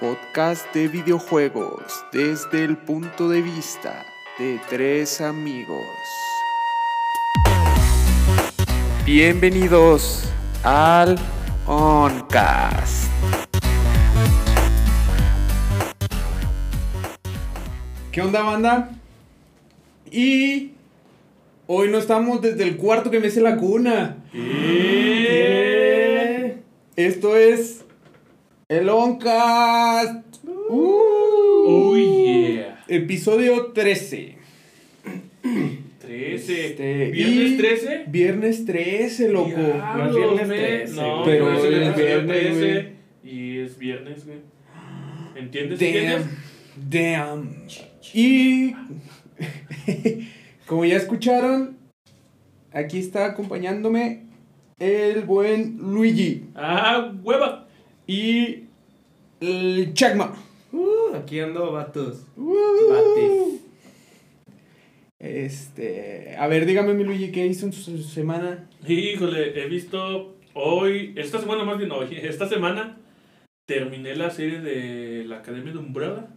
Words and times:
podcast 0.00 0.74
de 0.74 0.88
videojuegos 0.88 2.04
desde 2.12 2.64
el 2.64 2.76
punto 2.76 3.28
de 3.28 3.42
vista 3.42 4.04
de 4.38 4.60
tres 4.68 5.20
amigos. 5.20 5.86
Bienvenidos 9.06 10.28
al 10.64 11.16
Oncast. 11.66 13.08
¿Qué 18.10 18.20
onda, 18.20 18.42
banda? 18.42 18.90
Y 20.10 20.72
hoy 21.68 21.88
no 21.88 21.98
estamos 21.98 22.42
desde 22.42 22.64
el 22.64 22.76
cuarto 22.76 23.10
que 23.10 23.20
me 23.20 23.28
hace 23.28 23.40
la 23.40 23.56
cuna. 23.56 24.16
Esto 26.96 27.36
es 27.36 27.83
el 28.68 28.88
Oncast. 28.88 30.24
Uh. 30.44 31.64
Oh 31.66 31.96
yeah. 31.96 32.82
Episodio 32.88 33.72
13. 33.72 34.36
13. 36.00 36.66
Este, 36.66 37.10
¿Viernes 37.10 37.50
y- 37.52 37.56
13? 37.56 38.04
Viernes 38.08 38.64
13, 38.66 39.28
loco. 39.30 39.48
Diablos, 39.48 39.96
No 39.96 40.06
es 40.08 40.14
viernes 40.16 40.48
men. 40.48 40.58
13, 40.58 40.94
No, 40.94 41.22
pero 41.24 41.44
pero 41.46 41.56
es 41.58 41.64
es 41.64 41.68
viernes 41.70 41.96
viernes, 41.96 42.58
13. 42.58 42.92
Y 43.24 43.58
es 43.58 43.78
viernes, 43.78 44.26
güey. 44.26 44.38
¿Entiendes? 45.36 45.78
Damn. 45.80 45.88
¿Entiendes? 45.88 46.26
Damn. 46.90 47.66
Y 48.12 48.74
como 50.66 50.84
ya 50.84 50.96
escucharon, 50.96 51.78
aquí 52.72 52.98
está 52.98 53.26
acompañándome 53.26 54.24
el 54.78 55.22
buen 55.22 55.78
Luigi 55.78 56.44
Ah, 56.54 57.12
hueva. 57.22 57.63
Y 58.06 58.64
el 59.40 59.94
Chagma. 59.94 60.34
Uh, 60.72 61.14
aquí 61.16 61.40
ando, 61.40 61.72
vatos. 61.72 62.26
Uh. 62.36 62.54
Bates. 62.90 63.60
Este, 65.18 66.36
a 66.38 66.46
ver, 66.48 66.66
dígame 66.66 66.92
mi 66.92 67.04
Luigi, 67.04 67.32
¿qué 67.32 67.46
hizo 67.46 67.64
en 67.66 67.72
su 67.72 68.02
semana? 68.02 68.68
Híjole, 68.86 69.58
he 69.58 69.68
visto 69.68 70.36
hoy, 70.52 71.14
esta 71.16 71.38
semana 71.38 71.64
más 71.64 71.78
bien 71.78 71.92
hoy, 71.92 72.08
esta 72.22 72.46
semana 72.46 72.98
terminé 73.66 74.14
la 74.16 74.30
serie 74.30 74.60
de 74.60 75.24
la 75.24 75.38
Academia 75.38 75.72
de 75.72 75.78
Umbrella. 75.78 76.28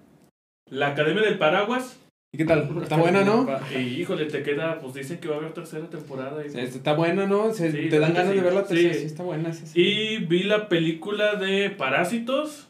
La 0.70 0.88
Academia 0.88 1.24
del 1.24 1.38
Paraguas. 1.38 2.00
¿Y 2.38 2.42
qué 2.42 2.46
tal? 2.46 2.70
Está 2.84 2.98
buena, 2.98 3.24
¿no? 3.24 3.48
Y 3.76 3.80
híjole, 4.02 4.26
te 4.26 4.44
queda, 4.44 4.78
pues 4.80 4.94
dicen 4.94 5.18
que 5.18 5.28
va 5.28 5.38
a 5.38 5.38
haber 5.40 5.54
tercera 5.54 5.88
temporada. 5.90 6.46
y- 6.46 6.52
Sí, 6.52 6.60
Está 6.60 6.94
buena, 6.94 7.26
¿no? 7.26 7.52
Se- 7.52 7.72
Sí, 7.72 7.90
te 7.90 7.98
dan 7.98 8.14
ganas 8.14 8.32
de 8.36 8.42
ver 8.42 8.54
la 8.54 8.64
tercera. 8.64 8.94
Sí. 8.94 9.00
Sí, 9.00 9.06
está 9.08 9.24
buena. 9.24 9.50
esa 9.50 9.66
sí. 9.66 9.82
Y 9.82 10.18
vi 10.20 10.44
la 10.44 10.70
película 10.70 11.34
de 11.34 11.72
Parásitos, 11.72 12.68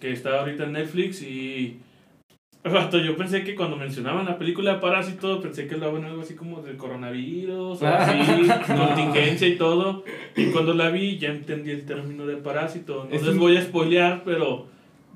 que 0.00 0.10
está 0.12 0.40
ahorita 0.40 0.64
en 0.64 0.72
Netflix 0.72 1.22
y... 1.22 1.78
Yo 2.64 3.16
pensé 3.16 3.44
que 3.44 3.54
cuando 3.54 3.76
mencionaban 3.76 4.26
la 4.26 4.36
película 4.38 4.74
de 4.74 4.80
Parásitos, 4.80 5.40
pensé 5.40 5.68
que 5.68 5.74
hablaban 5.76 6.04
algo 6.04 6.22
así 6.22 6.34
como 6.34 6.60
del 6.60 6.76
coronavirus, 6.76 7.80
o 7.80 7.86
así, 7.86 8.18
contingencia 8.66 9.46
y 9.46 9.56
todo. 9.56 10.02
Y 10.36 10.46
cuando 10.46 10.74
la 10.74 10.90
vi 10.90 11.16
ya 11.18 11.28
entendí 11.28 11.70
el 11.70 11.86
término 11.86 12.26
de 12.26 12.36
parásito. 12.38 13.04
No 13.08 13.14
Es 13.14 13.22
les 13.22 13.34
un- 13.34 13.38
voy 13.38 13.56
a 13.56 13.62
spoilear, 13.62 14.22
pero 14.24 14.66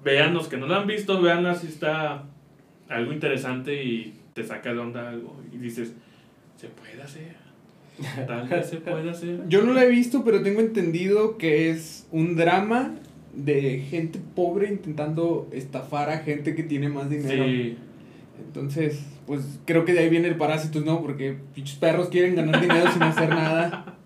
vean 0.05 0.33
los 0.33 0.47
que 0.47 0.57
no 0.59 0.69
la 0.69 0.77
han 0.79 0.87
visto, 0.87 1.21
veanla 1.21 1.57
si 1.57 1.67
está 1.67 2.23
algo 2.93 3.13
interesante 3.13 3.83
y 3.85 4.15
te 4.35 4.45
saca 4.45 4.73
de 4.73 4.79
onda 4.79 5.09
algo. 5.09 5.37
Y 5.53 5.59
dices, 5.59 5.93
se 6.57 6.69
puede 6.69 7.03
hacer. 7.03 7.37
Tal 8.27 8.49
vez 8.49 8.67
se 8.69 8.77
puede 8.79 9.11
hacer. 9.11 9.41
Yo 9.49 9.63
no 9.63 9.73
la 9.73 9.85
he 9.85 9.89
visto, 9.89 10.25
pero 10.25 10.43
tengo 10.43 10.61
entendido 10.61 11.37
que 11.39 11.71
es 11.71 12.07
un 12.11 12.37
drama 12.37 12.95
de 13.35 13.85
gente 13.89 14.21
pobre 14.35 14.69
intentando 14.69 15.49
estafar 15.53 16.11
a 16.11 16.19
gente 16.19 16.55
que 16.55 16.63
tiene 16.63 16.89
más 16.89 17.09
dinero. 17.11 17.45
Sí. 17.45 17.77
Entonces, 18.47 19.05
pues 19.27 19.61
creo 19.65 19.85
que 19.85 19.93
de 19.93 20.01
ahí 20.01 20.09
viene 20.09 20.29
el 20.29 20.37
parásitos, 20.37 20.85
¿no? 20.85 21.01
Porque 21.01 21.37
pinches 21.55 21.77
perros 21.77 22.09
quieren 22.09 22.35
ganar 22.35 22.61
dinero 22.61 22.91
sin 22.93 23.03
hacer 23.03 23.29
nada. 23.29 23.87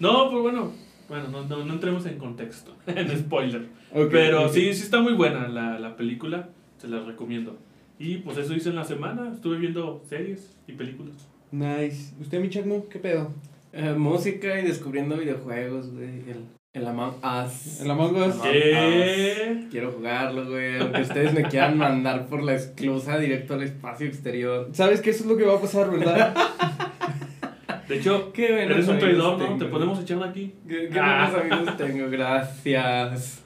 No, 0.00 0.28
pues 0.28 0.42
bueno, 0.42 0.72
bueno, 1.08 1.28
no, 1.28 1.44
no, 1.44 1.64
no 1.64 1.72
entremos 1.74 2.04
en 2.06 2.18
contexto, 2.18 2.74
en 2.88 3.16
spoiler. 3.16 3.68
Ok, 3.92 4.08
Pero 4.10 4.46
ok. 4.46 4.52
sí, 4.52 4.74
sí 4.74 4.82
está 4.82 5.00
muy 5.00 5.12
buena 5.12 5.46
la, 5.46 5.78
la 5.78 5.96
película, 5.96 6.48
se 6.78 6.88
la 6.88 6.98
recomiendo. 7.00 7.56
Y 7.98 8.18
pues 8.18 8.36
eso 8.38 8.54
hice 8.54 8.70
en 8.70 8.76
la 8.76 8.84
semana, 8.84 9.30
estuve 9.32 9.58
viendo 9.58 10.02
series 10.08 10.56
y 10.66 10.72
películas. 10.72 11.14
Nice. 11.52 12.12
¿Usted, 12.20 12.40
mi 12.40 12.50
Chacmo, 12.50 12.88
qué 12.88 12.98
pedo? 12.98 13.30
Eh, 13.72 13.94
música 13.96 14.58
y 14.60 14.64
descubriendo 14.64 15.16
videojuegos, 15.16 15.92
güey. 15.92 16.08
El, 16.28 16.44
el 16.72 16.86
Among 16.88 17.14
Us. 17.24 17.80
El 17.80 17.90
Among 17.90 18.16
Us. 18.16 18.34
¿Qué? 18.42 19.58
Us. 19.64 19.70
Quiero 19.70 19.92
jugarlo, 19.92 20.48
güey. 20.50 20.78
Aunque 20.80 21.02
ustedes 21.02 21.32
me 21.32 21.44
quieran 21.44 21.78
mandar 21.78 22.26
por 22.26 22.42
la 22.42 22.54
esclusa 22.54 23.18
directo 23.18 23.54
al 23.54 23.62
espacio 23.62 24.06
exterior. 24.08 24.68
¿Sabes 24.72 25.00
que 25.00 25.10
eso 25.10 25.22
es 25.24 25.30
lo 25.30 25.36
que 25.36 25.44
va 25.44 25.54
a 25.54 25.60
pasar, 25.60 25.90
verdad? 25.90 26.34
De 27.88 27.98
hecho, 27.98 28.32
Qué 28.32 28.62
eres 28.64 28.88
un 28.88 28.98
traidor, 28.98 29.38
¿no? 29.38 29.58
Te 29.58 29.66
podemos 29.66 30.00
echar 30.00 30.22
aquí. 30.24 30.54
Qué, 30.66 30.88
qué 30.90 30.98
Ah. 30.98 31.30
buenos 31.30 31.52
amigos 31.58 31.76
tengo, 31.76 32.10
gracias. 32.10 33.42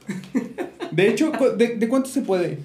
De 0.92 1.08
hecho, 1.08 1.32
¿de, 1.56 1.76
de 1.76 1.88
cuánto 1.88 2.08
se 2.08 2.22
puede? 2.22 2.58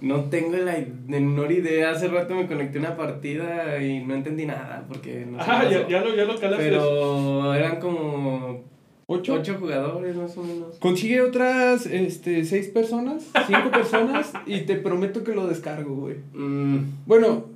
No 0.00 0.24
tengo 0.24 0.56
la 0.56 0.76
menor 1.06 1.52
idea. 1.52 1.90
Hace 1.90 2.08
rato 2.08 2.34
me 2.34 2.46
conecté 2.46 2.78
a 2.78 2.80
una 2.80 2.96
partida 2.96 3.82
y 3.82 4.04
no 4.04 4.14
entendí 4.14 4.46
nada 4.46 4.84
porque 4.88 5.26
no 5.26 5.38
sé 5.38 5.50
Ah, 5.50 5.68
ya, 5.70 6.00
lo, 6.00 6.14
ya 6.14 6.24
lo 6.24 6.38
calaste. 6.38 6.64
Pero 6.64 7.54
eran 7.54 7.80
como 7.80 8.64
¿Ocho? 9.06 9.34
ocho 9.34 9.56
jugadores 9.58 10.16
más 10.16 10.36
o 10.38 10.42
menos. 10.42 10.76
Consigue 10.78 11.20
otras, 11.20 11.84
este, 11.86 12.44
seis 12.44 12.68
personas, 12.68 13.28
cinco 13.46 13.70
personas, 13.72 14.32
y 14.46 14.60
te 14.60 14.76
prometo 14.76 15.24
que 15.24 15.34
lo 15.34 15.48
descargo, 15.48 15.96
güey. 15.96 16.16
Mm, 16.32 16.78
Bueno, 17.06 17.46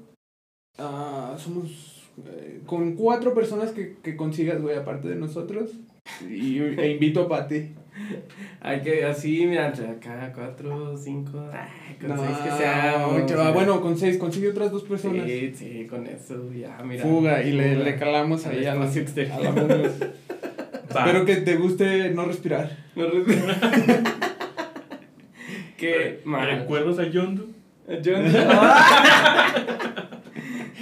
ah, 0.79 1.37
somos 1.39 2.03
eh, 2.27 2.61
con 2.67 2.95
cuatro 2.97 3.35
personas 3.35 3.71
que, 3.71 3.97
que 4.03 4.17
consigas, 4.17 4.61
güey, 4.61 4.77
aparte 4.77 5.09
de 5.09 5.15
nosotros. 5.17 5.71
Y, 6.29 6.59
e 6.59 6.91
invito 6.91 7.23
a 7.23 7.29
Pati. 7.29 7.71
Hay 8.61 8.81
que, 8.83 9.05
así, 9.05 9.47
mira, 9.47 9.69
entre 9.69 9.89
acá, 9.89 10.33
cuatro, 10.35 10.97
cinco, 10.97 11.49
ay, 11.53 11.97
con 12.01 12.11
No, 12.17 12.25
seis 12.25 12.37
que 12.39 12.51
sea. 12.51 13.05
ah, 13.05 13.51
bueno, 13.53 13.81
con 13.81 13.97
seis, 13.97 14.19
consigue 14.19 14.49
otras 14.51 14.71
dos 14.73 14.83
personas. 14.85 15.25
Sí, 15.27 15.53
sí, 15.55 15.87
con 15.89 16.07
eso, 16.07 16.53
ya, 16.53 16.79
mira. 16.85 17.03
Fuga, 17.03 17.43
y 17.43 17.53
le, 17.53 17.75
Fuga. 17.75 17.85
le 17.85 17.97
calamos 17.97 18.47
Al 18.47 18.59
ahí 18.59 18.67
a 18.67 18.75
la, 18.75 18.87
exterior. 18.87 19.33
a 19.35 19.41
la. 19.53 19.91
Espero 20.89 21.25
que 21.25 21.37
te 21.37 21.57
guste 21.57 22.11
no 22.11 22.25
respirar. 22.25 22.71
No 22.95 23.07
re- 23.11 23.25
Qué 25.77 26.21
mal. 26.25 26.61
¿Recuerdas 26.61 26.99
a 27.01 27.09
Yondu? 27.09 27.53
Yo 28.03 28.15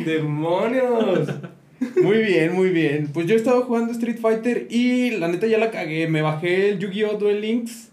¡Demonios! 0.04 1.28
Muy 2.02 2.18
bien, 2.18 2.52
muy 2.52 2.70
bien. 2.70 3.08
Pues 3.12 3.26
yo 3.26 3.34
he 3.34 3.36
estado 3.36 3.62
jugando 3.62 3.92
Street 3.92 4.18
Fighter 4.20 4.66
y 4.70 5.10
la 5.12 5.28
neta 5.28 5.46
ya 5.46 5.58
la 5.58 5.70
cagué. 5.70 6.08
Me 6.08 6.22
bajé 6.22 6.70
el 6.70 6.78
Yu-Gi-Oh! 6.78 7.18
Duel 7.18 7.40
Links 7.40 7.90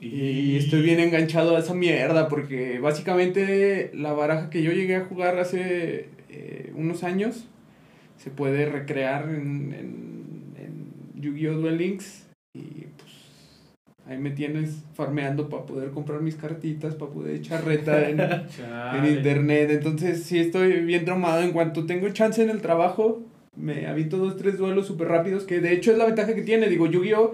y 0.00 0.56
estoy 0.56 0.82
bien 0.82 0.98
enganchado 0.98 1.56
a 1.56 1.60
esa 1.60 1.74
mierda 1.74 2.28
porque 2.28 2.80
básicamente 2.80 3.90
la 3.94 4.12
baraja 4.12 4.50
que 4.50 4.62
yo 4.62 4.72
llegué 4.72 4.96
a 4.96 5.04
jugar 5.04 5.38
hace 5.38 6.08
eh, 6.28 6.72
unos 6.74 7.04
años 7.04 7.46
se 8.16 8.30
puede 8.30 8.66
recrear 8.66 9.28
en, 9.28 9.72
en, 9.72 10.54
en 10.56 11.22
Yu-Gi-Oh! 11.22 11.54
Duel 11.54 11.78
Links 11.78 12.26
y 12.54 12.86
pues 12.96 13.11
ahí 14.06 14.18
me 14.18 14.30
tienes 14.30 14.82
farmeando 14.94 15.48
para 15.48 15.64
poder 15.64 15.90
comprar 15.90 16.20
mis 16.20 16.36
cartitas, 16.36 16.94
para 16.94 17.12
poder 17.12 17.36
echar 17.36 17.64
reta 17.64 18.08
en, 18.08 18.18
internet. 19.06 19.70
Entonces, 19.70 20.22
sí 20.24 20.38
estoy 20.38 20.80
bien 20.80 21.04
traumado. 21.04 21.42
En 21.42 21.52
cuanto 21.52 21.86
tengo 21.86 22.08
chance 22.10 22.42
en 22.42 22.50
el 22.50 22.60
trabajo, 22.60 23.22
me 23.56 23.86
habito 23.86 24.18
dos, 24.18 24.36
tres 24.36 24.58
duelos 24.58 24.86
súper 24.86 25.08
rápidos. 25.08 25.44
Que 25.44 25.60
de 25.60 25.72
hecho 25.72 25.92
es 25.92 25.98
la 25.98 26.06
ventaja 26.06 26.34
que 26.34 26.42
tiene. 26.42 26.68
Digo, 26.68 26.86
Yu-Gi-Oh! 26.86 27.32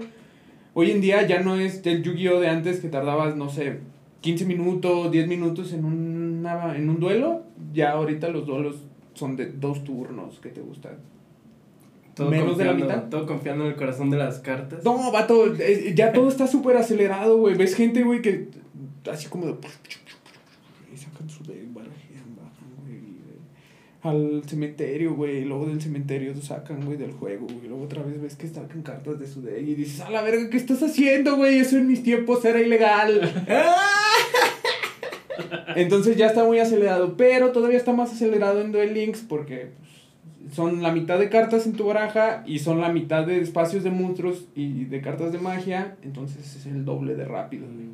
Hoy 0.74 0.90
en 0.90 1.00
día 1.00 1.26
ya 1.26 1.40
no 1.40 1.56
es 1.56 1.84
el 1.86 2.02
Yu-Gi-Oh! 2.02 2.40
de 2.40 2.48
antes 2.48 2.80
que 2.80 2.88
tardabas, 2.88 3.36
no 3.36 3.48
sé, 3.48 3.78
15 4.20 4.44
minutos, 4.44 5.10
10 5.10 5.26
minutos 5.28 5.72
en, 5.72 5.84
una, 5.84 6.76
en 6.76 6.88
un 6.88 7.00
duelo. 7.00 7.44
Ya 7.72 7.92
ahorita 7.92 8.28
los 8.28 8.46
duelos 8.46 8.84
son 9.14 9.36
de 9.36 9.46
dos 9.46 9.84
turnos. 9.84 10.38
que 10.40 10.50
te 10.50 10.60
gustan? 10.60 10.98
Todo 12.18 12.30
Menos 12.30 12.58
de 12.58 12.64
la 12.66 12.72
confiando- 12.72 12.84
mitad. 12.96 13.08
Todo 13.08 13.26
confiando 13.26 13.64
en 13.64 13.70
el 13.70 13.76
corazón 13.76 14.10
de 14.10 14.18
las 14.18 14.40
cartas. 14.40 14.84
No, 14.84 15.10
vato, 15.10 15.54
eh, 15.58 15.94
ya 15.96 16.12
todo 16.12 16.28
está 16.28 16.46
súper 16.46 16.76
acelerado, 16.76 17.38
güey. 17.38 17.54
Ves 17.56 17.74
gente, 17.74 18.02
güey, 18.02 18.20
que 18.20 18.48
así 19.10 19.28
como 19.28 19.46
de... 19.46 19.54
Y 20.92 20.96
sacan 20.96 21.30
su 21.30 21.44
deck, 21.44 21.72
barajean, 21.72 22.36
bajan, 22.36 22.68
güey. 22.82 22.96
y, 22.98 23.20
Al 24.02 24.42
cementerio, 24.48 25.14
güey. 25.14 25.38
y 25.38 25.44
Luego 25.44 25.66
del 25.66 25.80
cementerio 25.80 26.34
lo 26.34 26.42
sacan, 26.42 26.84
güey, 26.84 26.98
del 26.98 27.12
juego, 27.12 27.46
güey. 27.46 27.68
Luego 27.68 27.84
otra 27.84 28.02
vez 28.02 28.20
ves 28.20 28.34
que 28.36 28.48
sacan 28.48 28.82
cartas 28.82 29.18
de 29.20 29.26
su 29.26 29.40
deck 29.40 29.62
y 29.66 29.74
dices, 29.74 30.00
a 30.00 30.10
la 30.10 30.22
verga, 30.22 30.50
¿qué 30.50 30.56
estás 30.56 30.82
haciendo, 30.82 31.36
güey? 31.36 31.58
Eso 31.60 31.76
en 31.78 31.86
mis 31.86 32.02
tiempos 32.02 32.44
era 32.44 32.60
ilegal. 32.60 33.20
Entonces 35.76 36.16
ya 36.16 36.26
está 36.26 36.44
muy 36.44 36.58
acelerado, 36.58 37.16
pero 37.16 37.52
todavía 37.52 37.78
está 37.78 37.92
más 37.92 38.12
acelerado 38.12 38.60
en 38.60 38.72
Duel 38.72 38.94
Links 38.94 39.20
porque 39.28 39.70
pues, 39.78 39.87
son 40.52 40.82
la 40.82 40.92
mitad 40.92 41.18
de 41.18 41.28
cartas 41.28 41.66
en 41.66 41.72
tu 41.74 41.84
baraja 41.86 42.42
y 42.46 42.58
son 42.58 42.80
la 42.80 42.90
mitad 42.90 43.26
de 43.26 43.40
espacios 43.40 43.84
de 43.84 43.90
monstruos 43.90 44.46
y 44.54 44.84
de 44.84 45.00
cartas 45.00 45.32
de 45.32 45.38
magia, 45.38 45.96
entonces 46.02 46.56
es 46.56 46.66
el 46.66 46.84
doble 46.84 47.14
de 47.14 47.24
rápido. 47.24 47.66
güey. 47.66 47.86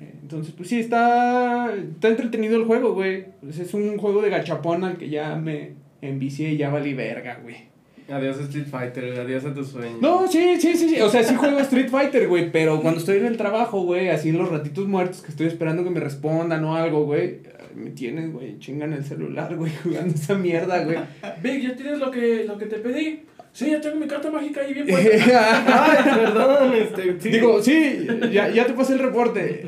Eh, 0.00 0.14
Entonces, 0.22 0.52
pues 0.56 0.68
sí, 0.68 0.80
está, 0.80 1.72
está 1.74 2.08
entretenido 2.08 2.56
el 2.56 2.64
juego, 2.64 2.94
güey. 2.94 3.26
Pues 3.40 3.58
es 3.58 3.72
un 3.74 3.98
juego 3.98 4.22
de 4.22 4.30
gachapón 4.30 4.84
al 4.84 4.96
que 4.96 5.08
ya 5.08 5.36
me 5.36 5.72
envicié 6.00 6.50
y 6.52 6.56
ya 6.56 6.70
valí 6.70 6.94
verga, 6.94 7.38
güey. 7.42 7.70
Adiós 8.10 8.38
Street 8.40 8.66
Fighter, 8.66 9.20
adiós 9.20 9.44
a 9.44 9.54
tus 9.54 9.68
sueños. 9.68 10.00
No, 10.00 10.26
sí, 10.26 10.56
sí, 10.60 10.74
sí, 10.76 10.88
sí. 10.88 11.00
O 11.00 11.08
sea, 11.08 11.22
sí 11.22 11.34
juego 11.36 11.58
Street 11.60 11.88
Fighter, 11.88 12.26
güey. 12.28 12.50
Pero 12.50 12.80
cuando 12.82 12.98
estoy 12.98 13.18
en 13.18 13.26
el 13.26 13.36
trabajo, 13.36 13.82
güey, 13.82 14.08
así 14.08 14.30
en 14.30 14.38
los 14.38 14.50
ratitos 14.50 14.88
muertos 14.88 15.22
que 15.22 15.30
estoy 15.30 15.46
esperando 15.46 15.84
que 15.84 15.90
me 15.90 16.00
respondan 16.00 16.64
o 16.64 16.74
algo, 16.74 17.04
güey. 17.04 17.38
Me 17.74 17.90
tienes, 17.90 18.32
güey, 18.32 18.58
chingan 18.58 18.92
el 18.92 19.04
celular, 19.04 19.56
güey, 19.56 19.72
jugando 19.82 20.14
esa 20.14 20.34
mierda, 20.34 20.84
güey. 20.84 20.98
Vic, 21.42 21.62
¿ya 21.62 21.76
tienes 21.76 21.98
lo 21.98 22.10
que, 22.10 22.44
lo 22.44 22.58
que 22.58 22.66
te 22.66 22.76
pedí? 22.78 23.22
Sí, 23.52 23.70
ya 23.70 23.80
tengo 23.80 23.96
mi 23.96 24.06
carta 24.06 24.30
mágica 24.30 24.62
ahí 24.62 24.72
bien 24.72 24.86
puesta. 24.86 25.10
Ay, 25.92 26.24
perdón, 26.24 26.72
este. 26.74 27.20
sí. 27.20 27.28
Digo, 27.28 27.62
sí, 27.62 28.06
ya, 28.30 28.48
ya 28.48 28.66
te 28.66 28.72
pasé 28.72 28.94
el 28.94 29.00
reporte. 29.00 29.66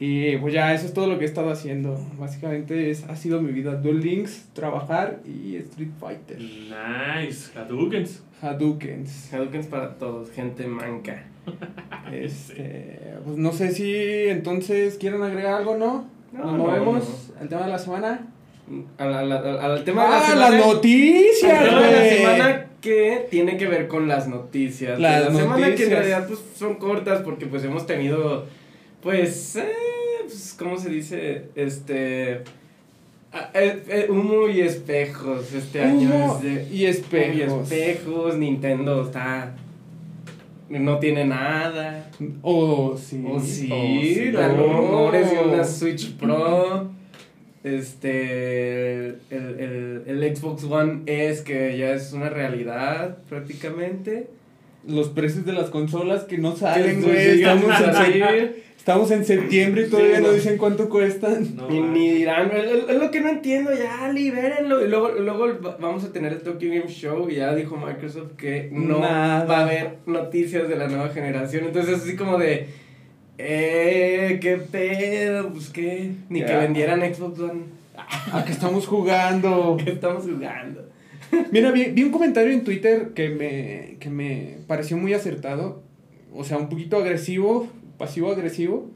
Y 0.00 0.36
pues 0.38 0.52
ya, 0.52 0.74
eso 0.74 0.86
es 0.86 0.92
todo 0.92 1.06
lo 1.06 1.18
que 1.18 1.24
he 1.24 1.28
estado 1.28 1.50
haciendo. 1.50 1.96
Básicamente 2.18 2.90
es, 2.90 3.04
ha 3.04 3.14
sido 3.14 3.40
mi 3.40 3.52
vida. 3.52 3.76
Duel 3.76 4.00
Links, 4.00 4.48
trabajar 4.52 5.20
y 5.24 5.54
Street 5.56 5.92
Fighter. 6.00 6.40
Nice, 6.40 7.56
Hadoukens. 7.56 8.22
Hadoukens. 8.42 9.32
Hadoukens 9.32 9.66
para 9.68 9.96
todos, 9.96 10.30
gente 10.32 10.66
manca. 10.66 11.24
Este, 12.12 12.98
pues 13.24 13.36
no 13.36 13.52
sé 13.52 13.70
si 13.70 13.94
entonces 14.28 14.98
quieren 14.98 15.22
agregar 15.22 15.54
algo, 15.54 15.76
¿no? 15.76 16.13
No, 16.34 16.44
Nos 16.44 16.52
no, 16.52 16.58
movemos 16.64 17.04
al 17.40 17.48
tema 17.48 17.62
de 17.64 17.70
la 17.70 17.78
semana. 17.78 18.26
Al, 18.98 19.14
al- 19.14 19.32
al- 19.32 19.58
al 19.60 19.84
tema 19.84 20.04
de 20.04 20.10
la 20.10 20.16
¡Ah, 20.18 20.22
semana. 20.26 20.50
las 20.50 20.66
noticias, 20.66 21.52
al 21.60 21.68
tema 21.68 21.80
de 21.82 21.92
la 21.92 22.08
semana 22.16 22.66
que 22.80 23.26
tiene 23.30 23.56
que 23.56 23.66
ver 23.66 23.88
con 23.88 24.08
las 24.08 24.26
noticias. 24.28 24.98
Las 24.98 25.24
de 25.26 25.30
la 25.32 25.38
semana 25.40 25.56
que 25.58 25.64
en 25.64 25.70
noticias. 25.70 25.90
realidad 25.90 26.26
pues, 26.26 26.40
son 26.58 26.74
cortas 26.76 27.22
porque 27.22 27.46
pues 27.46 27.62
hemos 27.64 27.86
tenido, 27.86 28.46
pues, 29.02 29.56
eh, 29.56 29.68
pues, 30.22 30.54
¿cómo 30.58 30.76
se 30.78 30.88
dice? 30.90 31.44
Este... 31.54 32.40
ah, 33.32 33.50
eh, 33.54 33.82
eh, 33.88 34.06
humo 34.10 34.48
y 34.48 34.60
espejos 34.62 35.52
este 35.52 35.82
año. 35.82 36.08
Humo 36.10 36.36
es 36.38 36.42
de- 36.42 36.68
y 36.74 36.86
espejos. 36.86 37.70
Y 37.70 37.74
espejos, 37.74 38.36
Nintendo 38.38 39.02
está... 39.04 39.54
No 40.68 40.98
tiene 40.98 41.24
nada. 41.24 42.10
Oh, 42.42 42.96
sí. 42.96 43.22
Oh, 43.28 43.38
sí, 43.38 43.68
Oh, 43.72 44.00
sí. 44.00 44.32
la 44.32 44.48
Oh. 44.48 44.56
rumores 44.56 45.30
de 45.30 45.38
una 45.38 45.64
Switch 45.64 46.14
Pro. 46.16 46.90
Este. 47.62 49.08
El, 49.08 49.22
el, 49.30 50.02
el 50.22 50.36
Xbox 50.36 50.64
One 50.64 51.02
es 51.06 51.42
que 51.42 51.76
ya 51.78 51.92
es 51.92 52.12
una 52.12 52.28
realidad 52.30 53.18
prácticamente. 53.28 54.28
Los 54.86 55.08
precios 55.08 55.44
de 55.46 55.52
las 55.52 55.70
consolas 55.70 56.24
que 56.24 56.38
no 56.38 56.54
salen, 56.56 57.02
güey. 57.02 57.40
Estamos, 57.42 57.64
estamos 58.76 59.10
en 59.10 59.24
septiembre 59.24 59.82
y 59.82 59.84
Sí, 59.86 59.90
todavía 59.90 60.20
no 60.20 60.26
no. 60.28 60.32
dicen 60.34 60.58
cuánto 60.58 60.88
cuestan. 60.90 61.56
No, 61.56 61.68
ni, 61.70 62.10
dirán. 62.10 62.50
Es 62.52 62.96
lo 62.96 63.10
que 63.10 63.20
no 63.22 63.30
entiendo, 63.30 63.70
ya 63.74 64.12
libérenlo. 64.12 64.84
Y 64.84 64.88
luego, 64.88 65.08
luego 65.12 65.46
va- 65.64 65.78
vamos 65.80 66.04
a 66.04 66.12
tener 66.12 66.32
el 66.34 66.40
Tokyo 66.42 66.68
Game 66.68 66.88
Show. 66.88 67.30
Y 67.30 67.36
ya 67.36 67.54
dijo 67.54 67.76
Microsoft 67.78 68.32
que 68.36 68.68
no 68.72 68.98
Nada. 69.00 69.44
va 69.46 69.58
a 69.60 69.62
haber 69.64 69.94
noticias 70.06 70.68
de 70.68 70.76
la 70.76 70.86
nueva 70.88 71.08
generación. 71.08 71.64
Entonces, 71.64 72.00
así 72.02 72.14
como 72.16 72.36
de. 72.36 72.66
Eh, 73.38 74.38
qué 74.40 74.58
pedo, 74.58 75.48
pues 75.50 75.70
qué. 75.70 76.12
Ni 76.28 76.44
que 76.44 76.54
vendieran 76.54 77.00
Xbox 77.00 77.40
One. 77.40 77.62
¿A 78.32 78.44
qué 78.44 78.52
estamos 78.52 78.86
jugando? 78.86 79.76
¿Qué 79.84 79.92
estamos 79.92 80.24
jugando? 80.24 80.88
Mira, 81.50 81.70
vi, 81.70 81.84
vi 81.86 82.02
un 82.02 82.10
comentario 82.10 82.52
en 82.52 82.64
Twitter 82.64 83.12
que 83.14 83.30
me, 83.30 83.96
que 84.00 84.10
me 84.10 84.58
pareció 84.66 84.96
muy 84.96 85.12
acertado. 85.14 85.82
O 86.34 86.44
sea, 86.44 86.58
un 86.58 86.68
poquito 86.68 86.96
agresivo, 86.96 87.68
pasivo-agresivo. 87.98 88.90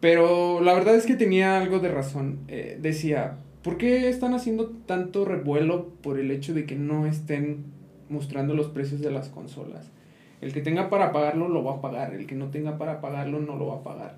Pero 0.00 0.60
la 0.60 0.74
verdad 0.74 0.96
es 0.96 1.06
que 1.06 1.14
tenía 1.14 1.60
algo 1.60 1.78
de 1.78 1.88
razón. 1.88 2.40
Eh, 2.48 2.76
decía, 2.80 3.38
¿por 3.62 3.76
qué 3.76 4.08
están 4.08 4.34
haciendo 4.34 4.70
tanto 4.86 5.24
revuelo 5.24 5.90
por 6.02 6.18
el 6.18 6.32
hecho 6.32 6.54
de 6.54 6.66
que 6.66 6.74
no 6.74 7.06
estén 7.06 7.64
mostrando 8.08 8.54
los 8.54 8.66
precios 8.66 9.00
de 9.00 9.12
las 9.12 9.28
consolas? 9.28 9.92
El 10.40 10.52
que 10.52 10.60
tenga 10.60 10.90
para 10.90 11.12
pagarlo 11.12 11.48
lo 11.48 11.62
va 11.62 11.74
a 11.74 11.80
pagar, 11.80 12.14
el 12.14 12.26
que 12.26 12.34
no 12.34 12.48
tenga 12.48 12.78
para 12.78 13.00
pagarlo 13.00 13.38
no 13.38 13.56
lo 13.56 13.68
va 13.68 13.76
a 13.76 13.82
pagar. 13.84 14.16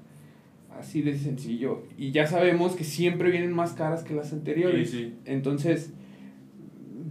Así 0.78 1.02
de 1.02 1.18
sencillo. 1.18 1.82
Y 1.98 2.12
ya 2.12 2.26
sabemos 2.26 2.74
que 2.74 2.84
siempre 2.84 3.30
vienen 3.30 3.52
más 3.52 3.74
caras 3.74 4.04
que 4.04 4.14
las 4.14 4.32
anteriores. 4.32 4.90
Sí, 4.90 4.96
sí. 4.96 5.14
Entonces, 5.26 5.92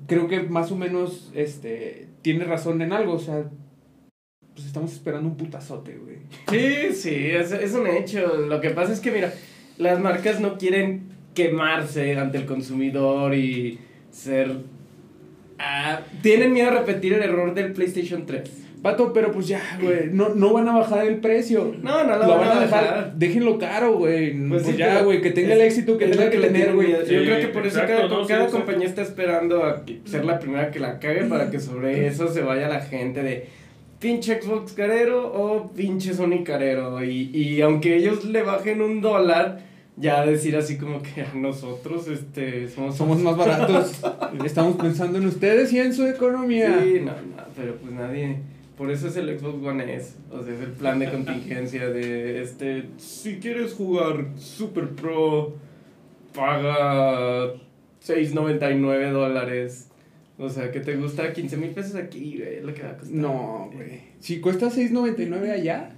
creo 0.08 0.28
que 0.28 0.42
más 0.42 0.72
o 0.72 0.76
menos 0.76 1.32
este 1.34 2.08
tiene 2.22 2.46
razón 2.46 2.82
en 2.82 2.94
algo, 2.94 3.14
o 3.14 3.20
sea, 3.20 3.46
pues 4.54 4.68
estamos 4.68 4.94
esperando 4.94 5.30
un 5.30 5.38
putazote, 5.38 5.96
güey. 5.98 6.18
Sí, 6.50 6.94
sí, 6.94 7.32
es, 7.32 7.52
es 7.52 7.74
un 7.74 7.88
hecho. 7.88 8.38
Lo 8.38 8.62
que 8.62 8.70
pasa 8.70 8.94
es 8.94 9.00
que, 9.00 9.12
mira, 9.12 9.34
las 9.78 10.00
marcas 10.00 10.40
no 10.40 10.58
quieren 10.58 11.10
quemarse 11.34 12.18
ante 12.18 12.38
el 12.38 12.46
consumidor 12.46 13.34
y 13.34 13.80
ser... 14.12 14.58
ah, 15.58 16.02
tienen 16.22 16.54
miedo 16.54 16.70
a 16.70 16.80
repetir 16.80 17.14
el 17.14 17.24
error 17.24 17.54
del 17.54 17.74
PlayStation 17.74 18.26
3. 18.26 18.63
Pato, 18.84 19.14
pero 19.14 19.32
pues 19.32 19.48
ya, 19.48 19.62
güey, 19.82 20.10
no, 20.12 20.36
no 20.36 20.52
van 20.52 20.68
a 20.68 20.74
bajar 20.78 21.08
el 21.08 21.22
precio. 21.22 21.74
No, 21.82 22.04
no 22.04 22.18
lo, 22.18 22.38
van, 22.38 22.58
a 22.58 22.60
dejar. 22.60 22.84
dejar, 22.84 23.14
déjenlo 23.16 23.58
caro, 23.58 23.94
güey. 23.98 24.34
Pues, 24.50 24.64
sí, 24.64 24.76
ya, 24.76 25.02
güey, 25.04 25.22
que 25.22 25.32
tenga 25.32 25.54
es- 25.54 25.56
el 25.56 25.62
éxito 25.62 25.98
que 25.98 26.08
tenga 26.08 26.26
lo 26.26 26.32
que 26.32 26.38
tener, 26.40 26.76
güey. 26.76 26.92
Yo 26.92 27.06
creo 27.24 27.40
que 27.40 27.48
por 27.48 27.66
eso 27.66 27.80
cada, 27.80 28.10
no, 28.10 28.24
sí, 28.24 28.28
cada 28.28 28.44
exacto. 28.44 28.58
compañía 28.58 28.88
está 28.90 29.02
esperando 29.02 29.64
a 29.64 29.84
ser 30.04 30.26
la 30.26 30.38
primera 30.38 30.70
que 30.70 30.82
la 30.82 31.00
cague 31.00 31.24
para 31.24 31.50
que 31.50 31.62
sobre 31.62 32.08
eso 32.08 32.28
se 32.28 32.42
vaya 32.42 32.68
la 32.68 32.82
gente 32.82 33.24
de 33.24 33.48
pinche 34.00 34.42
Xbox 34.42 34.74
carero 34.74 35.32
o 35.34 35.72
pinche 35.72 36.14
Sony 36.14 36.44
carero. 36.44 37.02
Y, 37.06 37.30
y 37.34 37.62
aunque 37.62 37.96
ellos 37.96 38.26
le 38.26 38.44
bajen 38.44 38.82
un 38.82 39.00
dólar, 39.00 39.62
ya 39.96 40.26
decir 40.26 40.58
así 40.58 40.78
como 40.78 41.02
que 41.02 41.26
nosotros 41.36 42.10
este, 42.10 42.68
somos... 42.68 42.98
Somos 42.98 43.20
más 43.20 43.38
baratos. 43.38 43.94
Estamos 44.46 44.76
pensando 44.76 45.20
en 45.20 45.28
ustedes 45.28 45.72
y 45.72 45.80
en 45.80 45.94
su 45.94 46.06
economía. 46.06 46.82
Sí, 46.84 47.00
no, 47.00 47.12
no, 47.14 47.44
pero 47.56 47.76
pues 47.78 47.94
nadie... 47.94 48.40
Por 48.84 48.92
eso 48.92 49.08
es 49.08 49.16
el 49.16 49.40
Xbox 49.40 49.66
One 49.66 49.96
S, 49.96 50.16
o 50.30 50.44
sea, 50.44 50.54
es 50.54 50.60
el 50.60 50.72
plan 50.72 51.00
de 51.00 51.10
contingencia 51.10 51.90
de 51.90 52.42
este, 52.42 52.84
si 52.98 53.38
quieres 53.38 53.72
jugar 53.72 54.26
Super 54.36 54.90
Pro, 54.90 55.56
paga 56.36 57.54
6.99 58.06 59.12
dólares. 59.14 59.88
O 60.38 60.50
sea, 60.50 60.70
que 60.70 60.82
te 60.82 60.98
gusta 60.98 61.32
15 61.32 61.56
mil 61.56 61.70
pesos 61.70 61.96
aquí, 61.96 62.40
güey, 62.40 62.62
lo 62.62 62.74
que 62.74 62.84
va 62.84 62.90
a 62.90 62.98
costar. 62.98 63.16
No, 63.16 63.70
güey. 63.74 64.02
Si 64.20 64.42
cuesta 64.42 64.70
6.99 64.70 65.50
allá, 65.50 65.96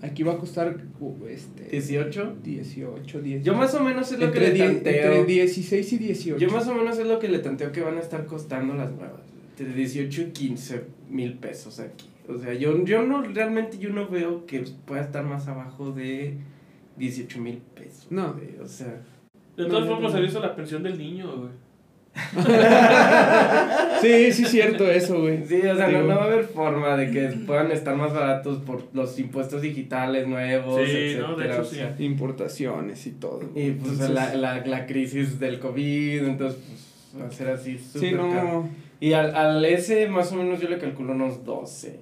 aquí 0.00 0.24
va 0.24 0.32
a 0.32 0.38
costar 0.38 0.76
uh, 0.98 1.26
este 1.28 1.68
18. 1.70 2.38
18, 2.42 3.22
10. 3.22 3.44
Yo 3.44 3.54
más 3.54 3.74
o 3.74 3.84
menos 3.84 4.10
es 4.10 4.18
lo 4.18 4.26
entre, 4.26 4.46
que 4.46 4.58
le 4.58 4.58
tanteo. 4.58 5.12
entre 5.12 5.24
16 5.24 5.92
y 5.92 5.98
18. 5.98 6.38
Yo 6.44 6.50
más 6.50 6.66
o 6.66 6.74
menos 6.74 6.98
es 6.98 7.06
lo 7.06 7.20
que 7.20 7.28
le 7.28 7.38
tanteo 7.38 7.70
que 7.70 7.80
van 7.80 7.96
a 7.96 8.00
estar 8.00 8.26
costando 8.26 8.74
las 8.74 8.90
nuevas. 8.90 9.31
Entre 9.58 9.74
18 9.74 10.22
y 10.22 10.24
15 10.30 10.84
mil 11.10 11.34
pesos 11.34 11.78
aquí. 11.80 12.08
O 12.28 12.38
sea, 12.38 12.54
yo, 12.54 12.84
yo 12.84 13.02
no, 13.02 13.22
realmente 13.22 13.78
yo 13.78 13.90
no 13.90 14.08
veo 14.08 14.46
que 14.46 14.60
pueda 14.86 15.02
estar 15.02 15.24
más 15.24 15.46
abajo 15.48 15.92
de 15.92 16.36
18 16.96 17.40
mil 17.40 17.58
pesos. 17.74 18.06
No. 18.10 18.32
güey, 18.34 18.58
O 18.62 18.66
sea, 18.68 19.02
De 19.56 19.64
No, 19.64 19.68
todas 19.68 19.84
no, 19.86 19.94
formas, 19.94 20.12
no. 20.14 20.18
se 20.20 20.24
hizo 20.24 20.40
la 20.40 20.54
pensión 20.56 20.82
del 20.82 20.96
niño, 20.98 21.30
güey. 21.36 21.50
Sí, 24.00 24.32
sí, 24.32 24.44
cierto 24.46 24.84
eso, 24.90 25.20
güey. 25.20 25.46
sí, 25.46 25.60
o 25.66 25.76
sea, 25.76 25.88
no, 25.88 26.00
no 26.02 26.08
va 26.16 26.22
a 26.22 26.24
haber 26.24 26.44
forma 26.44 26.96
de 26.96 27.10
que 27.10 27.28
puedan 27.46 27.70
estar 27.70 27.96
más 27.96 28.12
baratos 28.12 28.58
por 28.58 28.84
los 28.92 29.18
impuestos 29.18 29.62
digitales 29.62 30.26
nuevos, 30.26 30.76
Sí, 30.84 30.90
etcétera. 30.90 31.28
no, 31.28 31.36
de 31.36 31.46
hecho, 31.46 31.60
o 31.62 31.64
sí. 31.64 31.76
sea, 31.76 31.94
Importaciones 31.98 33.06
y 33.06 33.12
todo. 33.12 33.42
Y 33.54 33.70
pues 33.72 33.92
Entonces, 33.92 34.10
la, 34.10 34.34
la, 34.34 34.66
la 34.66 34.86
crisis 34.86 35.38
del 35.38 35.58
COVID, 35.60 36.24
entonces 36.24 36.60
pues, 37.12 37.22
va 37.22 37.28
a 37.28 37.30
ser 37.30 37.48
así 37.50 37.78
súper 37.78 38.10
Sí, 38.10 38.16
caro. 38.16 38.68
Y 39.02 39.14
al, 39.14 39.34
al 39.34 39.64
S 39.64 40.08
más 40.08 40.30
o 40.32 40.36
menos 40.36 40.60
yo 40.60 40.68
le 40.68 40.78
calculo 40.78 41.12
unos 41.12 41.44
12. 41.44 41.98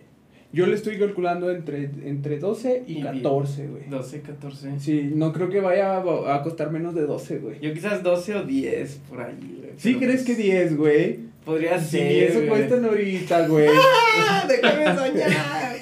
Yo 0.53 0.67
le 0.67 0.75
estoy 0.75 0.99
calculando 0.99 1.51
entre, 1.51 1.85
entre 2.05 2.39
12 2.39 2.83
y 2.87 2.99
Y- 2.99 3.03
14, 3.03 3.69
güey. 3.69 3.89
12, 3.89 4.21
14. 4.21 4.79
Sí, 4.81 5.11
no 5.15 5.33
creo 5.33 5.49
que 5.49 5.61
vaya 5.61 5.97
a, 5.97 6.35
a 6.35 6.43
costar 6.43 6.71
menos 6.71 6.95
de 6.95 7.03
12, 7.07 7.39
güey. 7.39 7.61
Yo 7.61 7.73
quizás 7.73 8.03
12 8.03 8.35
o 8.35 8.43
10 8.45 9.01
por 9.09 9.23
ahí, 9.23 9.57
güey. 9.61 9.71
¿Sí 9.79 9.95
crees 9.97 10.25
que 10.25 10.35
pues, 10.35 10.45
10, 10.45 10.77
güey? 10.77 11.19
Podría 11.45 11.79
Sí, 11.81 11.97
ser. 11.99 12.23
eso 12.25 12.35
güey. 12.41 12.49
cuestan 12.49 12.85
ahorita, 12.85 13.47
güey. 13.49 13.69
¡Ah! 14.29 14.47
¡Déjame 14.47 14.85
soñar! 14.95 15.77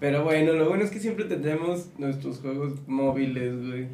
Pero 0.00 0.24
bueno, 0.24 0.52
lo 0.52 0.68
bueno 0.68 0.84
es 0.84 0.90
que 0.90 1.00
siempre 1.00 1.24
tendremos 1.24 1.88
nuestros 1.96 2.40
juegos 2.40 2.74
móviles, 2.86 3.54
güey. 3.66 3.86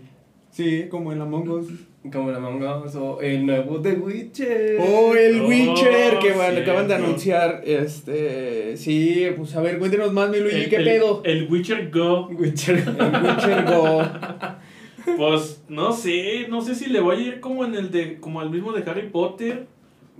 Sí, 0.50 0.86
como 0.90 1.12
el 1.12 1.20
Among 1.20 1.48
Us. 1.50 1.68
Como 2.10 2.30
la 2.30 2.38
Among 2.38 2.62
Us 2.86 2.94
o 2.94 3.20
el 3.20 3.44
nuevo 3.44 3.78
The 3.82 3.92
Witcher. 3.92 4.78
Oh, 4.80 5.14
el 5.14 5.42
Oh, 5.42 5.48
Witcher 5.48 6.18
que 6.18 6.32
van- 6.32 6.52
cierto. 6.52 6.62
acaban 6.70 6.88
de 6.88 6.94
anunciar. 6.94 7.62
Este. 7.64 8.76
Sí, 8.78 9.26
pues 9.36 9.54
a 9.54 9.60
ver, 9.60 9.78
cuéntenos 9.78 10.10
más, 10.12 10.30
mi 10.30 10.38
Luigi, 10.40 10.62
El- 10.62 10.70
¿qué 10.70 10.76
el- 10.76 10.84
pedo? 10.84 11.20
El 11.26 11.46
Witcher 11.50 11.90
Go. 11.90 12.28
Witcher. 12.28 12.76
El 12.78 13.22
Witcher 13.24 13.64
Go. 13.66 14.02
Pues 15.16 15.62
no 15.68 15.92
sé, 15.92 16.46
no 16.48 16.60
sé 16.60 16.74
si 16.74 16.88
le 16.88 17.00
voy 17.00 17.16
a 17.16 17.20
ir 17.20 17.40
como 17.40 17.64
en 17.64 17.74
el 17.74 17.90
de, 17.90 18.18
como 18.20 18.40
al 18.40 18.50
mismo 18.50 18.72
de 18.72 18.88
Harry 18.88 19.08
Potter 19.08 19.66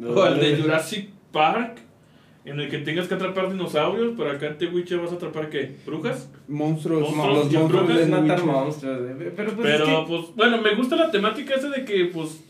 o 0.03 0.23
al 0.23 0.41
de 0.41 0.57
Jurassic 0.57 1.11
Park. 1.33 1.79
En 2.45 2.59
el 2.61 2.69
que 2.71 2.79
tengas 2.79 3.07
que 3.07 3.15
atrapar 3.15 3.51
dinosaurios, 3.51 4.15
pero 4.17 4.31
acá 4.31 4.47
en 4.49 4.59
The 4.59 4.67
Witcher 4.69 4.99
vas 4.99 5.13
a 5.13 5.17
atrapar 5.17 5.51
qué? 5.51 5.73
¿Brujas? 5.87 6.31
Monstruos, 6.49 7.15
Monstruos, 7.15 7.53
los 7.53 7.53
monstruos 7.53 8.01
es 8.01 8.09
matar 8.09 8.45
monstruos. 8.45 8.99
eh, 9.11 9.33
Pero 9.37 9.53
pues 9.55 9.67
pero 9.71 9.85
es 9.85 9.91
que- 9.91 10.05
pues, 10.09 10.23
bueno, 10.37 10.61
me 10.63 10.75
gusta 10.75 10.97
la 10.97 11.11
temática 11.11 11.55
esa 11.55 11.69
de 11.69 11.85
que 11.85 12.07
pues 12.07 12.43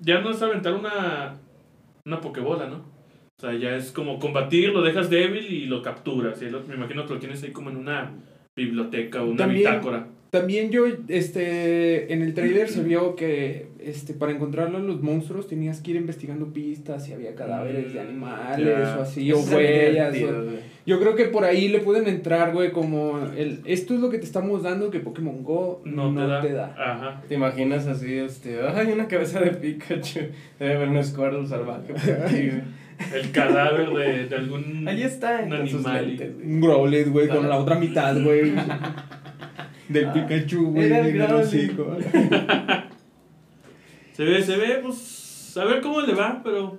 ya 0.00 0.20
no 0.20 0.30
es 0.30 0.40
aventar 0.42 0.72
una, 0.74 1.36
una 2.06 2.20
pokebola, 2.20 2.66
¿no? 2.68 2.76
O 3.36 3.40
sea, 3.40 3.52
ya 3.54 3.76
es 3.76 3.90
como 3.92 4.18
combatir, 4.18 4.70
lo 4.70 4.80
dejas 4.82 5.10
débil 5.10 5.44
y 5.52 5.66
lo 5.66 5.82
capturas. 5.82 6.40
Y 6.40 6.48
lo- 6.50 6.62
me 6.62 6.74
imagino 6.76 7.04
que 7.06 7.14
lo 7.14 7.20
tienes 7.20 7.42
ahí 7.42 7.50
como 7.50 7.68
en 7.70 7.76
una 7.76 8.12
biblioteca 8.56 9.22
o 9.22 9.26
una 9.26 9.36
También- 9.36 9.58
bitácora. 9.70 10.06
También 10.30 10.70
yo, 10.70 10.84
este, 11.08 12.12
en 12.12 12.22
el 12.22 12.34
trailer 12.34 12.68
se 12.68 12.82
vio 12.82 13.14
que, 13.14 13.68
este, 13.86 14.14
para 14.14 14.32
encontrarlo 14.32 14.78
los 14.78 15.02
monstruos 15.02 15.46
tenías 15.48 15.80
que 15.80 15.92
ir 15.92 15.96
investigando 15.96 16.52
pistas 16.52 17.04
si 17.04 17.12
había 17.12 17.34
cadáveres 17.34 17.92
de 17.92 18.00
Mm, 18.02 18.06
animales 18.08 18.88
o 18.98 19.02
así, 19.02 19.30
Eso 19.30 19.38
o 19.40 19.56
huellas. 19.56 20.16
Yo 20.86 21.00
creo 21.00 21.14
que 21.16 21.24
por 21.26 21.44
ahí 21.44 21.68
le 21.68 21.78
pueden 21.80 22.06
entrar, 22.08 22.52
güey, 22.52 22.70
como 22.72 23.18
el, 23.36 23.60
esto 23.64 23.94
es 23.94 24.00
lo 24.00 24.10
que 24.10 24.18
te 24.18 24.24
estamos 24.26 24.62
dando 24.62 24.90
que 24.90 25.00
Pokémon 25.00 25.42
Go 25.42 25.80
No, 25.84 26.12
te, 26.42 26.52
da. 26.52 26.74
Ajá. 26.78 27.22
¿Te 27.26 27.34
imaginas 27.36 27.86
así, 27.86 28.12
este, 28.18 28.58
ay, 28.66 28.92
una 28.92 29.08
cabeza 29.08 29.40
de 29.40 29.50
Pikachu? 29.52 30.20
Debe 30.58 30.74
haber 30.76 30.88
un 30.90 31.02
Squirtle 31.04 31.46
salvaje 31.46 31.92
por 31.94 31.96
aquí, 32.24 32.48
güey. 32.50 32.84
El 33.14 33.30
cadáver 33.32 33.88
de, 33.90 34.26
de 34.28 34.36
algún 34.36 34.86
Ahí 34.86 35.02
está, 35.02 35.42
un 35.44 35.52
animal. 35.52 36.06
lentes. 36.06 36.30
Un 36.44 36.60
Growlithe, 36.60 37.10
güey, 37.10 37.28
con 37.28 37.48
la 37.48 37.56
otra 37.58 37.76
mitad, 37.78 38.16
güey. 38.22 38.52
Del 39.88 40.04
Ah, 40.06 40.12
Pikachu, 40.12 40.70
güey. 40.70 40.86
era 40.86 41.00
el 41.00 41.06
en 41.14 41.20
el 41.20 41.26
Growlithe. 41.26 41.56
hocico. 41.58 41.96
Se 44.14 44.24
ve, 44.24 44.42
se 44.42 44.56
ve, 44.56 44.78
pues, 44.82 45.56
a 45.56 45.64
ver 45.64 45.80
cómo 45.80 46.00
le 46.00 46.14
va, 46.14 46.40
pero 46.42 46.78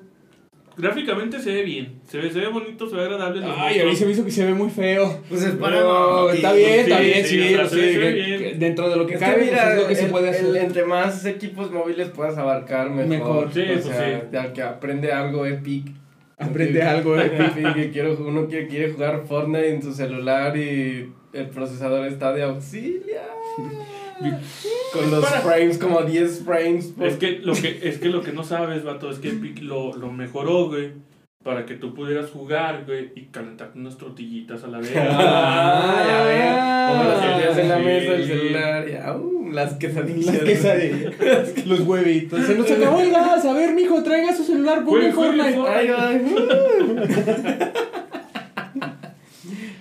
gráficamente 0.78 1.40
se 1.40 1.54
ve 1.54 1.64
bien. 1.64 2.00
Se 2.08 2.18
ve, 2.18 2.30
se 2.32 2.40
ve 2.40 2.48
bonito, 2.48 2.90
se 2.90 2.96
ve 2.96 3.04
agradable. 3.04 3.46
Ay, 3.46 3.80
a 3.80 3.86
mí 3.86 3.96
se 3.96 4.06
me 4.06 4.12
hizo 4.12 4.26
que 4.26 4.32
se 4.32 4.46
ve 4.46 4.54
muy 4.54 4.70
feo. 4.70 5.22
Pues 5.30 5.44
es 5.44 5.52
para 5.56 5.78
Pero 5.78 6.30
está 6.32 6.54
bien, 6.54 6.70
sí, 6.74 6.80
está 6.92 7.00
bien, 7.00 7.26
sí, 7.26 7.30
sí, 7.30 7.54
o 7.54 7.58
sea, 7.58 7.70
sí, 7.70 7.76
se 7.76 7.82
ve- 7.82 7.92
se 7.92 8.00
que- 8.00 8.14
bien. 8.14 8.40
que 8.40 8.54
dentro 8.58 8.90
de 8.90 8.96
lo 8.98 9.06
que 9.08 9.14
Es 9.16 9.20
que 9.20 9.26
cabe, 9.26 9.38
pues, 9.38 9.50
mira, 9.52 9.74
es 9.76 9.82
lo 9.82 9.88
que 9.88 9.96
se 9.96 10.06
el- 10.06 10.12
puede 10.12 10.30
el- 10.30 10.36
hacer. 10.36 10.56
entre 10.58 10.86
más 10.86 11.26
equipos 11.26 11.72
móviles 11.72 12.10
puedas 12.10 12.38
abarcar, 12.38 12.90
mejor. 12.90 13.08
Mejor. 13.08 13.54
Sí, 13.54 13.62
o 13.62 13.66
pues 13.74 13.86
sea, 13.86 14.20
sí. 14.22 14.28
ya 14.32 14.54
que 14.54 14.62
aprende 14.64 15.12
algo 15.12 15.46
Epic. 15.46 15.88
Aprende 16.38 16.82
algo. 16.84 17.18
Epic, 17.20 17.74
que 17.74 17.92
quiero, 17.92 18.18
uno 18.20 18.48
que 18.50 18.68
quiere 18.68 18.92
jugar 18.92 19.24
Fortnite 19.28 19.70
en 19.74 19.82
su 19.82 19.94
celular 19.94 20.56
y 20.58 21.10
el 21.34 21.50
procesador 21.50 22.06
está 22.08 22.34
de 22.34 22.44
auxilio. 22.44 23.16
Con 24.94 25.12
los 25.12 25.24
Para- 25.26 25.42
frames, 25.42 25.78
como 25.78 26.02
10 26.04 26.44
frames. 26.46 26.86
por- 26.88 27.08
Es 27.08 27.18
que 27.18 27.40
lo 27.40 27.54
que, 27.54 27.80
es 27.84 27.98
que 28.00 28.10
lo 28.10 28.22
que 28.22 28.32
no 28.32 28.44
sabes, 28.44 28.84
vato, 28.84 29.10
es 29.12 29.20
que 29.20 29.30
Epic 29.30 29.62
lo, 29.62 29.94
lo 29.96 30.12
mejoró, 30.12 30.68
güey, 30.70 30.92
para 31.44 31.66
que 31.66 31.76
tú 31.76 31.94
pudieras 31.94 32.30
jugar, 32.32 32.86
güey, 32.86 33.12
y 33.16 33.26
calentar 33.26 33.72
unas 33.76 33.98
tortillitas 33.98 34.64
a 34.64 34.68
la 34.68 34.80
vez. 34.80 34.92
Ah, 34.96 36.04
ya 36.08 36.24
ves. 36.24 36.56
Como 36.92 37.04
las 37.10 37.18
Ah, 37.20 37.28
tortillas 37.32 37.58
en 37.58 37.70
la 37.70 37.78
mesa 37.80 38.12
del 38.14 38.26
celular. 38.26 38.88
Ya, 38.90 39.16
uh, 39.18 39.52
las 39.52 39.74
quesadillas. 39.74 40.34
Las 40.34 40.44
quesadillas. 40.44 41.66
Los 41.68 41.80
huevitos. 41.82 42.46
Se 42.46 42.56
nos 42.56 42.70
acabó 42.72 43.00
el 43.02 43.12
gas. 43.12 43.44
A 43.46 43.54
ver, 43.54 43.74
mijo, 43.74 44.02
traiga 44.04 44.34
su 44.36 44.44
celular, 44.44 44.84
ponga 44.86 45.12
Fortnite. 45.12 45.60
Ay, 45.68 45.90
ay. 45.98 46.36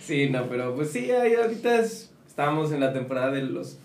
Sí, 0.01 0.29
no, 0.29 0.45
pero 0.49 0.75
pues 0.75 0.91
sí, 0.91 1.11
ahí 1.11 1.35
ahorita 1.35 1.81
es- 1.81 2.11
estamos 2.27 2.73
en 2.73 2.81
la 2.81 2.93
temporada 2.93 3.31
de 3.31 3.43
los 3.43 3.79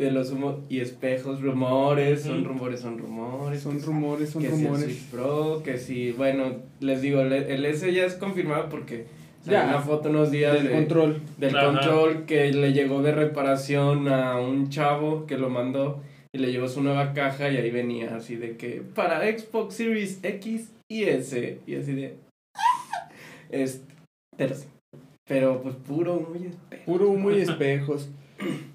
de 0.00 0.10
los 0.10 0.30
humo 0.30 0.60
y 0.68 0.80
espejos, 0.80 1.40
rumores, 1.42 2.22
son 2.22 2.44
rumores, 2.44 2.80
son 2.80 2.98
rumores. 2.98 3.60
Son 3.62 3.78
que- 3.78 3.84
rumores, 3.84 4.30
son 4.30 4.42
que 4.42 4.48
si 4.50 4.54
el 4.54 4.62
rumores. 4.64 5.06
Pro, 5.10 5.62
que 5.64 5.78
si, 5.78 6.12
bueno, 6.12 6.56
les 6.80 7.02
digo, 7.02 7.20
el, 7.20 7.32
el 7.32 7.64
S 7.66 7.92
ya 7.92 8.04
es 8.06 8.14
confirmado 8.14 8.68
porque 8.70 9.06
Ya. 9.46 9.64
una 9.68 9.80
foto 9.80 10.08
unos 10.10 10.30
días 10.30 10.54
Del 10.54 10.68
de- 10.68 10.72
control. 10.74 11.20
del 11.38 11.56
Ajá. 11.56 11.66
control 11.66 12.24
que 12.24 12.52
le 12.52 12.72
llegó 12.72 13.02
de 13.02 13.12
reparación 13.12 14.08
a 14.08 14.38
un 14.40 14.70
chavo 14.70 15.26
que 15.26 15.36
lo 15.38 15.50
mandó 15.50 16.02
y 16.32 16.38
le 16.38 16.50
llevó 16.52 16.68
su 16.68 16.82
nueva 16.82 17.12
caja 17.12 17.50
y 17.50 17.56
ahí 17.56 17.70
venía 17.70 18.14
así 18.16 18.36
de 18.36 18.56
que 18.56 18.82
para 18.94 19.20
Xbox 19.22 19.74
Series 19.74 20.20
X 20.22 20.70
y 20.90 21.04
S 21.04 21.58
y 21.66 21.74
así 21.74 21.92
de 21.92 22.14
es 23.50 23.82
pero 24.36 24.54
pero 25.28 25.60
pues 25.62 25.74
puro 25.74 26.20
muy 26.20 26.46
espejo. 26.48 26.82
Puro 26.86 27.08
humo 27.10 27.30
y 27.30 27.40
espejos. 27.40 28.08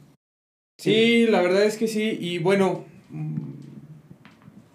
Sí, 0.77 1.25
la 1.27 1.41
verdad 1.41 1.63
es 1.63 1.77
que 1.77 1.88
sí. 1.88 2.17
Y 2.20 2.39
bueno, 2.39 2.84
mm, 3.10 3.36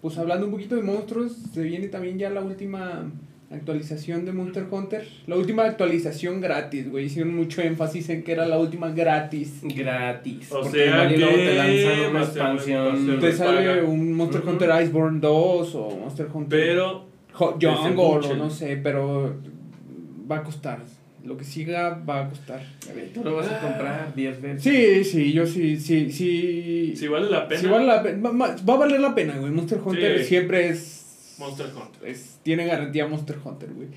pues 0.01 0.17
hablando 0.17 0.45
un 0.47 0.51
poquito 0.51 0.75
de 0.75 0.81
monstruos, 0.81 1.33
se 1.53 1.61
viene 1.61 1.87
también 1.87 2.17
ya 2.17 2.29
la 2.29 2.41
última 2.41 3.11
actualización 3.51 4.25
de 4.25 4.31
Monster 4.31 4.65
Hunter. 4.71 5.07
La 5.27 5.35
última 5.35 5.65
actualización 5.65 6.41
gratis, 6.41 6.89
güey. 6.89 7.05
Hicieron 7.05 7.35
mucho 7.35 7.61
énfasis 7.61 8.09
en 8.09 8.23
que 8.23 8.31
era 8.31 8.45
la 8.47 8.57
última 8.57 8.89
gratis. 8.91 9.59
gratis. 9.61 10.51
O 10.51 10.61
porque 10.61 10.79
sea 10.85 11.11
y 11.11 11.17
luego 11.17 11.35
que 11.35 11.45
te 11.45 11.55
lanzan 11.55 12.09
una 12.09 12.23
expansión. 12.23 13.05
ser- 13.05 13.19
Te 13.19 13.31
sale 13.33 13.57
paga. 13.67 13.83
un 13.83 14.13
Monster. 14.13 14.41
Hunter 14.47 14.69
Iceborne 14.83 15.19
2 15.19 15.75
o 15.75 15.89
Monster 15.97 16.27
Hunter 16.33 16.59
Pero, 16.59 17.05
Jungle 17.33 18.03
o 18.03 18.35
no 18.35 18.49
sé, 18.49 18.77
pero 18.81 19.35
va 20.29 20.37
a 20.37 20.43
costar. 20.43 20.79
Lo 21.23 21.37
que 21.37 21.43
siga 21.43 22.01
va 22.07 22.25
a 22.25 22.29
costar. 22.29 22.61
Tú 23.13 23.23
lo 23.23 23.35
vas 23.35 23.47
a 23.47 23.59
comprar 23.59 24.15
10 24.15 24.41
veces. 24.41 24.63
Sí, 24.63 25.03
sí, 25.03 25.33
yo 25.33 25.45
sí, 25.45 25.77
sí, 25.77 26.11
sí. 26.11 26.93
si 26.95 27.07
vale 27.07 27.29
la 27.29 27.47
pena, 27.47 27.61
Sí 27.61 27.67
vale 27.67 27.85
la 27.85 28.01
pe- 28.01 28.15
va, 28.17 28.31
va- 28.31 28.55
va 28.67 28.73
a 28.73 28.77
valer 28.77 28.99
la 28.99 29.13
pena, 29.13 29.37
güey. 29.37 29.51
Monster 29.51 29.79
Hunter 29.85 30.19
Sí. 30.19 30.25
siempre 30.25 30.69
es, 30.69 31.35
Monster 31.37 31.67
Hunter. 31.67 32.09
es- 32.09 32.39
Tiene 32.43 32.65
garantía 32.65 33.07
Monster 33.07 33.37
Hunter, 33.43 33.69
güey. 33.71 33.87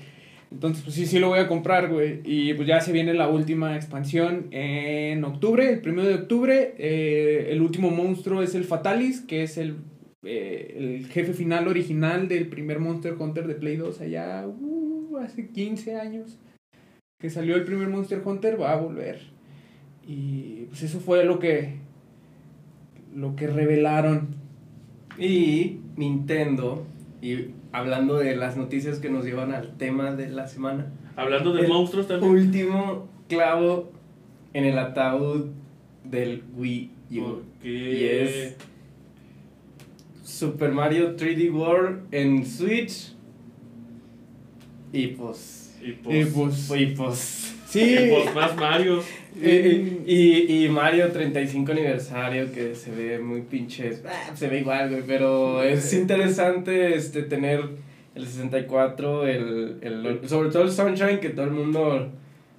Entonces, 0.51 0.83
pues 0.83 0.95
sí, 0.95 1.07
sí 1.07 1.17
lo 1.19 1.29
voy 1.29 1.39
a 1.39 1.47
comprar, 1.47 1.89
güey. 1.91 2.21
Y 2.23 2.53
pues 2.53 2.67
ya 2.67 2.79
se 2.79 2.91
viene 2.91 3.13
la 3.15 3.27
última 3.27 3.75
expansión 3.75 4.45
en 4.51 5.23
octubre, 5.23 5.67
el 5.73 5.81
primero 5.81 6.07
de 6.07 6.13
octubre. 6.13 6.75
Eh, 6.77 7.47
el 7.49 7.61
último 7.61 7.89
monstruo 7.89 8.43
es 8.43 8.53
el 8.53 8.63
Fatalis, 8.65 9.21
que 9.21 9.41
es 9.41 9.57
el, 9.57 9.77
eh, 10.23 10.75
el 10.77 11.07
jefe 11.07 11.33
final 11.33 11.67
original 11.67 12.27
del 12.27 12.47
primer 12.47 12.79
Monster 12.79 13.15
Hunter 13.17 13.47
de 13.47 13.55
Play 13.55 13.77
2 13.77 13.99
allá 13.99 14.45
uh, 14.47 15.17
hace 15.17 15.47
15 15.49 15.95
años. 15.99 16.37
Que 17.25 17.31
salió 17.31 17.55
el 17.55 17.63
primer 17.63 17.87
Monster 17.89 18.21
Hunter, 18.23 18.61
va 18.61 18.73
a 18.73 18.75
volver. 18.75 19.19
Y 20.07 20.67
pues 20.69 20.83
eso 20.83 20.99
fue 20.99 21.25
lo 21.25 21.39
que 21.39 21.77
lo 23.15 23.35
que 23.35 23.47
revelaron. 23.47 24.27
Y 25.17 25.79
Nintendo, 25.95 26.85
y 27.23 27.47
hablando 27.71 28.17
de 28.19 28.35
las 28.35 28.57
noticias 28.57 28.99
que 28.99 29.09
nos 29.09 29.25
llevan 29.25 29.55
al 29.55 29.75
tema 29.75 30.11
de 30.11 30.29
la 30.29 30.47
semana, 30.47 30.93
Hablando 31.15 31.51
de 31.51 31.61
El 31.61 31.67
monstruos 31.67 32.07
también. 32.07 32.31
último 32.31 33.07
clavo 33.27 33.89
en 34.53 34.65
el 34.65 34.77
ataúd 34.77 35.47
del 36.03 36.43
Wii 36.55 36.91
U. 37.09 37.41
Y 37.63 38.03
es 38.03 38.55
Super 40.23 40.71
Mario 40.71 41.15
3D 41.15 41.51
World 41.51 42.03
en 42.11 42.45
Switch. 42.45 43.15
Y 44.93 45.07
pues. 45.07 45.64
Y 45.85 45.91
pues, 45.91 46.27
Y 46.27 46.31
pues, 46.31 46.81
Y 46.81 46.85
pues. 46.87 47.55
sí, 47.67 47.95
y 47.95 48.09
pues 48.09 48.33
más 48.33 48.55
Mario. 48.55 49.03
Y, 49.39 50.63
y 50.63 50.69
Mario 50.71 51.11
35 51.11 51.71
aniversario 51.71 52.51
que 52.51 52.73
se 52.73 52.91
ve 52.91 53.19
muy 53.19 53.41
pinches. 53.41 54.01
ah, 54.07 54.35
se 54.35 54.47
ve 54.47 54.59
igual, 54.59 54.89
güey. 54.89 55.03
Pero 55.05 55.61
es 55.61 55.93
interesante 55.93 56.95
este 56.95 57.23
tener 57.23 57.61
el 58.15 58.25
64, 58.25 59.27
el, 59.27 59.77
el, 59.81 60.19
sobre 60.27 60.49
todo 60.49 60.63
el 60.63 60.71
Sunshine, 60.71 61.19
que 61.19 61.29
todo 61.29 61.45
el 61.45 61.51
mundo 61.51 62.11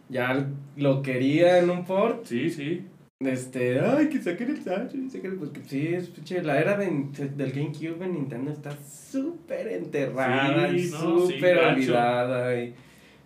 ya 0.09 0.47
lo 0.77 1.03
quería 1.03 1.59
en 1.59 1.71
un 1.71 1.85
port. 1.85 2.27
Sí, 2.27 2.51
sí. 2.51 2.83
Este, 3.19 3.81
ay, 3.81 4.11
que 4.11 4.21
saquen 4.21 4.51
el 4.51 4.63
Sunshine, 4.63 5.11
saquen 5.11 5.39
porque 5.39 5.63
sí, 5.67 5.89
es 5.89 6.09
pinche, 6.09 6.43
la 6.43 6.61
era 6.61 6.77
de, 6.77 6.87
del 7.35 7.51
GameCube 7.53 8.05
en 8.05 8.13
Nintendo 8.13 8.51
está 8.53 8.77
súper 8.87 9.69
enterrada 9.69 10.69
Sí, 10.71 10.77
y 10.77 10.91
no, 10.91 11.27
sí, 11.27 11.33
súper 11.33 11.59
olvidada. 11.59 12.55
Y, 12.63 12.75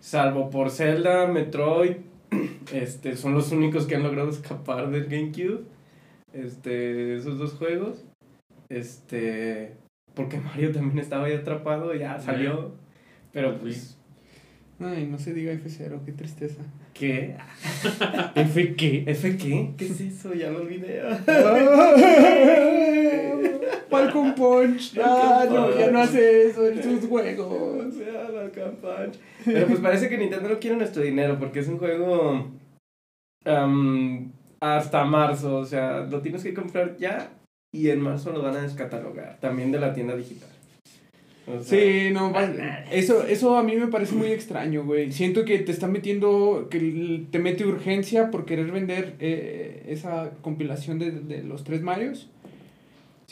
salvo 0.01 0.49
por 0.49 0.69
Zelda, 0.69 1.27
Metroid, 1.27 1.97
este, 2.73 3.15
son 3.15 3.33
los 3.33 3.53
únicos 3.53 3.85
que 3.85 3.95
han 3.95 4.03
logrado 4.03 4.29
escapar 4.29 4.89
del 4.89 5.05
GameCube. 5.05 5.61
Este, 6.33 7.15
esos 7.15 7.37
dos 7.37 7.53
juegos. 7.53 8.03
Este, 8.67 9.75
porque 10.13 10.37
Mario 10.41 10.73
también 10.73 10.99
estaba 10.99 11.25
ahí 11.25 11.33
atrapado, 11.33 11.95
ya 11.95 12.19
salió. 12.19 12.73
Pero 13.31 13.57
pues, 13.59 13.97
Ay, 14.79 15.05
no 15.05 15.19
se 15.19 15.33
diga 15.33 15.53
F0, 15.53 16.03
qué 16.03 16.11
tristeza. 16.11 16.63
¿Qué? 16.93 17.35
¿F 18.35 18.75
qué? 18.75 19.03
¿F 19.07 19.37
qué? 19.37 19.71
¿Qué 19.77 19.85
es 19.85 20.01
eso? 20.01 20.33
Ya 20.33 20.49
lo 20.49 20.61
olvidé. 20.61 21.01
Falcon 23.89 24.35
Punch. 24.35 24.97
Ah, 25.03 25.45
no, 25.49 25.77
ya 25.77 25.91
no 25.91 25.99
hace 25.99 26.47
eso 26.47 26.67
en 26.67 26.81
sus 26.81 27.03
O 27.03 27.07
juegos. 27.07 27.93
sea, 27.95 28.29
la 28.29 28.49
campaña. 28.49 29.11
Pero 29.43 29.67
pues 29.67 29.79
parece 29.79 30.09
que 30.09 30.17
Nintendo 30.17 30.49
no 30.49 30.59
quiere 30.59 30.77
nuestro 30.77 31.03
dinero 31.03 31.37
porque 31.37 31.59
es 31.59 31.67
un 31.67 31.77
juego 31.77 32.47
hasta 34.61 35.03
marzo. 35.05 35.57
O 35.57 35.65
sea, 35.65 36.01
lo 36.09 36.21
tienes 36.21 36.43
que 36.43 36.53
comprar 36.53 36.97
ya 36.97 37.31
y 37.73 37.89
en 37.89 38.01
marzo 38.01 38.31
lo 38.31 38.41
van 38.41 38.55
a 38.55 38.61
descatalogar. 38.61 39.37
También 39.39 39.71
de 39.71 39.79
la 39.79 39.93
tienda 39.93 40.15
digital. 40.15 40.49
O 41.59 41.63
sea, 41.63 41.79
Sí, 41.79 42.11
no, 42.11 42.33
eso, 42.91 43.25
eso 43.25 43.57
a 43.57 43.63
mí 43.63 43.75
me 43.75 43.87
parece 43.87 44.15
muy 44.15 44.27
extraño, 44.27 44.83
güey. 44.85 45.11
Siento 45.11 45.45
que 45.45 45.59
te 45.59 45.71
está 45.71 45.87
metiendo, 45.87 46.67
que 46.69 47.25
te 47.31 47.39
mete 47.39 47.65
urgencia 47.65 48.31
por 48.31 48.45
querer 48.45 48.71
vender 48.71 49.15
eh, 49.19 49.83
esa 49.87 50.31
compilación 50.41 50.99
de, 50.99 51.11
de 51.11 51.43
los 51.43 51.63
tres 51.63 51.81
Marios. 51.81 52.29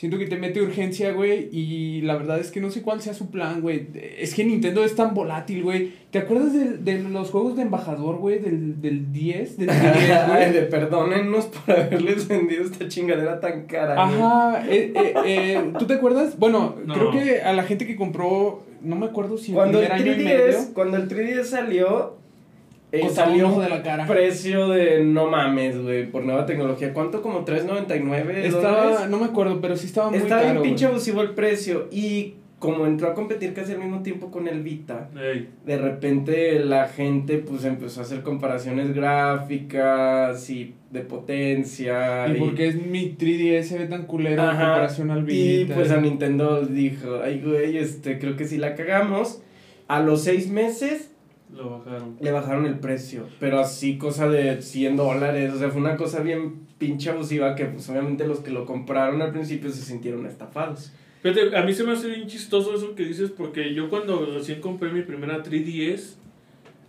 Siento 0.00 0.16
que 0.16 0.24
te 0.24 0.36
mete 0.38 0.62
urgencia, 0.62 1.12
güey, 1.12 1.50
y 1.52 2.00
la 2.00 2.16
verdad 2.16 2.38
es 2.40 2.50
que 2.50 2.58
no 2.58 2.70
sé 2.70 2.80
cuál 2.80 3.02
sea 3.02 3.12
su 3.12 3.30
plan, 3.30 3.60
güey. 3.60 3.86
Es 4.18 4.34
que 4.34 4.44
Nintendo 4.46 4.82
es 4.82 4.94
tan 4.96 5.12
volátil, 5.12 5.62
güey. 5.62 5.92
¿Te 6.10 6.18
acuerdas 6.20 6.54
de, 6.54 6.78
de 6.78 7.00
los 7.02 7.28
juegos 7.28 7.54
de 7.54 7.60
embajador, 7.62 8.16
güey, 8.16 8.38
del, 8.38 8.80
del 8.80 9.12
10? 9.12 9.58
Del 9.58 9.66
10, 9.68 9.78
Ay, 9.82 10.26
güey? 10.26 10.52
de 10.54 10.62
perdónennos 10.62 11.44
por 11.48 11.74
haberles 11.78 12.26
vendido 12.28 12.64
esta 12.64 12.88
chingadera 12.88 13.40
tan 13.40 13.66
cara. 13.66 13.94
güey. 14.06 14.22
Ajá, 14.22 14.64
eh, 14.70 14.92
eh, 14.96 15.14
eh, 15.26 15.72
¿tú 15.78 15.84
te 15.86 15.92
acuerdas? 15.92 16.38
Bueno, 16.38 16.76
No. 16.86 16.94
creo 16.94 17.10
que 17.10 17.42
a 17.42 17.52
la 17.52 17.64
gente 17.64 17.86
que 17.86 17.94
compró, 17.96 18.62
no 18.80 18.96
me 18.96 19.04
acuerdo 19.04 19.36
si 19.36 19.50
el 19.50 19.56
Cuando 19.56 19.82
el 19.82 19.88
primer 19.88 20.02
año 20.08 20.12
y 20.18 20.24
medio... 20.24 20.46
3DS, 20.60 20.72
cuando 20.72 20.96
el 20.96 21.08
3DS 21.10 21.44
salió, 21.44 22.19
eh, 22.92 23.00
un 23.04 23.10
salió 23.10 23.48
ojo 23.48 23.60
de 23.62 23.68
la 23.68 23.82
cara. 23.82 24.06
precio 24.06 24.68
de 24.68 25.04
no 25.04 25.26
mames, 25.28 25.80
güey, 25.80 26.10
por 26.10 26.24
nueva 26.24 26.46
tecnología. 26.46 26.92
¿Cuánto? 26.92 27.22
Como 27.22 27.44
3.99 27.44 28.30
Estaba, 28.44 28.84
dólares. 28.84 29.10
no 29.10 29.18
me 29.18 29.26
acuerdo, 29.26 29.60
pero 29.60 29.76
sí 29.76 29.86
estaba 29.86 30.10
muy 30.10 30.18
Estaba 30.18 30.42
caro. 30.42 30.60
bien 30.60 30.62
pinche 30.74 30.86
abusivo 30.86 31.20
el 31.22 31.30
precio 31.30 31.88
y 31.90 32.34
como 32.58 32.84
entró 32.86 33.08
a 33.08 33.14
competir 33.14 33.54
casi 33.54 33.72
al 33.72 33.78
mismo 33.78 34.02
tiempo 34.02 34.30
con 34.30 34.46
el 34.46 34.60
Vita, 34.62 35.08
Ey, 35.18 35.48
de 35.64 35.78
repente 35.78 36.58
la 36.60 36.88
gente 36.88 37.38
pues 37.38 37.64
empezó 37.64 38.00
a 38.00 38.02
hacer 38.02 38.20
comparaciones 38.22 38.92
gráficas 39.50 40.48
y 40.50 40.74
de 40.90 41.00
potencia. 41.00 42.28
Y 42.28 42.38
porque 42.38 42.68
es 42.68 42.74
mi 42.86 43.16
3DS 43.16 43.62
se 43.62 43.78
ve 43.78 43.86
tan 43.86 44.04
culero 44.06 44.42
en 44.42 44.48
comparación 44.50 45.10
al 45.10 45.30
Y 45.30 45.62
Vita. 45.64 45.74
pues 45.74 45.90
a 45.90 46.00
Nintendo 46.00 46.62
dijo, 46.66 47.20
ay 47.24 47.40
güey, 47.40 47.78
este, 47.78 48.18
creo 48.18 48.36
que 48.36 48.44
sí 48.46 48.58
la 48.58 48.74
cagamos. 48.74 49.42
A 49.88 50.00
los 50.00 50.22
seis 50.22 50.48
meses 50.50 51.09
lo 51.52 51.78
bajaron. 51.78 52.16
le 52.20 52.32
bajaron 52.32 52.66
el 52.66 52.78
precio, 52.78 53.26
pero 53.38 53.60
así 53.60 53.98
cosa 53.98 54.28
de 54.28 54.62
100 54.62 54.96
dólares, 54.96 55.52
o 55.52 55.58
sea, 55.58 55.70
fue 55.70 55.80
una 55.80 55.96
cosa 55.96 56.20
bien 56.20 56.66
pinche 56.78 57.10
abusiva 57.10 57.54
que 57.54 57.66
pues 57.66 57.88
obviamente 57.88 58.26
los 58.26 58.40
que 58.40 58.50
lo 58.50 58.64
compraron 58.64 59.20
al 59.22 59.32
principio 59.32 59.70
se 59.70 59.82
sintieron 59.82 60.26
estafados. 60.26 60.92
Fíjate, 61.22 61.56
a 61.56 61.62
mí 61.62 61.74
se 61.74 61.84
me 61.84 61.92
hace 61.92 62.08
bien 62.08 62.26
chistoso 62.26 62.74
eso 62.74 62.94
que 62.94 63.04
dices 63.04 63.30
porque 63.30 63.74
yo 63.74 63.90
cuando 63.90 64.24
recién 64.34 64.60
compré 64.60 64.90
mi 64.90 65.02
primera 65.02 65.42
3DS 65.42 66.14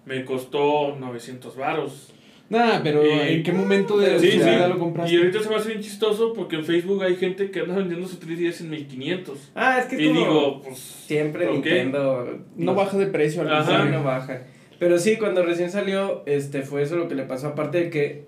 me 0.05 0.23
costó 0.23 0.95
900 0.97 1.55
varos. 1.57 2.10
Nah, 2.51 2.81
pero 2.83 3.01
Eh, 3.01 3.35
¿en 3.35 3.43
qué 3.43 3.53
momento 3.53 3.97
de 3.97 4.19
Sí, 4.19 4.27
vida 4.37 4.67
lo 4.67 4.77
compraste? 4.77 5.13
Y 5.13 5.17
ahorita 5.17 5.39
se 5.41 5.49
me 5.49 5.55
hace 5.55 5.69
bien 5.69 5.81
chistoso 5.81 6.33
porque 6.33 6.57
en 6.57 6.65
Facebook 6.65 7.01
hay 7.01 7.15
gente 7.15 7.49
que 7.49 7.61
anda 7.61 7.75
vendiendo 7.75 8.05
su 8.07 8.17
3DS 8.19 8.61
en 8.61 8.69
1500. 8.71 9.51
Ah, 9.55 9.79
es 9.79 9.85
que 9.85 9.95
es 9.95 10.01
Y 10.01 10.07
como 10.07 10.19
digo, 10.19 10.61
pues... 10.61 10.77
siempre. 10.77 11.49
Nintendo 11.49 12.39
No 12.57 12.75
baja 12.75 12.97
de 12.97 13.07
precio 13.07 13.41
al 13.43 13.47
principio. 13.47 13.85
no 13.85 14.03
baja. 14.03 14.41
Pero 14.79 14.99
sí, 14.99 15.15
cuando 15.17 15.43
recién 15.43 15.71
salió, 15.71 16.23
este, 16.25 16.63
fue 16.63 16.81
eso 16.81 16.97
lo 16.97 17.07
que 17.07 17.15
le 17.15 17.23
pasó. 17.23 17.47
Aparte 17.47 17.83
de 17.85 17.89
que, 17.89 18.25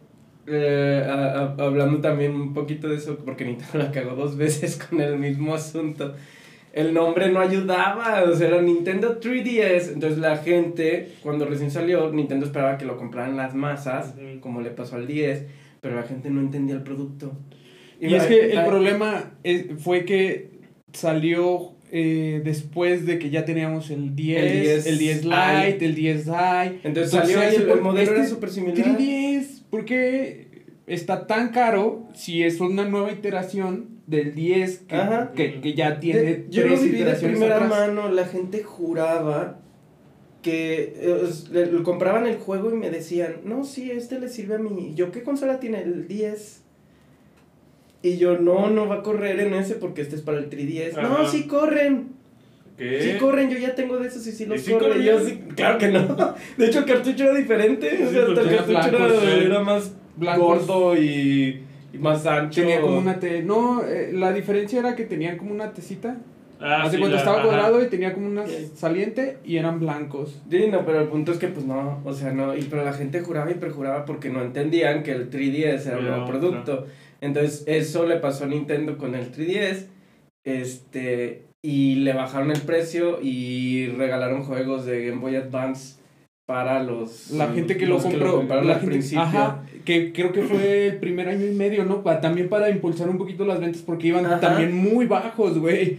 eh, 0.47 1.03
a- 1.05 1.55
a- 1.59 1.63
hablando 1.65 1.99
también 1.99 2.33
un 2.33 2.53
poquito 2.53 2.87
de 2.87 2.95
eso, 2.95 3.17
porque 3.25 3.43
Nintendo 3.43 3.77
la 3.79 3.91
cagó 3.91 4.15
dos 4.15 4.37
veces 4.37 4.77
con 4.77 5.01
el 5.01 5.17
mismo 5.19 5.53
asunto. 5.53 6.15
El 6.73 6.93
nombre 6.93 7.31
no 7.31 7.39
ayudaba, 7.39 8.23
o 8.23 8.35
sea, 8.35 8.47
era 8.47 8.61
Nintendo 8.61 9.19
3DS. 9.19 9.93
Entonces 9.93 10.17
la 10.17 10.37
gente, 10.37 11.09
cuando 11.21 11.45
recién 11.45 11.69
salió, 11.71 12.11
Nintendo 12.11 12.45
esperaba 12.47 12.77
que 12.79 12.85
lo 12.85 12.97
compraran 12.97 13.37
las 13.37 13.53
masas, 13.53 14.15
como 14.41 14.59
le 14.61 14.71
pasó 14.71 14.95
al 14.95 15.05
10, 15.07 15.45
pero 15.81 15.95
la 15.95 16.03
gente 16.03 16.29
no 16.31 16.41
entendía 16.41 16.73
el 16.75 16.81
producto. 16.83 17.31
Y 18.01 18.15
es 18.15 18.23
que 18.23 18.51
el 18.53 18.65
problema 18.65 19.33
es- 19.43 19.65
fue 19.79 20.03
que 20.05 20.49
salió 20.93 21.71
eh, 21.95 22.41
después 22.43 23.05
de 23.05 23.19
que 23.19 23.29
ya 23.29 23.45
teníamos 23.45 23.91
el 23.91 24.15
10, 24.15 24.41
El 24.43 24.61
10 24.63 24.87
el 24.87 24.97
10 24.97 25.25
i. 25.25 25.27
Lite, 25.27 25.85
el 25.85 25.93
10 25.95 26.27
i. 26.27 26.79
Entonces 26.83 27.11
salió 27.11 27.37
y 27.43 27.55
el, 27.55 27.69
el 27.69 27.81
modelo 27.81 28.11
era 28.13 28.25
súper 28.25 28.49
similar. 28.49 28.97
3DS, 28.97 29.61
¿por 29.69 29.85
qué 29.85 30.47
está 30.87 31.27
tan 31.27 31.49
caro 31.49 32.07
si 32.15 32.41
es 32.41 32.59
una 32.59 32.83
nueva 32.85 33.11
iteración 33.11 33.92
del 34.07 34.35
10 34.35 34.79
que, 34.87 34.97
que, 35.35 35.61
que 35.61 35.73
ya 35.73 35.99
tiene 35.99 36.19
De- 36.21 36.45
yo 36.49 36.63
lo 36.63 36.67
tres 36.69 36.83
viví 36.83 37.03
de 37.03 37.13
primera 37.13 37.55
atrás? 37.55 37.69
mano, 37.69 38.09
la 38.11 38.25
gente 38.25 38.61
juraba 38.63 39.59
que 40.41 40.93
eh, 40.97 41.29
le- 41.53 41.67
le 41.71 41.83
compraban 41.83 42.25
el 42.27 42.35
juego 42.37 42.69
y 42.71 42.75
me 42.75 42.89
decían, 42.89 43.37
no, 43.45 43.63
sí, 43.63 43.91
este 43.91 44.19
le 44.19 44.27
sirve 44.27 44.55
a 44.55 44.59
mí. 44.59 44.91
Yo, 44.95 45.09
¿qué 45.11 45.23
consola 45.23 45.59
tiene? 45.61 45.81
El 45.83 46.07
10. 46.07 46.61
Y 48.01 48.17
yo, 48.17 48.37
no, 48.37 48.69
no 48.69 48.87
va 48.89 48.95
a 48.95 49.03
correr 49.03 49.39
en 49.39 49.53
ese 49.53 49.75
porque 49.75 50.01
este 50.01 50.17
es 50.17 50.21
para 50.21 50.39
el 50.39 50.49
3DS. 50.49 51.01
No, 51.01 51.25
sí 51.25 51.47
corren. 51.47 52.09
¿Qué? 52.77 53.01
Sí 53.13 53.17
corren, 53.19 53.49
yo 53.49 53.57
ya 53.57 53.73
tengo 53.75 53.97
de 53.99 54.07
esos 54.09 54.27
y 54.27 54.31
sí 54.33 54.45
los 54.45 54.59
¿Y 54.59 54.63
sí 54.65 54.71
corren. 54.73 55.01
Yo, 55.01 55.19
sí, 55.23 55.39
claro 55.55 55.77
que 55.77 55.87
no. 55.87 56.35
De 56.57 56.65
hecho, 56.65 56.79
el 56.79 56.85
cartucho 56.85 57.23
era 57.23 57.35
diferente. 57.35 57.87
O 58.03 58.07
Sí, 58.09 58.13
sea, 58.13 58.23
hasta 58.23 58.33
porque 58.35 58.49
el 58.49 58.55
cartucho 58.57 58.89
blanco, 58.89 59.05
era, 59.05 59.19
sí. 59.21 59.45
era 59.45 59.59
más 59.61 59.91
Blancos. 60.17 60.67
gordo 60.67 60.97
y 60.97 61.61
más 61.99 62.25
ancho. 62.25 62.61
Tenía 62.61 62.81
como 62.81 62.97
una 62.97 63.19
T. 63.19 63.43
No, 63.43 63.83
eh, 63.83 64.11
la 64.13 64.31
diferencia 64.33 64.79
era 64.79 64.95
que 64.95 65.03
tenían 65.05 65.37
como 65.37 65.51
una 65.53 65.71
tecita. 65.73 66.17
Ah, 66.59 66.83
Hace 66.83 66.91
sí, 66.95 66.97
cuando 66.99 67.15
la- 67.15 67.21
estaba 67.21 67.39
ajá. 67.39 67.47
cuadrado 67.47 67.83
y 67.83 67.87
tenía 67.87 68.13
como 68.13 68.27
una 68.27 68.45
saliente 68.75 69.37
y 69.43 69.57
eran 69.57 69.79
blancos. 69.81 70.41
Sí, 70.49 70.67
no, 70.71 70.85
pero 70.85 71.01
el 71.01 71.07
punto 71.09 71.33
es 71.33 71.37
que 71.37 71.47
pues 71.49 71.65
no, 71.65 72.01
o 72.05 72.13
sea, 72.13 72.31
no, 72.31 72.55
y 72.55 72.61
pero 72.63 72.85
la 72.85 72.93
gente 72.93 73.19
juraba 73.21 73.51
y 73.51 73.55
perjuraba 73.55 74.05
porque 74.05 74.29
no 74.29 74.41
entendían 74.41 75.03
que 75.03 75.11
el 75.11 75.29
3DS 75.29 75.87
era 75.87 75.97
un 75.99 76.07
nuevo 76.07 76.25
producto. 76.25 76.87
Entonces, 77.19 77.63
eso 77.67 78.05
le 78.05 78.17
pasó 78.17 78.45
a 78.45 78.47
Nintendo 78.47 78.97
con 78.97 79.13
el 79.15 79.31
3DS. 79.31 79.87
Este, 80.45 81.43
y 81.61 81.95
le 81.95 82.13
bajaron 82.13 82.51
el 82.51 82.61
precio 82.61 83.19
y 83.21 83.87
regalaron 83.97 84.43
juegos 84.43 84.85
de 84.85 85.05
Game 85.07 85.21
Boy 85.21 85.35
Advance 85.37 85.95
para 86.45 86.83
los 86.83 87.31
La 87.31 87.47
gente 87.53 87.77
que 87.77 87.85
lo 87.85 87.99
compró, 87.99 88.35
compraron 88.37 88.67
la 88.67 88.73
al 88.73 88.79
gente- 88.81 88.91
principio. 88.95 89.21
ajá, 89.23 89.63
que 89.85 90.11
creo 90.11 90.33
que 90.33 90.41
fue 90.41 90.87
el 90.87 90.97
primer 90.97 91.29
año 91.29 91.45
y 91.45 91.53
medio, 91.53 91.85
¿no? 91.85 92.03
Pa- 92.03 92.19
también 92.19 92.49
para 92.49 92.69
impulsar 92.69 93.09
un 93.09 93.17
poquito 93.17 93.45
las 93.45 93.59
ventas 93.61 93.81
porque 93.81 94.07
iban 94.09 94.25
Ajá. 94.25 94.39
también 94.39 94.75
muy 94.75 95.05
bajos, 95.05 95.57
güey. 95.57 95.97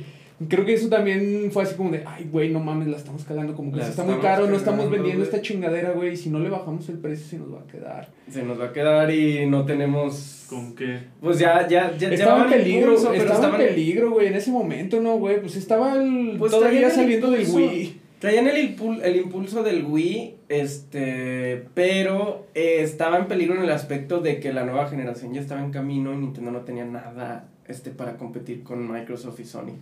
Creo 0.48 0.66
que 0.66 0.74
eso 0.74 0.88
también 0.88 1.48
fue 1.52 1.62
así 1.62 1.76
como 1.76 1.92
de, 1.92 2.02
ay, 2.04 2.28
güey, 2.30 2.50
no 2.50 2.58
mames, 2.60 2.88
la 2.88 2.96
estamos 2.96 3.24
cagando, 3.24 3.54
como 3.54 3.70
que 3.72 3.78
La 3.78 3.86
está 3.88 4.02
muy 4.02 4.16
caro, 4.16 4.46
no 4.48 4.56
estamos 4.56 4.80
cagando, 4.80 4.90
vendiendo 4.96 5.24
güey. 5.24 5.30
esta 5.34 5.40
chingadera, 5.40 5.92
güey, 5.92 6.12
y 6.14 6.16
si 6.16 6.28
no 6.28 6.40
le 6.40 6.50
bajamos 6.50 6.88
el 6.88 6.98
precio 6.98 7.24
se 7.26 7.38
nos 7.38 7.54
va 7.54 7.60
a 7.60 7.66
quedar. 7.66 8.08
Se 8.28 8.42
nos 8.42 8.60
va 8.60 8.66
a 8.66 8.72
quedar 8.72 9.10
y 9.12 9.46
no 9.46 9.64
tenemos 9.64 10.44
¿Con 10.50 10.74
qué? 10.74 10.98
pues 11.22 11.38
ya 11.38 11.66
ya 11.68 11.96
ya 11.96 12.10
estaba 12.10 12.44
en 12.44 12.50
peligro, 12.50 12.96
pero 13.12 13.32
estaba 13.32 13.58
en 13.62 13.68
peligro, 13.68 14.10
güey, 14.10 14.26
en 14.26 14.34
ese 14.34 14.50
momento, 14.50 15.00
¿no, 15.00 15.16
güey? 15.18 15.40
Pues 15.40 15.56
estaba 15.56 15.94
el, 15.94 16.34
Pues 16.38 16.50
todavía 16.52 16.90
saliendo 16.90 17.30
del. 17.30 17.46
Wii. 17.48 18.00
Traían 18.24 18.48
el, 18.48 18.56
impul- 18.74 19.02
el 19.04 19.16
impulso 19.16 19.62
del 19.62 19.84
Wii, 19.84 20.34
este, 20.48 21.66
pero 21.74 22.46
eh, 22.54 22.78
estaba 22.80 23.18
en 23.18 23.26
peligro 23.28 23.54
en 23.56 23.62
el 23.64 23.70
aspecto 23.70 24.20
de 24.20 24.40
que 24.40 24.50
la 24.54 24.64
nueva 24.64 24.88
generación 24.88 25.34
ya 25.34 25.42
estaba 25.42 25.62
en 25.62 25.70
camino 25.70 26.10
y 26.14 26.16
Nintendo 26.16 26.50
no 26.50 26.60
tenía 26.60 26.86
nada 26.86 27.48
este, 27.68 27.90
para 27.90 28.16
competir 28.16 28.62
con 28.62 28.90
Microsoft 28.90 29.40
y 29.40 29.44
Sony. 29.44 29.74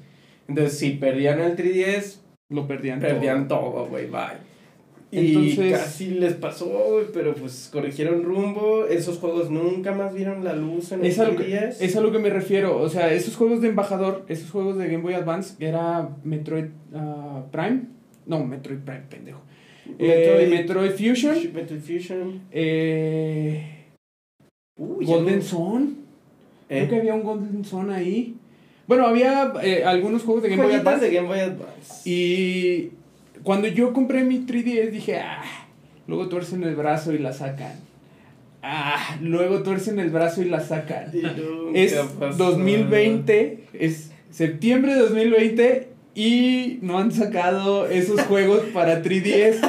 Entonces, 0.49 0.77
si 0.77 0.91
perdían 0.91 1.39
el 1.41 1.57
3DS, 1.57 2.17
Lo 2.49 2.67
perdían, 2.67 2.99
perdían 2.99 3.47
todo, 3.47 3.87
güey, 3.87 4.07
bye. 4.07 4.39
Y 5.13 5.29
Entonces- 5.37 5.79
casi 5.79 6.07
les 6.09 6.33
pasó, 6.35 7.03
pero 7.15 7.35
pues 7.37 7.69
corrigieron 7.73 8.25
rumbo. 8.25 8.87
Esos 8.87 9.19
juegos 9.19 9.51
nunca 9.51 9.93
más 9.93 10.15
vieron 10.15 10.43
la 10.43 10.55
luz 10.55 10.91
en 10.91 11.05
Es 11.05 11.21
a, 11.21 11.29
lo 11.29 11.37
que, 11.37 11.45
3DS. 11.45 11.77
es 11.81 11.95
a 11.97 12.01
lo 12.01 12.11
que 12.11 12.19
me 12.19 12.31
refiero. 12.31 12.77
O 12.81 12.89
sea, 12.89 13.13
esos 13.13 13.37
juegos 13.37 13.61
de 13.61 13.69
embajador, 13.69 14.25
esos 14.27 14.51
juegos 14.51 14.79
de 14.79 14.87
Game 14.89 15.03
Boy 15.05 15.15
Advance, 15.15 15.55
era 15.65 16.09
Metroid 16.25 16.71
ah, 16.93 17.45
Prime. 17.53 17.83
No, 18.27 18.45
Metroid 18.45 18.79
Prime, 18.79 19.03
pendejo. 19.09 19.41
Eh, 19.99 20.47
Metroid 20.51 20.93
Fusion. 20.93 21.37
Metroid 21.53 21.81
Fusion. 21.81 22.41
Eh, 22.53 23.85
Uy, 24.79 25.05
Golden 25.05 25.37
no- 25.37 25.43
Sun. 25.43 25.97
Eh, 26.69 26.79
Creo 26.79 26.89
que 26.89 26.97
había 27.01 27.15
un 27.15 27.23
Golden 27.23 27.65
Sun 27.65 27.91
ahí. 27.91 28.37
Bueno, 28.87 29.07
había 29.07 29.53
eh, 29.63 29.85
algunos 29.85 30.23
juegos 30.23 30.43
de 30.43 30.51
Game 30.51 30.63
Boy 30.63 30.75
Advance. 30.75 31.07
de 31.07 31.15
Game 31.15 31.29
Boy 31.29 31.41
Advance. 31.41 32.09
Y 32.09 32.91
cuando 33.43 33.69
yo 33.69 33.93
compré 33.93 34.25
mi 34.25 34.47
3DS 34.47 34.91
dije, 34.91 35.19
ah, 35.19 35.43
luego 36.07 36.29
tuercen 36.29 36.63
el 36.65 36.75
brazo 36.77 37.13
y 37.13 37.19
la 37.19 37.33
sacan. 37.33 37.75
Ah, 38.63 39.19
luego 39.21 39.63
tuercen 39.63 39.99
el 39.99 40.11
brazo 40.11 40.43
y 40.43 40.47
la 40.47 40.61
sacan. 40.61 41.11
Y 41.13 41.79
Es 41.79 41.95
pasó. 41.95 42.37
2020, 42.39 43.65
es 43.73 44.13
septiembre 44.31 44.95
de 44.95 45.01
2020 45.01 45.89
y 46.15 46.79
no 46.83 46.99
han 46.99 47.13
sacado 47.13 47.87
esos 47.87 48.21
juegos 48.23 48.61
para 48.73 49.03
3DS. 49.03 49.61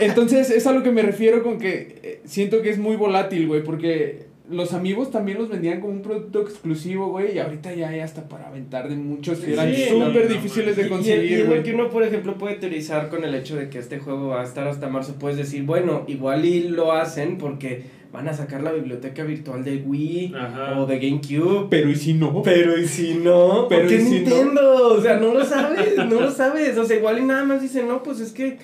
Entonces, 0.00 0.50
es 0.50 0.66
a 0.66 0.72
lo 0.72 0.82
que 0.82 0.92
me 0.92 1.02
refiero 1.02 1.42
con 1.42 1.58
que 1.58 1.98
eh, 2.02 2.20
siento 2.24 2.62
que 2.62 2.70
es 2.70 2.78
muy 2.78 2.96
volátil, 2.96 3.46
güey, 3.46 3.62
porque 3.62 4.30
los 4.50 4.72
amigos 4.72 5.10
también 5.10 5.38
los 5.38 5.48
vendían 5.48 5.80
como 5.80 5.92
un 5.92 6.02
producto 6.02 6.42
exclusivo, 6.42 7.08
güey, 7.08 7.36
y 7.36 7.38
ahorita 7.38 7.72
ya 7.74 7.90
hay 7.90 8.00
hasta 8.00 8.28
para 8.28 8.48
aventar 8.48 8.88
de 8.88 8.96
muchos 8.96 9.38
que 9.38 9.52
eran 9.52 9.72
súper 9.74 10.28
difíciles 10.28 10.76
de 10.76 10.88
conseguir, 10.88 11.46
güey. 11.46 11.62
que 11.62 11.72
uno, 11.72 11.88
por 11.88 12.02
ejemplo, 12.02 12.36
puede 12.36 12.56
teorizar 12.56 13.10
con 13.10 13.24
el 13.24 13.34
hecho 13.34 13.56
de 13.56 13.68
que 13.68 13.78
este 13.78 13.98
juego 13.98 14.28
va 14.28 14.40
a 14.40 14.44
estar 14.44 14.66
hasta 14.66 14.88
marzo. 14.88 15.14
Puedes 15.18 15.38
decir, 15.38 15.62
bueno, 15.62 16.04
igual 16.08 16.44
y 16.44 16.68
lo 16.68 16.92
hacen 16.92 17.38
porque 17.38 17.84
van 18.12 18.28
a 18.28 18.32
sacar 18.34 18.62
la 18.62 18.72
biblioteca 18.72 19.22
virtual 19.22 19.62
de 19.64 19.76
Wii 19.86 20.34
Ajá. 20.34 20.80
o 20.80 20.86
de 20.86 20.98
GameCube. 20.98 21.68
Pero 21.70 21.90
¿y 21.90 21.94
si 21.96 22.14
no? 22.14 22.42
Pero 22.42 22.76
y 22.78 22.86
si 22.88 23.14
no, 23.14 23.66
Pero 23.68 23.82
¿por 23.82 23.88
qué 23.88 23.96
¿y 23.96 24.00
si 24.00 24.10
no? 24.10 24.16
Nintendo? 24.36 24.94
O 24.94 25.00
sea, 25.00 25.16
no 25.18 25.32
lo 25.34 25.44
sabes, 25.44 25.96
no 25.96 26.20
lo 26.20 26.30
sabes. 26.30 26.76
O 26.76 26.84
sea, 26.84 26.96
igual 26.96 27.18
y 27.20 27.22
nada 27.22 27.44
más 27.44 27.62
dicen, 27.62 27.86
no, 27.88 28.02
pues 28.02 28.18
es 28.20 28.32
que 28.32 28.58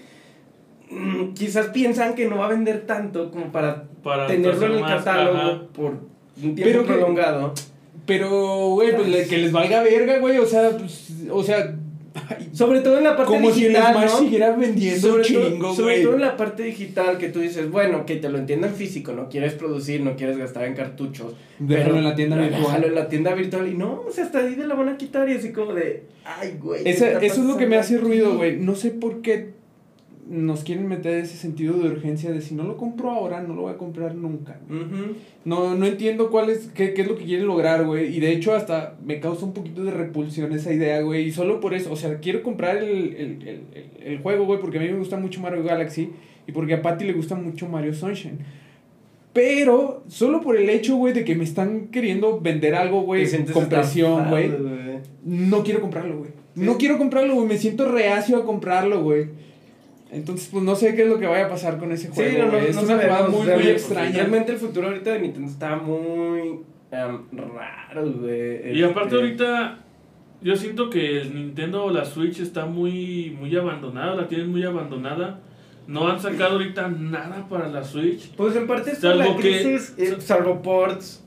mm, 0.91 1.33
quizás 1.35 1.67
piensan 1.69 2.15
que 2.15 2.27
no 2.29 2.39
va 2.39 2.47
a 2.47 2.51
vender 2.51 2.87
tanto 2.87 3.31
como 3.31 3.53
para, 3.53 3.85
Para 4.03 4.27
tenerlo 4.27 4.67
en 4.67 4.73
el 4.73 4.81
más, 4.81 5.05
catálogo 5.05 5.39
ajá. 5.39 5.63
por 5.73 5.91
un 5.93 6.55
tiempo 6.55 6.63
Pero 6.65 6.83
que- 6.83 6.93
prolongado. 6.93 7.55
Pero, 8.05 8.31
güey, 8.71 8.95
pues 8.95 9.09
le- 9.09 9.27
que 9.27 9.39
les 9.39 9.51
valga 9.53 9.83
verga, 9.83 10.19
güey. 10.19 10.39
O 10.39 10.47
sea, 10.47 10.71
pues, 10.77 11.09
o 11.31 11.43
sea, 11.43 11.75
Sobre 12.53 12.81
todo 12.81 12.99
en 12.99 13.05
la 13.05 13.17
parte 13.17 13.33
como 13.33 13.53
si 13.53 13.67
el 13.67 13.73
digital, 13.73 13.93
Smash 13.95 14.11
¿no? 14.13 14.19
siguiera 14.19 14.57
vendiendo 14.57 15.09
sobre, 15.09 15.23
chingo, 15.25 15.75
sobre 15.75 15.95
güey. 15.95 16.03
todo 16.05 16.15
en 16.15 16.21
la 16.21 16.37
parte 16.37 16.63
digital 16.63 17.19
que 17.19 17.29
tú 17.29 17.41
dices, 17.41 17.71
bueno, 17.71 18.07
que 18.07 18.17
te 18.17 18.29
lo 18.29 18.39
entiendo 18.39 18.67
en 18.67 18.75
físico, 18.75 19.13
no 19.13 19.29
quieres 19.29 19.53
producir, 19.55 20.01
no 20.01 20.17
quieres 20.17 20.37
gastar 20.39 20.65
en 20.65 20.75
cartuchos. 20.75 21.35
Déjalo 21.59 21.99
en 21.99 22.05
la 22.05 22.15
tienda 22.15 22.37
virtual. 22.37 22.85
en 22.85 22.95
la 22.95 23.09
tienda 23.09 23.35
virtual 23.35 23.69
y 23.69 23.75
no, 23.75 24.03
o 24.07 24.11
sea, 24.11 24.25
hasta 24.25 24.39
ahí 24.41 24.55
de 24.55 24.67
la 24.67 24.75
van 24.75 24.89
a 24.89 24.97
quitar 24.97 25.29
y 25.29 25.33
así 25.33 25.53
como 25.53 25.75
de, 25.75 26.05
ay, 26.25 26.57
güey. 26.61 26.85
¿qué 26.85 26.91
Esa- 26.91 27.07
está 27.13 27.25
eso 27.27 27.41
es 27.43 27.47
lo 27.47 27.57
que 27.57 27.67
me 27.67 27.77
hace 27.77 27.99
ruido, 27.99 28.37
güey. 28.37 28.57
No 28.59 28.75
sé 28.75 28.91
por 28.91 29.21
qué 29.23 29.56
nos 30.29 30.65
quieren 30.65 30.89
meter 30.89 31.15
ese 31.19 31.37
sentido 31.37 31.75
de 31.75 31.89
urgencia 31.89 32.33
de 32.33 32.41
si 32.41 32.55
no 32.55 32.65
lo 32.65 32.77
compro 32.77 33.11
ahora, 33.11 33.43
no 33.43 33.55
lo 33.55 33.63
voy 33.63 33.73
a 33.73 33.77
comprar 33.79 34.15
nunca. 34.15 34.59
No, 35.45 35.75
no 35.77 35.87
entiendo 35.87 36.31
cuál 36.31 36.51
es, 36.51 36.67
qué, 36.75 36.95
qué 36.95 37.03
es 37.03 37.09
lo 37.09 37.17
que 37.17 37.25
quieren 37.25 37.47
lograr, 37.47 37.85
güey. 37.87 38.17
Y 38.17 38.19
de 38.21 38.33
hecho 38.33 38.55
hasta 38.55 38.97
me 39.05 39.21
causa 39.21 39.45
un 39.47 39.53
poquito 39.55 39.85
de 39.85 39.93
repulsión 39.93 40.53
esa 40.53 40.73
idea, 40.73 41.01
güey. 41.03 41.29
Y 41.29 41.33
solo 41.33 41.61
por 41.61 41.75
eso, 41.75 41.93
o 41.93 41.97
sea, 41.97 42.19
quiero 42.19 42.43
comprar 42.43 42.79
el, 42.79 42.89
el, 42.89 43.43
el, 43.43 43.61
el- 43.75 43.91
el 44.05 44.19
juego, 44.19 44.45
güey, 44.47 44.61
porque 44.61 44.79
a 44.79 44.81
mí 44.81 44.89
me 44.89 44.99
gusta 44.99 45.17
mucho 45.17 45.41
Mario 45.41 45.63
Galaxy 45.63 46.11
y 46.47 46.53
porque 46.53 46.75
a 46.75 46.83
Patty 46.83 47.05
le 47.05 47.13
gusta 47.13 47.35
mucho 47.37 47.69
Mario 47.69 47.95
Sunshine. 47.95 48.39
Pero 49.33 50.03
solo 50.09 50.41
por 50.41 50.57
el 50.57 50.71
hecho, 50.71 50.97
güey, 50.97 51.13
de 51.13 51.25
que 51.25 51.35
me 51.35 51.45
están 51.45 51.89
queriendo 51.89 52.41
vender 52.41 52.75
algo, 52.75 53.03
güey, 53.03 53.25
con 53.53 53.65
presión, 53.83 54.31
güey. 54.31 54.49
No 55.25 55.63
quiero 55.63 55.81
comprarlo, 55.81 56.19
güey. 56.19 56.31
No 56.55 56.79
quiero 56.79 56.97
comprarlo, 56.97 57.35
güey. 57.35 57.47
Me 57.47 57.59
siento 57.59 57.87
reacio 57.91 58.39
a 58.39 58.45
comprarlo, 58.47 59.03
güey. 59.03 59.27
Entonces, 60.11 60.49
pues 60.53 60.63
no 60.63 60.75
sé 60.77 60.95
qué 60.95 61.03
es 61.03 61.09
lo 61.09 61.19
que 61.19 61.27
vaya 61.27 61.47
a 61.47 61.49
pasar 61.49 61.79
con 61.79 61.91
ese 61.93 62.07
Sí, 62.09 62.13
juego. 62.15 62.39
no, 62.39 62.45
no, 62.47 62.51
güey. 62.53 62.67
es 62.71 62.77
no 62.77 62.83
una 62.83 62.95
jugada 62.97 63.29
muy, 63.29 63.37
muy 63.39 63.47
realmente- 63.47 63.73
extraña. 63.73 64.13
Realmente 64.13 64.53
el 64.53 64.59
futuro 64.59 64.89
ahorita 64.89 65.13
de 65.13 65.19
Nintendo 65.21 65.51
está 65.51 65.77
muy 65.77 66.61
em, 66.93 67.19
raro, 67.57 68.13
güey. 68.13 68.79
Y 68.79 68.83
aparte 68.85 69.09
Este, 69.09 69.17
ahorita 69.17 69.79
yo 70.43 70.57
siento 70.57 70.91
que 70.91 71.21
el 71.21 71.35
Nintendo 71.35 71.85
o 71.85 71.91
la 71.91 72.05
Switch 72.05 72.39
está 72.41 72.67
muy 72.67 73.37
muy 73.39 73.55
abandonada, 73.57 74.15
la 74.15 74.29
tienen 74.29 74.51
muy 74.51 74.63
abandonada. 74.65 75.41
No 75.89 76.09
han 76.09 76.21
sacado 76.21 76.53
ahorita 76.55 76.89
nada 76.89 77.47
para 77.49 77.69
la 77.69 77.83
Switch. 77.85 78.31
Pues 78.37 78.55
en 78.57 78.67
parte 78.67 78.93
es 78.93 78.99
por 78.99 79.17
la 79.17 79.27
que- 79.37 79.43
crisis, 79.43 79.95
eh, 79.99 80.17
salvo 80.21 80.63
ports. 80.63 81.23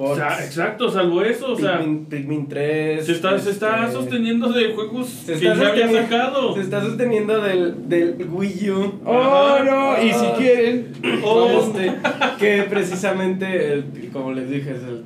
O 0.00 0.14
sea, 0.14 0.44
exacto, 0.44 0.88
salvo 0.90 1.22
eso, 1.22 1.52
o 1.52 1.58
sea, 1.58 1.78
Pikmin, 1.78 2.04
Pikmin 2.06 2.48
3. 2.48 3.04
se 3.04 3.12
está, 3.12 3.36
se 3.38 3.50
está 3.50 3.80
este, 3.86 3.92
sosteniendo 3.92 4.48
de 4.52 4.72
juegos 4.72 5.08
se 5.08 5.32
que 5.32 5.38
está 5.48 5.54
ya 5.54 5.68
había 5.70 5.86
sosteniendo- 5.88 6.02
sacado. 6.16 6.54
Se 6.54 6.60
está 6.60 6.80
sosteniendo 6.82 7.40
del, 7.42 7.88
del 7.88 8.28
Wii 8.30 8.70
U. 8.70 8.94
Oh, 9.04 9.18
Ajá. 9.18 9.64
no, 9.64 10.02
y 10.02 10.12
si 10.12 10.24
Ah. 10.24 10.34
quieren, 10.38 10.86
Oh. 11.24 11.48
Este, 11.74 11.92
que 12.38 12.62
precisamente, 12.70 13.72
el- 13.72 14.10
como 14.12 14.32
les 14.32 14.48
dije, 14.48 14.70
es 14.70 14.82
el. 14.84 15.04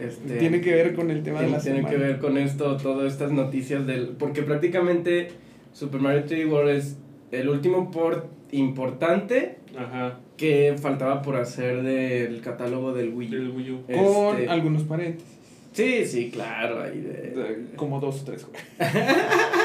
Este, 0.00 0.36
tiene 0.36 0.60
que 0.60 0.72
ver 0.72 0.94
con 0.94 1.10
el 1.10 1.22
tema 1.22 1.40
de 1.40 1.46
tiene, 1.46 1.58
la 1.58 1.62
tiene 1.62 1.78
semana. 1.78 1.94
que 1.96 2.02
ver 2.02 2.18
con 2.18 2.36
esto, 2.38 2.76
todas 2.76 3.12
estas 3.12 3.30
noticias 3.32 3.86
del. 3.86 4.08
Porque 4.18 4.42
prácticamente 4.42 5.30
Super 5.72 6.00
Mario 6.00 6.24
3D 6.26 6.46
World 6.48 6.70
es 6.70 6.96
el 7.32 7.48
último 7.48 7.90
port 7.90 8.26
importante 8.52 9.56
Ajá, 9.76 10.18
que 10.36 10.76
faltaba 10.80 11.22
por 11.22 11.36
hacer 11.36 11.82
del 11.82 12.40
catálogo 12.40 12.92
del 12.92 13.12
Wii 13.14 13.28
U. 13.28 13.32
del 13.32 13.50
Wii 13.50 13.70
U. 13.70 13.82
Con 13.86 14.36
Este, 14.36 14.48
algunos 14.48 14.82
paréntesis. 14.84 15.28
Sí, 15.72 16.04
sí, 16.04 16.30
claro. 16.30 16.82
Ahí 16.82 17.00
de, 17.00 17.64
Como 17.76 18.00
dos 18.00 18.22
o 18.22 18.24
tres, 18.24 18.46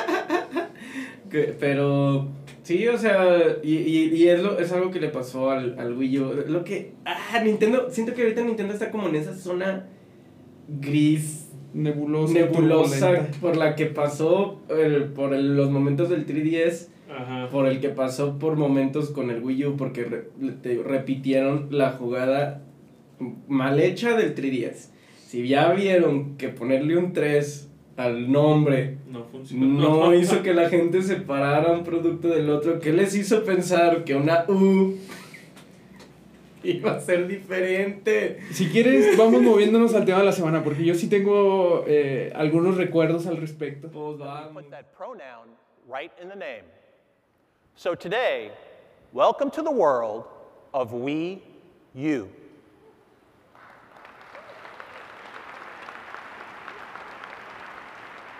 que- 1.29 1.55
pero 1.59 2.27
sí, 2.63 2.87
o 2.87 2.97
sea, 2.97 3.57
y, 3.63 3.75
y, 3.75 4.15
y 4.15 4.27
es, 4.29 4.41
lo, 4.41 4.59
es 4.59 4.71
algo 4.71 4.91
que 4.91 4.99
le 4.99 5.09
pasó 5.09 5.51
al, 5.51 5.77
al 5.79 5.93
Wii 5.97 6.19
U. 6.19 6.33
Lo 6.47 6.63
que. 6.63 6.93
Ah, 7.05 7.41
Nintendo. 7.43 7.89
Siento 7.91 8.13
que 8.13 8.23
ahorita 8.23 8.43
Nintendo 8.43 8.73
está 8.73 8.91
como 8.91 9.07
en 9.09 9.15
esa 9.15 9.35
zona 9.35 9.87
gris 10.67 11.49
Nebulosa. 11.73 12.33
nebulosa 12.33 12.99
turbulenta. 13.09 13.39
por 13.41 13.57
la 13.57 13.75
que 13.75 13.85
pasó 13.87 14.61
el- 14.69 15.05
por 15.05 15.33
el- 15.33 15.55
los 15.57 15.69
momentos 15.69 16.09
del 16.09 16.25
3DS, 16.25 16.87
Ajá. 17.09 17.49
por 17.49 17.67
el 17.67 17.79
que 17.79 17.89
pasó 17.89 18.37
por 18.37 18.55
momentos 18.57 19.11
con 19.11 19.29
el 19.31 19.41
Wii 19.41 19.65
U, 19.65 19.77
porque 19.77 20.03
re- 20.03 20.27
te- 20.61 20.81
repitieron 20.83 21.67
la 21.71 21.91
jugada 21.91 22.61
mal 23.47 23.79
hecha 23.79 24.15
del 24.17 24.35
3DS. 24.35 24.91
Si 25.25 25.47
ya 25.47 25.71
vieron 25.73 26.37
que 26.37 26.49
ponerle 26.49 26.97
un 26.97 27.13
3 27.13 27.69
al 27.97 28.31
nombre 28.31 28.97
No 29.09 29.25
no 30.01 30.13
hizo 30.21 30.43
que 30.43 30.53
la 30.53 30.69
gente 30.69 31.01
separara 31.01 31.71
un 31.73 31.83
producto 31.83 32.27
del 32.27 32.49
otro, 32.49 32.79
¿qué 32.79 32.93
les 32.93 33.15
hizo 33.15 33.43
pensar 33.43 34.03
que 34.03 34.15
una 34.15 34.45
U 34.47 34.93
iba 36.63 36.91
a 36.91 36.99
ser 36.99 37.27
diferente? 37.27 38.39
Si 38.51 38.67
quieres, 38.67 39.17
vamos 39.17 39.41
moviéndonos 39.41 39.95
al 39.95 40.05
tema 40.05 40.19
de 40.19 40.25
la 40.25 40.31
semana, 40.31 40.63
porque 40.63 40.83
yo 40.85 40.93
sí 40.93 41.09
tengo 41.09 41.83
eh, 41.87 42.31
algunos 42.35 42.77
recuerdos 42.77 43.25
al 43.27 43.37
respecto. 43.37 43.89
Pues 43.89 44.17
vamos. 44.19 44.63
So 47.79 47.93
today, 47.93 48.53
welcome 49.13 49.51
to 49.51 49.61
the 49.61 49.69
world 49.69 50.25
of 50.73 50.93
we, 50.93 51.43
you. 51.93 52.31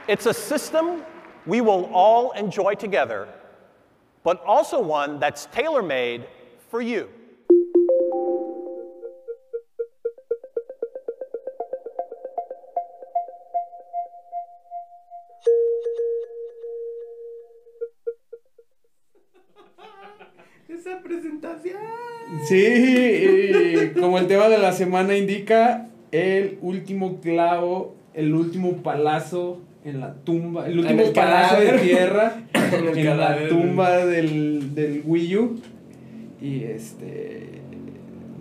It's 0.07 0.25
a 0.25 0.33
system 0.33 1.03
we 1.45 1.61
will 1.61 1.85
all 1.93 2.31
enjoy 2.31 2.73
together, 2.73 3.27
but 4.23 4.43
also 4.43 4.81
one 4.81 5.19
that's 5.19 5.45
tailor 5.45 5.83
made 5.83 6.25
for 6.71 6.81
you. 6.81 7.07
Sí, 22.47 23.93
y 23.95 23.99
como 23.99 24.19
el 24.19 24.27
tema 24.27 24.47
de 24.49 24.57
la 24.57 24.71
semana 24.71 25.15
indica, 25.17 25.89
el 26.11 26.57
último 26.61 27.19
clavo, 27.21 27.95
el 28.13 28.33
último 28.33 28.77
palazo 28.83 29.61
en 29.83 29.99
la 29.99 30.15
tumba, 30.15 30.67
el 30.67 30.79
último 30.79 31.03
el 31.03 31.11
palazo 31.11 31.61
de 31.61 31.79
tierra 31.79 32.43
En 32.95 33.17
la 33.17 33.47
tumba 33.47 34.05
del, 34.05 34.75
del 34.75 35.01
Wii 35.05 35.37
U. 35.37 35.59
Y 36.41 36.63
este. 36.63 37.47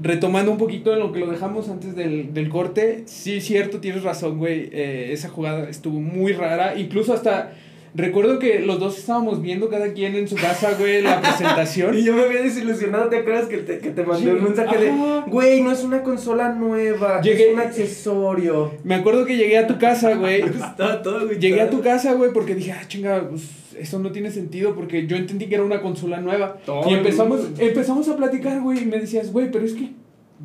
Retomando 0.03 0.51
un 0.51 0.59
poquito 0.59 0.92
en 0.92 0.99
lo 0.99 1.11
que 1.12 1.21
lo 1.21 1.31
dejamos 1.31 1.71
antes 1.71 1.97
del, 1.97 2.35
del 2.35 2.51
corte, 2.51 3.05
sí, 3.07 3.40
cierto, 3.40 3.81
tienes 3.81 4.03
razón, 4.03 4.38
güey. 4.38 4.69
eh, 4.73 5.12
esa 5.12 5.29
jugada 5.29 5.71
estuvo 5.71 6.01
muy 6.01 6.33
rara. 6.33 6.79
Incluso 6.79 7.14
hasta. 7.14 7.53
Recuerdo 7.96 8.38
que 8.38 8.61
los 8.61 8.78
dos 8.78 8.98
estábamos 8.98 9.40
viendo 9.40 9.68
cada 9.70 9.92
quien 9.94 10.14
en 10.16 10.28
su 10.28 10.37
casa, 10.37 10.74
güey, 10.78 11.00
la 11.02 11.20
presentación. 11.22 11.96
Y 11.96 12.04
yo 12.04 12.14
me 12.14 12.22
había 12.24 12.42
desilusionado, 12.42 13.09
¿te 13.09 13.16
acuerdas 13.16 13.46
que 13.48 13.56
te, 13.59 13.78
que 13.78 13.90
te 13.90 14.04
mandé 14.04 14.24
Sí. 14.24 14.37
un 14.37 14.44
mensaje 14.44 14.76
Ajá. 14.76 15.24
de, 15.24 15.30
güey, 15.30 15.62
no 15.62 15.72
es 15.72 15.82
una 15.82 16.02
consola 16.02 16.50
nueva, 16.52 17.22
Llegué- 17.22 17.48
es 17.48 17.54
un 17.54 17.61
accesorio? 17.61 18.72
Me 18.85 18.94
acuerdo 18.96 19.24
que 19.24 19.37
llegué 19.37 19.59
a 19.59 19.66
tu 19.66 19.78
casa, 19.78 20.14
güey. 20.14 20.40
Estaba 20.44 21.02
todo 21.02 21.16
agüitado. 21.16 21.40
Llegué 21.40 21.61
a 21.62 21.70
tu 21.70 21.80
casa, 21.80 22.12
güey, 22.12 22.32
porque 22.32 22.54
dije, 22.54 22.72
ah, 22.72 22.82
chinga, 22.87 23.28
pues 23.30 23.48
eso 23.78 23.98
no 23.98 24.12
tiene 24.12 24.30
sentido, 24.30 24.74
porque 24.74 25.06
yo 25.06 25.16
entendí 25.16 25.46
que 25.46 25.54
era 25.54 25.64
una 25.64 25.80
consola 25.80 26.20
nueva. 26.20 26.59
Todo 26.64 26.88
y 26.90 26.94
empezamos, 26.94 27.40
empezamos 27.59 28.09
a 28.09 28.16
platicar, 28.16 28.61
güey, 28.61 28.82
y 28.82 28.87
me 28.87 28.98
decías, 28.98 29.32
güey, 29.32 29.50
pero 29.50 29.64
es 29.64 29.72
que 29.74 29.90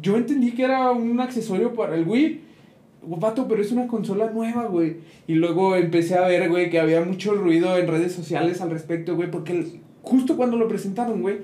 yo 0.02 0.16
entendí 0.18 0.52
que 0.52 0.64
era 0.64 0.92
un 0.92 1.20
accesorio 1.20 1.74
para 1.74 1.96
el 1.96 2.08
Wii. 2.08 2.41
Vato, 3.04 3.48
pero 3.48 3.62
es 3.62 3.72
una 3.72 3.88
consola 3.88 4.30
nueva, 4.32 4.66
güey. 4.66 4.98
Y 5.28 5.34
luego 5.36 5.76
empecé 5.76 6.16
a 6.18 6.28
ver, 6.28 6.50
güey, 6.50 6.70
que 6.70 6.80
había 6.80 7.02
mucho 7.02 7.34
ruido 7.34 7.78
en 7.78 7.88
redes 7.88 8.12
sociales 8.14 8.62
al 8.62 8.70
respecto, 8.70 9.16
güey, 9.16 9.32
porque 9.32 9.80
justo 10.04 10.38
cuando 10.38 10.58
lo 10.58 10.68
presentaron, 10.68 11.22
güey, 11.22 11.38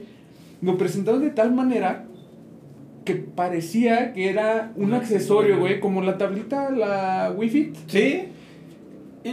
lo 0.61 0.77
presentaron 0.77 1.21
de 1.21 1.31
tal 1.31 1.53
manera 1.53 2.05
que 3.05 3.15
parecía 3.15 4.13
que 4.13 4.29
era 4.29 4.71
un 4.75 4.85
Un 4.85 4.93
accesorio, 4.93 5.55
accesorio. 5.55 5.59
güey, 5.59 5.79
como 5.79 6.01
la 6.01 6.17
tablita, 6.17 6.69
la 6.71 7.33
Wii 7.35 7.49
Fit, 7.49 7.75
¿Sí? 7.87 8.23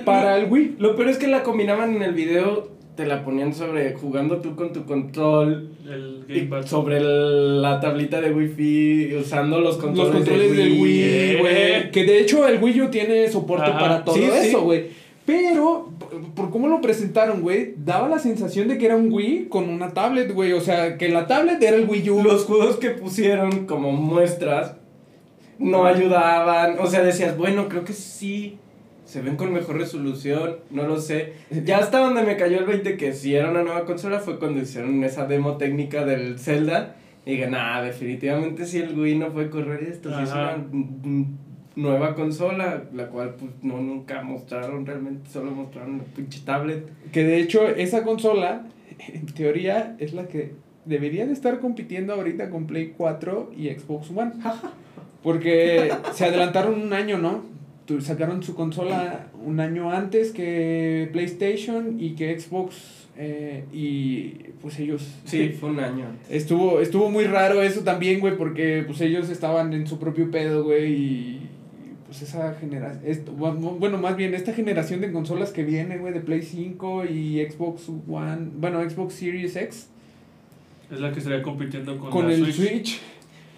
Para 0.05 0.39
lo, 0.39 0.45
el 0.45 0.51
Wii. 0.53 0.77
Lo 0.79 0.97
peor 0.97 1.09
es 1.09 1.19
que 1.19 1.27
la 1.29 1.43
combinaban 1.43 1.95
en 1.95 2.03
el 2.03 2.15
video, 2.15 2.69
te 2.97 3.07
la 3.07 3.25
ponían 3.25 3.53
sobre, 3.55 3.93
jugando 3.95 4.37
tú 4.39 4.55
con 4.55 4.73
tu 4.73 4.85
control, 4.85 5.71
El 5.89 6.25
y 6.29 6.35
Gamepad. 6.47 6.67
sobre 6.67 6.99
el- 6.99 7.61
la 7.61 7.81
tablita 7.81 8.21
de 8.21 8.33
Wi-Fi, 8.33 9.17
usando 9.17 9.59
los 9.61 9.77
controles, 9.79 10.13
los 10.15 10.17
controles 10.23 10.51
de 10.57 10.57
del 10.57 10.81
Wii, 10.81 11.03
eh. 11.03 11.37
güey. 11.41 11.91
Que 11.91 12.05
de 12.05 12.21
hecho 12.21 12.47
el 12.47 12.63
Wii 12.63 12.83
U 12.83 12.91
tiene 12.91 13.29
soporte 13.29 13.71
Ajá. 13.71 13.79
para 13.79 14.05
todo 14.05 14.15
Sí, 14.15 14.23
eso, 14.25 14.63
güey. 14.63 14.87
Pero 15.27 15.91
por 16.37 16.51
cómo 16.51 16.69
lo 16.69 16.81
presentaron, 16.83 17.41
güey, 17.41 17.75
daba 17.79 18.09
la 18.09 18.19
sensación 18.19 18.69
de 18.69 18.77
que 18.79 18.85
era 18.87 18.95
un 18.97 19.11
Wii 19.11 19.47
con 19.49 19.71
una 19.71 19.95
tablet, 19.95 20.31
güey. 20.33 20.53
O 20.53 20.61
sea, 20.61 20.99
que 20.99 21.09
la 21.09 21.27
tablet 21.27 21.63
era 21.63 21.77
el 21.77 21.89
Wii 21.89 22.11
U. 22.11 22.23
Los 22.23 22.45
juegos 22.45 22.77
que 22.77 22.91
pusieron 22.91 23.65
como 23.67 23.91
muestras 23.93 24.75
no 25.59 25.87
ayudaban. 25.87 26.77
O 26.79 26.87
sea, 26.87 27.03
decías, 27.03 27.37
bueno, 27.39 27.69
creo 27.69 27.85
que 27.85 27.95
sí. 27.95 28.59
Se 29.05 29.21
ven 29.21 29.37
con 29.37 29.53
mejor 29.53 29.77
resolución, 29.77 30.57
no 30.71 30.85
lo 30.87 30.99
sé. 30.99 31.35
Ya 31.65 31.79
hasta 31.79 31.99
donde 31.99 32.23
me 32.23 32.37
cayó 32.37 32.59
el 32.59 32.65
20 32.65 32.97
que 32.97 33.13
si 33.13 33.35
era 33.35 33.51
una 33.51 33.63
nueva 33.63 33.85
consola 33.85 34.21
fue 34.21 34.39
cuando 34.39 34.61
hicieron 34.61 35.05
esa 35.05 35.27
demo 35.27 35.57
técnica 35.57 36.05
del 36.05 36.39
Zelda. 36.39 36.97
Y 37.27 37.33
dije, 37.33 37.49
nah, 37.49 37.83
definitivamente 37.83 38.67
si 38.67 38.79
el 38.79 38.99
Wii 38.99 39.19
no 39.19 39.33
puede 39.33 39.51
correr 39.51 39.85
esto, 39.85 40.15
si 40.15 40.23
es 40.23 40.33
una 40.33 40.57
nueva 41.77 42.15
consola, 42.15 42.85
la 42.93 43.09
cual 43.09 43.35
pues 43.39 43.51
no 43.63 43.79
nunca 43.79 44.23
mostraron 44.23 44.87
realmente, 44.87 45.31
solo 45.31 45.51
mostraron 45.51 45.99
la 45.99 46.05
pinche 46.05 46.41
tablet. 46.45 46.87
Que 47.13 47.25
de 47.25 47.39
hecho, 47.41 47.67
esa 47.67 48.05
consola, 48.05 48.67
en 49.13 49.27
teoría, 49.27 49.97
es 49.99 50.13
la 50.13 50.29
que 50.29 50.53
debería 50.85 51.27
de 51.27 51.33
estar 51.33 51.61
compitiendo 51.61 52.15
ahorita 52.15 52.51
con 52.51 52.67
Play 52.67 52.95
4 52.97 53.53
y 53.57 53.69
Xbox 53.71 54.11
One. 54.15 54.33
Porque 55.23 55.91
se 56.13 56.27
adelantaron 56.27 56.81
un 56.81 56.93
año, 56.93 57.17
¿no? 57.17 57.54
Sacaron 58.01 58.43
su 58.43 58.55
consola 58.55 59.29
un 59.45 59.61
año 59.61 59.91
antes 59.91 60.33
que 60.33 61.09
PlayStation 61.13 62.01
y 62.01 62.15
que 62.15 62.39
Xbox. 62.39 62.75
eh, 63.17 63.65
y 63.73 64.53
pues 64.61 64.79
ellos. 64.81 65.07
Sí, 65.25 65.51
fue 65.51 65.71
un 65.71 65.81
año. 65.81 66.07
Estuvo, 66.31 66.81
estuvo 66.81 67.11
muy 67.11 67.25
raro 67.25 67.63
eso 67.63 67.81
también, 67.83 68.21
güey, 68.21 68.37
porque 68.37 68.83
pues 68.87 69.01
ellos 69.03 69.29
estaban 69.29 69.73
en 69.73 69.87
su 69.87 69.99
propio 69.99 70.31
pedo, 70.31 70.65
güey, 70.65 70.93
y 70.93 71.41
pues 72.07 72.23
esa 72.23 72.55
generación, 72.55 73.25
bueno, 73.79 73.99
más 73.99 74.17
bien 74.17 74.35
esta 74.35 74.53
generación 74.53 75.01
de 75.01 75.13
consolas 75.13 75.51
que 75.53 75.63
viene, 75.65 75.99
güey, 75.99 76.13
de 76.13 76.21
Play 76.21 76.43
5 76.43 77.05
y 77.07 77.45
Xbox 77.45 77.89
One, 78.09 78.49
bueno, 78.57 78.89
Xbox 78.89 79.15
Series 79.15 79.57
X, 79.57 79.89
Es 80.91 81.01
la 81.01 81.13
que 81.13 81.19
estaría 81.19 81.43
compitiendo 81.43 81.99
con, 81.99 82.11
con 82.11 82.29
la 82.29 82.35
el 82.35 82.53
Switch. 82.53 82.69
Switch, 82.69 83.01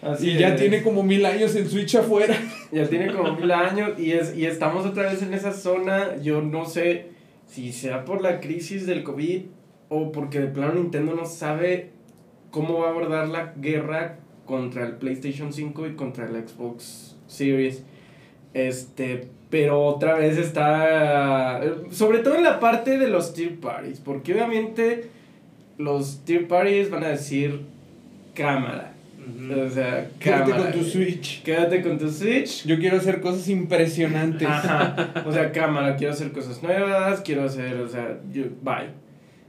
Así 0.03 0.31
y 0.31 0.39
ya 0.39 0.55
es. 0.55 0.61
tiene 0.61 0.83
como 0.83 1.03
mil 1.03 1.25
años 1.25 1.55
el 1.57 1.69
Switch 1.69 1.95
afuera. 1.95 2.37
Ya 2.73 2.89
tiene 2.89 3.13
como 3.13 3.33
mil 3.35 3.51
años 3.53 3.99
y, 3.99 4.11
es, 4.11 4.37
y 4.37 4.45
estamos 4.45 4.85
otra 4.85 5.05
vez 5.05 5.23
en 5.23 5.33
esa 5.33 5.53
zona. 5.53 6.17
Yo 6.21 6.43
no 6.43 6.67
sé 6.67 7.07
si 7.47 7.73
sea 7.73 8.05
por 8.05 8.21
la 8.21 8.41
crisis 8.41 8.87
del 8.87 9.05
COVID 9.05 9.43
o 9.89 10.13
porque 10.13 10.41
de 10.41 10.49
plano 10.49 10.75
Nintendo 10.75 11.15
no 11.15 11.25
sabe 11.27 11.91
cómo 12.51 12.81
va 12.81 12.89
a 12.89 12.91
abordar 12.91 13.29
la 13.29 13.55
guerra 13.57 14.19
contra 14.47 14.85
el 14.85 14.95
PlayStation 14.95 15.53
5 15.53 15.87
y 15.87 15.95
contra 15.95 16.27
el 16.27 16.49
Xbox 16.49 17.17
Series. 17.29 17.85
Este, 18.53 19.29
pero 19.51 19.85
otra 19.85 20.15
vez 20.15 20.39
está, 20.39 21.61
sobre 21.91 22.19
todo 22.21 22.37
en 22.37 22.43
la 22.43 22.59
parte 22.59 22.99
de 22.99 23.09
los 23.09 23.35
tier 23.35 23.61
parties, 23.61 24.01
porque 24.01 24.33
obviamente 24.33 25.11
los 25.79 26.25
tier 26.25 26.49
parties 26.49 26.91
van 26.91 27.05
a 27.05 27.09
decir 27.09 27.61
cámara. 28.35 28.96
O 29.27 29.69
sea, 29.71 30.09
Quédate 30.21 30.51
cámara. 30.53 30.71
con 30.71 30.81
tu 30.81 30.85
Switch. 30.89 31.43
Quédate 31.43 31.83
con 31.83 31.99
tu 31.99 32.09
Switch. 32.11 32.65
Yo 32.67 32.79
quiero 32.79 32.97
hacer 32.99 33.21
cosas 33.21 33.49
impresionantes. 33.49 34.47
Ajá. 34.49 35.25
O 35.27 35.33
sea, 35.33 35.51
cámara, 35.53 35.97
quiero 35.97 36.13
hacer 36.13 36.31
cosas 36.33 36.63
nuevas, 36.63 37.21
quiero 37.23 37.45
hacer, 37.45 37.77
o 37.77 37.89
sea, 37.89 38.19
yo, 38.33 38.45
bye. 38.63 38.91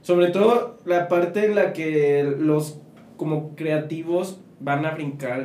Sobre 0.02 0.28
todo 0.28 0.78
la 0.84 1.06
parte 1.08 1.44
en 1.46 1.54
la 1.54 1.72
que 1.72 2.24
los 2.38 2.78
como 3.16 3.54
creativos 3.56 4.40
van 4.60 4.84
a 4.86 4.90
brincar 4.92 5.44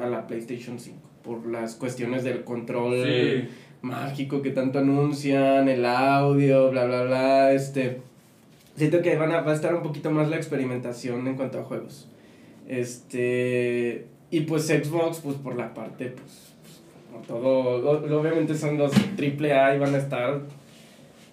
a 0.00 0.06
la 0.06 0.26
PlayStation 0.26 0.78
5 0.78 0.98
por 1.22 1.46
las 1.46 1.74
cuestiones 1.76 2.24
del 2.24 2.44
control 2.44 3.02
Sí. 3.04 3.48
mágico 3.80 4.42
que 4.42 4.50
tanto 4.50 4.78
anuncian, 4.80 5.68
el 5.68 5.84
audio, 5.86 6.70
bla 6.70 6.84
bla 6.84 7.02
bla, 7.04 7.52
este 7.52 8.00
siento 8.76 9.02
que 9.02 9.16
van 9.16 9.32
a, 9.32 9.40
va 9.40 9.52
a 9.52 9.54
estar 9.54 9.74
un 9.74 9.82
poquito 9.82 10.10
más 10.10 10.28
la 10.28 10.36
experimentación 10.36 11.26
en 11.26 11.34
cuanto 11.36 11.60
a 11.60 11.62
juegos. 11.64 12.08
Este 12.68 14.06
y 14.30 14.40
pues 14.42 14.66
Xbox 14.66 15.20
pues 15.20 15.36
por 15.36 15.56
la 15.56 15.74
parte 15.74 16.06
pues, 16.06 16.54
pues, 17.12 17.26
todo 17.26 18.18
obviamente 18.18 18.54
son 18.54 18.78
los 18.78 18.92
triple 19.16 19.52
A 19.52 19.74
y 19.74 19.78
van 19.78 19.94
a 19.94 19.98
estar 19.98 20.40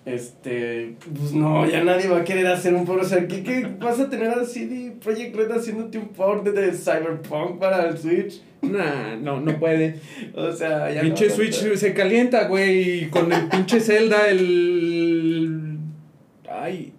este 0.06 0.96
pues 1.15 1.34
no, 1.34 1.68
ya 1.70 1.84
nadie 1.84 2.08
va 2.08 2.18
a 2.18 2.24
querer 2.24 2.48
hacer 2.48 2.74
un 2.74 2.86
port, 2.86 3.04
o 3.04 3.06
sea, 3.06 3.28
¿qué, 3.28 3.44
qué 3.44 3.68
vas 3.80 4.00
a 4.00 4.10
tener 4.10 4.30
a 4.30 4.44
CD 4.46 4.94
Projekt 5.04 5.36
Red 5.36 5.52
haciéndote 5.52 5.98
un 5.98 6.08
port 6.10 6.44
de, 6.46 6.52
de 6.52 6.72
Cyberpunk 6.72 7.60
para 7.60 7.88
el 7.88 7.98
Switch? 7.98 8.42
Nah, 8.62 9.15
no, 9.15 9.39
no 9.39 9.58
puede. 9.60 10.00
O 10.34 10.52
sea, 10.52 10.92
ya 10.92 11.02
pinche 11.02 11.28
no- 11.28 11.36
Switch 11.36 11.76
se 11.76 11.94
calienta, 11.94 12.48
güey, 12.48 13.04
y 13.04 13.10
con 13.10 13.32
el 13.32 13.48
pinche 13.48 13.80
Zelda, 13.80 14.28
el... 14.30 15.78
Ay, 16.50 16.92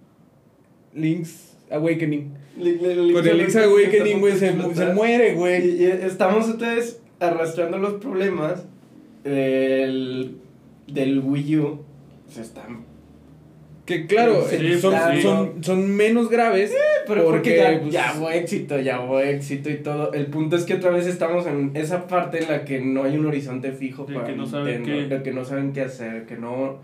Link's 0.93 1.55
Awakening. 1.69 2.33
Con 2.55 3.27
el 3.27 3.37
Link's 3.37 3.55
Awakening, 3.55 4.19
güey, 4.19 4.33
se, 4.33 4.53
se 4.75 4.85
muere, 4.93 5.31
Y, 5.31 5.35
güey. 5.35 5.81
y 5.81 5.85
estamos 5.85 6.49
otra 6.49 6.75
vez 6.75 6.99
arrastrando 7.19 7.77
los 7.77 7.93
problemas 7.93 8.65
del, 9.23 10.37
del 10.87 11.19
Wii 11.19 11.57
U. 11.57 11.79
Se 12.27 12.41
están. 12.41 12.89
Que 13.85 14.05
claro, 14.05 14.45
Sí, 14.47 14.55
eh, 14.59 14.77
son, 14.77 14.93
pues 14.93 15.15
sí. 15.15 15.21
son, 15.21 15.63
son 15.63 15.95
menos 15.95 16.29
graves. 16.29 16.71
Pero 17.07 17.25
porque, 17.25 17.55
porque, 17.55 17.57
ya, 17.57 17.79
pues, 17.81 17.91
ya 17.93 18.13
hubo 18.17 18.29
éxito, 18.29 18.79
ya 18.79 19.01
hubo 19.01 19.19
éxito 19.19 19.69
y 19.69 19.77
todo. 19.77 20.13
El 20.13 20.27
punto 20.27 20.55
es 20.55 20.63
que 20.65 20.75
otra 20.75 20.91
vez 20.91 21.07
estamos 21.07 21.45
en 21.47 21.71
esa 21.73 22.07
parte 22.07 22.39
en 22.43 22.47
la 22.49 22.63
que 22.63 22.79
no 22.79 23.03
hay 23.03 23.17
un 23.17 23.25
horizonte 23.25 23.71
fijo 23.71 24.05
De 24.05 24.13
para 24.13 24.27
que 24.27 24.35
no 24.35 24.45
saben 24.45 24.83
Nintendo, 24.83 25.09
qué. 25.09 25.15
de 25.17 25.23
que 25.23 25.31
no 25.31 25.43
saben 25.45 25.73
qué 25.73 25.81
hacer, 25.81 26.25
que 26.25 26.37
no. 26.37 26.79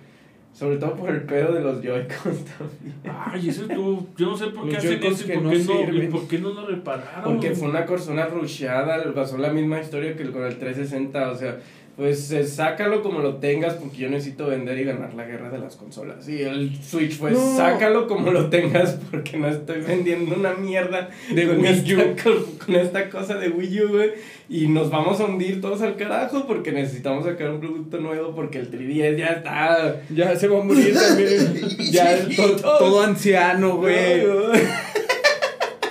Sobre 0.57 0.77
todo 0.77 0.95
por 0.95 1.11
el 1.11 1.21
pedo 1.21 1.53
de 1.53 1.61
los 1.61 1.83
Joy-Cons 1.83 2.45
también. 2.57 2.95
Ay, 3.05 3.47
ese 3.47 3.67
tú, 3.67 4.07
yo 4.17 4.25
no 4.25 4.35
sé 4.35 4.47
por 4.47 4.67
qué 4.67 4.73
Los 4.73 4.85
hacen 4.85 5.03
eso 5.03 5.25
y 5.27 5.35
por, 5.35 5.43
no 5.43 5.49
qué 5.51 5.59
no, 5.59 6.03
y 6.03 6.07
por 6.07 6.27
qué 6.27 6.39
no 6.39 6.49
lo 6.49 6.65
repararon. 6.65 7.23
Porque 7.25 7.51
fue 7.51 7.69
una 7.69 7.85
persona 7.85 8.25
rusheada, 8.25 9.13
pasó 9.13 9.37
la 9.37 9.53
misma 9.53 9.79
historia 9.79 10.15
que 10.15 10.31
con 10.31 10.43
el 10.43 10.57
360, 10.57 11.29
o 11.29 11.35
sea, 11.35 11.59
pues 11.97 12.31
eh, 12.31 12.45
sácalo 12.45 13.01
como 13.01 13.19
lo 13.19 13.37
tengas 13.37 13.73
porque 13.73 13.97
yo 13.97 14.09
necesito 14.09 14.45
vender 14.45 14.77
y 14.77 14.83
ganar 14.83 15.15
la 15.15 15.25
guerra 15.25 15.49
de 15.49 15.57
las 15.57 15.75
consolas. 15.75 16.29
Y 16.29 16.43
el 16.43 16.77
Switch, 16.83 17.17
pues 17.17 17.33
No. 17.33 17.57
sácalo 17.57 18.07
como 18.07 18.29
lo 18.31 18.49
tengas 18.51 18.99
porque 19.09 19.35
no 19.37 19.47
estoy 19.49 19.81
vendiendo 19.81 20.35
una 20.35 20.53
mierda 20.53 21.09
De 21.33 21.47
con, 21.47 21.57
Wii 21.59 21.67
esta, 21.71 21.93
U. 21.95 22.15
con, 22.23 22.43
con 22.65 22.75
esta 22.75 23.09
cosa 23.09 23.33
de 23.35 23.49
Wii 23.49 23.81
U, 23.81 23.89
güey. 23.89 24.11
Y 24.47 24.67
nos 24.67 24.91
vamos 24.91 25.19
a 25.19 25.25
hundir 25.25 25.59
todos 25.59 25.81
al 25.81 25.95
carajo 25.97 26.45
porque 26.45 26.71
necesitamos 26.71 27.25
sacar 27.25 27.49
un 27.49 27.59
producto 27.59 27.97
nuevo 27.97 28.33
porque 28.35 28.59
el 28.59 28.69
3DS 28.71 29.17
ya 29.17 29.27
está... 29.27 30.01
Ya 30.13 30.35
se 30.35 30.47
va 30.47 30.59
a 30.61 30.63
morir 30.63 30.93
también. 30.93 31.67
ya 31.91 32.15
to- 32.35 32.55
todo, 32.57 33.01
anciano, 33.01 33.77
güey. 33.77 34.21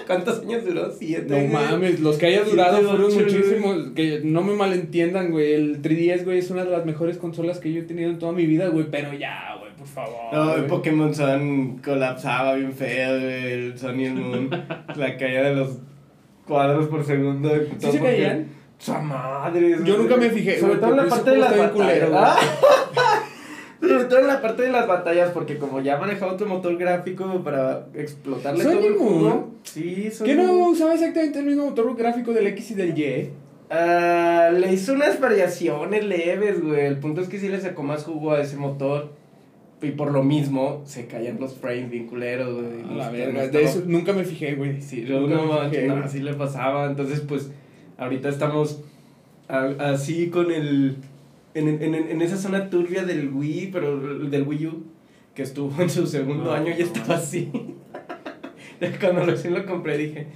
¿Cuántos 0.07 0.40
años 0.40 0.64
duró? 0.64 0.90
¿Siete? 0.92 1.27
No 1.29 1.37
güey? 1.37 1.49
mames, 1.49 2.01
los 2.01 2.16
que 2.16 2.27
haya 2.27 2.45
durado 2.45 2.77
Siete, 2.79 2.88
fueron 2.90 3.07
ocho, 3.07 3.14
güey. 3.14 3.25
muchísimos. 3.25 3.77
Que 3.95 4.21
no 4.25 4.42
me 4.42 4.55
malentiendan, 4.55 5.31
güey. 5.31 5.53
El 5.55 5.83
3DS, 5.83 6.25
güey, 6.25 6.38
es 6.38 6.51
una 6.51 6.64
de 6.64 6.71
las 6.71 6.87
mejores 6.87 7.19
consolas 7.19 7.59
que 7.59 7.73
yo 7.73 7.81
he 7.81 7.85
tenido 7.85 8.11
en 8.11 8.19
toda 8.19 8.33
mi 8.33 8.47
vida, 8.47 8.69
güey. 8.69 8.87
Pero 8.90 9.12
ya, 9.14 9.57
güey, 9.59 9.73
por 9.77 9.87
favor. 9.87 10.33
No, 10.33 10.55
el. 10.55 10.66
Pokémon 10.66 11.14
Sun 11.14 11.79
colapsaba 11.85 12.55
bien 12.55 12.73
feo, 12.73 13.19
güey, 13.21 13.53
el 13.53 13.79
Sun 13.79 14.01
y 14.01 14.05
el 14.07 14.14
Moon. 14.14 14.51
la 14.97 15.16
caída 15.16 15.42
de 15.51 15.55
los 15.57 15.79
cuadros 16.47 16.87
por 16.88 17.05
segundo. 17.05 17.49
de 17.49 17.69
¿Sí 17.79 17.90
se 17.92 17.99
caían? 18.01 18.47
¡Sa 18.79 19.01
madre! 19.01 19.77
Yo 19.85 19.97
nunca 19.97 20.16
me 20.16 20.29
fijé, 20.29 20.61
Sobre 20.61 20.77
todo 20.77 20.90
en 20.90 20.97
la 20.99 21.07
parte 21.07 21.31
de 21.31 21.38
batallas. 21.38 21.71
culero, 21.73 22.11
¿ah? 22.12 22.37
Todo 24.09 24.19
en 24.21 24.27
la 24.27 24.40
parte 24.42 24.62
de 24.62 24.71
las 24.71 24.87
batallas, 24.87 25.31
porque 25.31 25.59
como 25.59 25.81
ya 25.81 25.97
manejaba 25.99 26.33
otro 26.33 26.47
motor 26.47 26.77
gráfico 26.77 27.42
para 27.45 27.87
explotarle 27.95 28.64
¿Sony 28.64 28.71
todo 28.73 28.87
el. 28.87 29.45
Sí, 29.62 30.09
¿Qué 30.25 30.35
no 30.35 30.69
usaba 30.69 30.95
exactamente 30.95 31.38
el 31.40 31.47
mismo 31.47 31.66
motor 31.66 31.97
gráfico 31.97 32.33
del 32.33 32.47
X 32.49 32.71
y 32.73 32.75
del 32.75 32.99
Y? 32.99 33.31
Ah, 33.71 34.51
le 34.57 34.73
hizo 34.73 34.92
unas 34.92 35.19
variaciones 35.21 36.05
leves, 36.05 36.62
güey. 36.62 36.87
El 36.87 36.99
punto 36.99 37.21
es 37.21 37.29
que 37.29 37.38
sí 37.38 37.49
le 37.49 37.61
sacó 37.61 37.83
más 37.83 38.05
jugo 38.05 38.33
a 38.33 38.40
ese 38.40 38.57
motor. 38.57 39.11
Y 39.83 39.90
por 39.90 40.11
lo 40.11 40.23
mismo 40.23 40.81
se 40.87 41.07
caían 41.07 41.38
los 41.38 41.55
frames 41.55 41.90
bien 41.90 42.07
culeros, 42.07 42.55
güey. 42.55 42.81
A 42.83 42.95
la 42.95 43.07
No 43.07 43.12
verga, 43.12 43.45
estaba- 43.45 43.62
de 43.62 43.69
eso 43.71 43.83
nunca 43.87 44.12
me 44.14 44.25
fijé, 44.25 44.55
güey. 44.55 44.81
Sí, 44.81 45.05
yo 45.05 45.21
Nunca 45.21 45.35
no 45.37 45.71
fijé, 45.71 45.87
no, 45.88 45.97
así 45.97 46.21
le 46.21 46.33
pasaba. 46.33 46.87
Entonces, 46.87 47.21
pues, 47.21 47.51
ahorita 47.99 48.29
estamos 48.31 48.81
a- 49.49 49.75
así 49.81 50.31
con 50.31 50.51
el. 50.51 50.97
En, 51.59 51.69
en, 51.69 51.83
en, 51.83 51.95
en 51.95 52.23
esa 52.23 52.37
zona 52.37 52.69
turbia 52.71 53.05
del 53.05 53.29
Wii, 53.33 53.71
pero 53.73 53.99
del 54.29 54.42
Wii 54.42 54.66
U, 54.66 54.85
que 55.35 55.42
estuvo 55.42 55.81
en 55.83 55.88
su 55.90 56.07
segundo 56.07 56.45
No, 56.45 56.53
año 56.53 56.71
y 56.71 56.79
no. 56.79 56.85
estaba 56.85 57.14
así. 57.16 57.51
Cuando 59.01 59.25
recién 59.25 59.55
lo 59.55 59.64
compré 59.64 59.97
dije, 59.97 60.27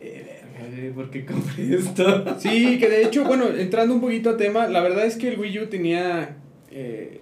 eh, 0.00 0.92
¿por 0.94 1.10
qué 1.10 1.24
compré 1.26 1.74
esto? 1.74 2.38
Sí, 2.38 2.78
que 2.78 2.88
de 2.88 3.02
hecho, 3.04 3.24
bueno, 3.24 3.46
entrando 3.48 3.94
un 3.94 4.00
poquito 4.00 4.30
a 4.30 4.36
tema, 4.36 4.66
la 4.68 4.80
verdad 4.80 5.04
es 5.04 5.16
que 5.16 5.28
el 5.28 5.38
Wii 5.38 5.58
U 5.60 5.66
tenía 5.66 6.36
eh, 6.70 7.20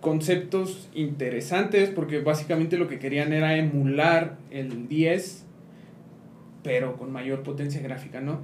conceptos 0.00 0.88
interesantes 0.94 1.90
porque 1.90 2.20
básicamente 2.20 2.76
lo 2.76 2.88
que 2.88 2.98
querían 2.98 3.32
era 3.32 3.56
emular 3.56 4.36
el 4.50 4.88
10, 4.88 5.44
pero 6.62 6.96
con 6.96 7.12
mayor 7.12 7.42
potencia 7.42 7.80
gráfica, 7.80 8.20
¿no? 8.20 8.40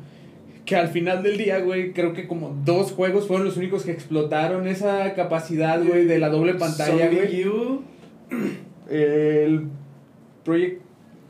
Que 0.71 0.77
al 0.77 0.87
final 0.87 1.25
del 1.25 1.37
día, 1.37 1.59
güey, 1.59 1.93
creo 1.93 2.13
que 2.13 2.29
como 2.29 2.57
dos 2.65 2.93
juegos 2.93 3.27
fueron 3.27 3.45
los 3.45 3.57
únicos 3.57 3.83
que 3.83 3.91
explotaron 3.91 4.69
esa 4.69 5.15
capacidad, 5.15 5.83
güey, 5.83 6.05
de 6.05 6.21
la 6.21 6.29
doble 6.29 6.55
pantalla, 6.55 7.09
Sony 7.11 7.17
güey. 7.17 7.45
U, 7.49 7.83
El 8.89 9.67
Project, 10.45 10.81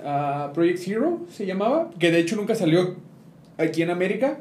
ah, 0.04 0.50
Project 0.52 0.78
Zero 0.80 1.20
se 1.30 1.46
llamaba, 1.46 1.88
que 1.98 2.10
de 2.10 2.18
hecho 2.18 2.36
nunca 2.36 2.54
salió 2.54 2.96
aquí 3.56 3.80
en 3.80 3.88
América, 3.88 4.40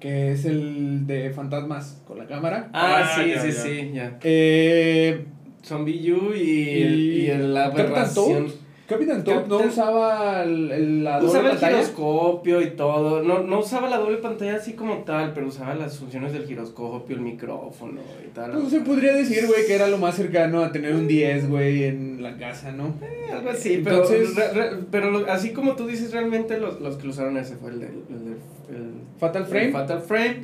que 0.00 0.32
es 0.32 0.46
el 0.46 1.06
de 1.06 1.28
fantasmas 1.28 2.00
con 2.06 2.16
la 2.16 2.26
cámara. 2.26 2.70
Ah, 2.72 3.02
Ah, 3.04 3.12
sí, 3.22 3.28
ya, 3.30 3.42
sí, 3.42 3.48
ya. 3.48 3.52
sí, 3.62 3.90
ya. 3.92 4.18
Eh, 4.22 5.24
Zombie 5.62 6.12
U 6.14 6.32
y, 6.34 6.38
Y- 6.40 7.22
y, 7.24 7.30
el- 7.30 7.52
la 7.52 7.66
aberración. 7.66 8.46
Capitán 8.88 9.24
Toad 9.24 9.46
no 9.46 9.58
usaba 9.58 10.42
el, 10.42 10.70
el- 10.70 11.04
la 11.04 11.16
doble 11.18 11.28
Usaba 11.28 11.44
el 11.44 11.50
pantalla. 11.52 11.76
giroscopio 11.78 12.60
y 12.60 12.70
todo. 12.70 13.22
No, 13.22 13.38
no 13.42 13.60
usaba 13.60 13.88
la 13.88 13.98
doble 13.98 14.18
pantalla 14.18 14.56
así 14.56 14.72
como 14.74 14.96
tal, 15.04 15.32
pero 15.32 15.46
usaba 15.48 15.74
las 15.74 15.96
funciones 15.98 16.32
del 16.32 16.44
giroscopio, 16.46 17.16
el 17.16 17.22
micrófono 17.22 18.00
y 18.26 18.28
tal. 18.34 18.50
Pues 18.52 18.68
se 18.70 18.80
podría 18.80 19.14
decir, 19.14 19.46
güey, 19.46 19.66
que 19.66 19.74
era 19.74 19.86
lo 19.88 19.98
más 19.98 20.16
cercano 20.16 20.62
a 20.62 20.72
tener 20.72 20.94
un 20.94 21.06
10, 21.08 21.48
güey, 21.48 21.84
en 21.84 22.22
la 22.22 22.36
casa, 22.36 22.72
¿no? 22.72 22.94
Eh, 23.02 23.32
Algo 23.32 23.50
así, 23.50 23.80
pero, 23.82 24.02
Entonces- 24.02 24.34
re- 24.34 24.52
re- 24.52 24.76
pero 24.90 25.10
lo- 25.10 25.30
así 25.30 25.52
como 25.52 25.74
tú 25.76 25.86
dices, 25.86 26.12
realmente 26.12 26.58
los, 26.58 26.80
los 26.80 26.96
que 26.96 27.04
lo 27.04 27.10
usaron 27.10 27.36
ese 27.38 27.56
fue 27.56 27.70
el 27.70 27.80
del 27.80 27.88
el, 27.88 28.74
el- 28.76 28.92
Fatal 29.18 29.42
el 29.42 29.48
Frame. 29.48 29.72
Fatal 29.72 30.00
Frame, 30.02 30.36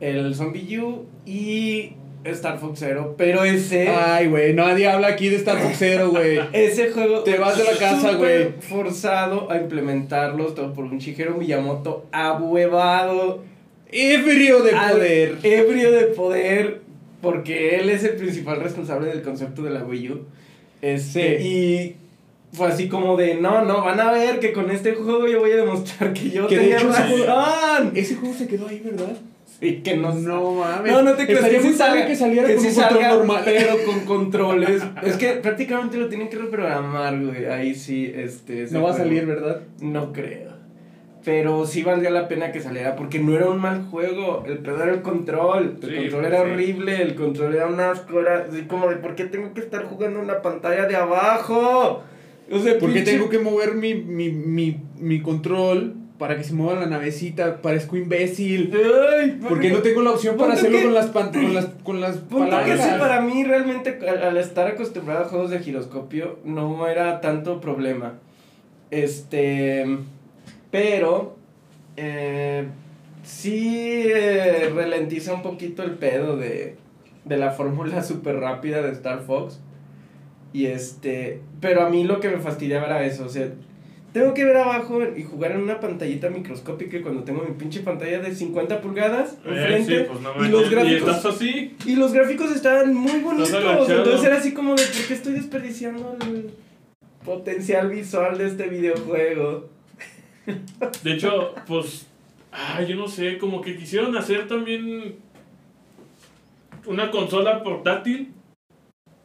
el 0.00 0.34
Zombie 0.34 0.78
U 0.80 1.04
y 1.24 1.92
Star 2.32 2.58
Fox 2.58 2.78
Zero. 2.80 3.14
Pero 3.16 3.44
ese, 3.44 3.88
Ay, 3.88 4.26
güey, 4.28 4.52
nadie 4.54 4.88
habla 4.88 5.08
aquí 5.08 5.28
de 5.28 5.36
Star 5.36 5.58
Fox 5.58 5.76
Zero, 5.78 6.10
güey. 6.10 6.40
ese 6.52 6.90
juego 6.90 7.20
Te 7.20 7.36
vas 7.38 7.56
de 7.58 7.64
la 7.64 7.78
casa, 7.78 8.12
güey. 8.12 8.52
forzado 8.60 9.50
a 9.50 9.56
implementarlos 9.58 10.54
todo 10.54 10.72
por 10.72 10.84
un 10.84 10.98
Shigeru 10.98 11.36
Miyamoto 11.36 12.06
ahuevado. 12.12 13.42
Ebrio 13.90 14.62
de 14.62 14.72
poder. 14.72 15.38
Ebrio 15.42 15.92
de 15.92 16.04
poder. 16.06 16.80
Porque 17.22 17.76
él 17.76 17.88
es 17.90 18.04
el 18.04 18.16
principal 18.16 18.60
responsable 18.60 19.08
del 19.08 19.22
concepto 19.22 19.62
de 19.62 19.70
la 19.70 19.82
Wii 19.84 20.10
U. 20.10 20.20
Este, 20.82 21.38
Sí. 21.40 21.46
Y 21.48 21.96
fue 22.56 22.68
así 22.68 22.88
como 22.88 23.16
de, 23.16 23.34
no, 23.34 23.64
no, 23.64 23.82
van 23.84 23.98
a 24.00 24.10
ver 24.12 24.38
que 24.38 24.52
con 24.52 24.70
este 24.70 24.92
juego 24.94 25.26
yo 25.26 25.40
voy 25.40 25.50
a 25.52 25.56
demostrar 25.56 26.12
que 26.12 26.30
yo 26.30 26.46
Que 26.46 26.56
de 26.56 26.60
tenía 26.62 26.76
hecho 26.78 26.90
ese 26.90 27.02
juego- 27.02 27.26
razón. 27.26 27.92
Ese 27.94 28.14
juego 28.16 28.34
se 28.34 28.46
quedó 28.46 28.68
ahí, 28.68 28.80
¿verdad? 28.84 29.16
Y 29.60 29.76
que 29.76 29.96
no, 29.96 30.12
No 30.14 30.52
mames. 30.52 30.92
no, 30.92 31.02
no 31.02 31.14
te 31.14 31.24
creas 31.24 31.38
Estaría 31.40 31.58
que 31.58 31.64
muy 31.64 31.72
sí 31.72 31.78
salga, 31.78 32.06
que 32.06 32.16
saliera 32.16 32.48
con 32.48 32.60
sí 32.60 32.66
un 32.68 32.74
control 32.74 32.92
salga, 33.02 33.14
normal. 33.14 33.42
pero 33.44 33.74
con 33.86 34.00
controles. 34.00 34.82
es 35.02 35.16
que 35.16 35.28
prácticamente 35.34 35.96
lo 35.96 36.08
tienen 36.08 36.28
que 36.28 36.36
reprogramar, 36.36 37.18
güey. 37.18 37.46
Ahí 37.46 37.74
sí, 37.74 38.12
este. 38.14 38.66
No 38.70 38.82
va 38.82 38.90
a 38.90 38.96
salir, 38.96 39.24
¿verdad? 39.24 39.62
No 39.80 40.12
creo. 40.12 40.54
Pero 41.24 41.66
sí 41.66 41.82
valdría 41.82 42.10
la 42.10 42.28
pena 42.28 42.52
que 42.52 42.60
saliera 42.60 42.94
porque 42.94 43.18
no 43.18 43.34
era 43.34 43.48
un 43.50 43.58
mal 43.58 43.86
juego. 43.90 44.44
El 44.46 44.58
pedo 44.58 44.82
era 44.84 44.92
el 44.92 45.02
control. 45.02 45.78
El 45.82 45.88
Sí, 45.88 45.96
control 45.96 46.10
pues 46.22 46.26
era 46.32 46.44
sí. 46.44 46.50
horrible. 46.50 47.02
El 47.02 47.14
control 47.16 47.54
era 47.56 47.66
un 47.66 47.80
asco. 47.80 48.20
Era 48.20 48.46
así 48.48 48.62
como 48.62 48.88
de, 48.88 48.96
¿por 48.96 49.16
qué 49.16 49.24
tengo 49.24 49.52
que 49.52 49.60
estar 49.60 49.84
jugando 49.86 50.20
en 50.20 50.28
la 50.28 50.40
pantalla 50.42 50.86
de 50.86 50.94
abajo? 50.94 52.02
O 52.48 52.58
sea, 52.60 52.78
Porque 52.78 53.00
pinche- 53.00 53.04
tengo 53.12 53.28
que 53.28 53.40
mover 53.40 53.74
mi, 53.74 53.94
mi, 53.94 54.30
mi, 54.30 54.80
mi 55.00 55.20
control 55.20 55.94
para 56.18 56.36
que 56.36 56.44
se 56.44 56.52
mueva 56.54 56.80
la 56.80 56.86
navecita. 56.86 57.60
Parezco 57.62 57.96
imbécil. 57.96 58.72
Ay, 59.20 59.38
Porque 59.48 59.70
no 59.70 59.78
tengo 59.80 60.02
la 60.02 60.12
opción 60.12 60.36
para 60.36 60.54
hacerlo 60.54 60.78
que- 60.78 60.84
con 60.84 60.94
las, 60.94 61.06
pan- 61.08 61.30
con 61.32 61.54
las, 61.54 61.64
con 62.30 62.50
las 62.50 62.64
que 62.64 62.76
sí, 62.78 62.88
para 62.98 63.20
mí 63.20 63.44
realmente 63.44 63.98
al, 64.08 64.22
al 64.22 64.36
estar 64.38 64.66
acostumbrado 64.66 65.24
a 65.24 65.28
juegos 65.28 65.50
de 65.50 65.58
giroscopio 65.60 66.38
no 66.44 66.86
era 66.88 67.20
tanto 67.20 67.60
problema. 67.60 68.14
Este, 68.90 69.84
pero 70.70 71.36
eh, 71.96 72.66
sí 73.24 74.04
eh, 74.06 74.70
ralentiza 74.74 75.34
un 75.34 75.42
poquito 75.42 75.82
el 75.82 75.92
pedo 75.92 76.36
de, 76.36 76.76
de 77.24 77.36
la 77.36 77.50
fórmula 77.52 78.02
súper 78.02 78.36
rápida 78.36 78.82
de 78.82 78.92
Star 78.92 79.20
Fox. 79.22 79.60
Y 80.52 80.66
este, 80.66 81.40
pero 81.60 81.84
a 81.84 81.90
mí 81.90 82.04
lo 82.04 82.20
que 82.20 82.30
me 82.30 82.38
fastidiaba 82.38 82.86
era 82.86 83.04
eso, 83.04 83.26
o 83.26 83.28
sea, 83.28 83.48
tengo 84.12 84.32
que 84.34 84.44
ver 84.44 84.56
abajo 84.56 85.00
y 85.16 85.22
jugar 85.24 85.52
en 85.52 85.62
una 85.62 85.78
pantallita 85.78 86.30
microscópica 86.30 87.02
cuando 87.02 87.22
tengo 87.24 87.42
mi 87.42 87.54
pinche 87.54 87.80
pantalla 87.80 88.20
de 88.20 88.34
50 88.34 88.80
pulgadas 88.80 89.34
Eh, 89.44 89.48
enfrente 89.50 89.98
sí, 89.98 90.04
pues 90.08 90.20
no 90.20 90.44
y 90.44 90.48
los 90.48 90.66
Y 90.66 90.70
gráficos 90.70 91.16
estás 91.16 91.34
así. 91.34 91.76
y 91.84 91.96
los 91.96 92.12
gráficos 92.12 92.50
estaban 92.50 92.94
muy 92.94 93.20
bonitos. 93.20 93.50
Entonces 93.88 94.24
era 94.24 94.38
así 94.38 94.54
como 94.54 94.74
de, 94.74 94.82
¿por 94.82 95.06
qué 95.06 95.14
estoy 95.14 95.32
desperdiciando 95.34 96.16
el 96.22 96.50
potencial 97.24 97.90
visual 97.90 98.38
de 98.38 98.46
este 98.46 98.68
videojuego? 98.68 99.68
De 101.02 101.12
hecho, 101.12 101.54
pues. 101.66 102.06
Ah, 102.52 102.80
yo 102.82 102.96
no 102.96 103.08
sé, 103.08 103.36
como 103.36 103.60
que 103.60 103.76
quisieron 103.76 104.16
hacer 104.16 104.46
también. 104.48 105.16
Una 106.86 107.10
consola 107.10 107.62
portátil. 107.62 108.32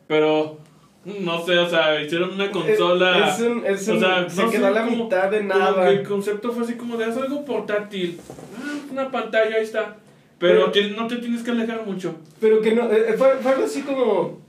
Pero. 0.08 0.58
No 1.04 1.44
sé, 1.44 1.58
o 1.58 1.68
sea, 1.68 2.00
hicieron 2.00 2.34
una 2.34 2.52
consola. 2.52 3.30
Es, 3.30 3.40
es 3.40 3.48
un, 3.48 3.66
es 3.66 3.90
o 3.90 4.00
sea, 4.00 4.30
se 4.30 4.44
no 4.44 4.52
quedó 4.52 4.62
sé, 4.62 4.68
a 4.68 4.72
la 4.72 4.86
como- 4.86 5.04
mitad 5.06 5.32
de 5.32 5.38
Como 5.40 5.54
nada. 5.60 5.86
que 5.88 5.94
el 5.96 6.04
concepto 6.08 6.52
fue 6.52 6.64
así 6.64 6.76
como 6.76 6.96
de 6.98 7.06
haz 7.06 7.18
algo 7.18 7.44
portátil. 7.44 8.20
Ah, 8.30 8.78
una 8.92 9.10
pantalla, 9.10 9.56
ahí 9.56 9.64
está. 9.64 9.96
Pero, 10.38 10.72
Pero- 10.72 10.72
que 10.72 10.90
no 10.96 11.08
te 11.08 11.18
tienes 11.18 11.42
que 11.42 11.52
alejar 11.52 11.86
mucho. 11.86 12.16
Pero 12.40 12.62
que 12.62 12.76
no, 12.76 12.92
eh, 12.92 13.16
fue, 13.18 13.30
fue 13.42 13.52
algo 13.52 13.66
así 13.66 13.82
como... 13.82 14.40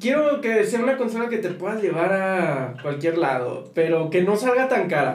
Quiero 0.00 0.40
que 0.40 0.64
sea 0.64 0.80
una 0.82 0.96
consola 0.96 1.28
que 1.28 1.38
te 1.38 1.50
puedas 1.50 1.82
llevar 1.82 2.12
a 2.12 2.74
cualquier 2.80 3.18
lado, 3.18 3.70
pero 3.74 4.08
que 4.08 4.22
no 4.22 4.36
salga 4.36 4.68
tan 4.68 4.88
cara. 4.88 5.14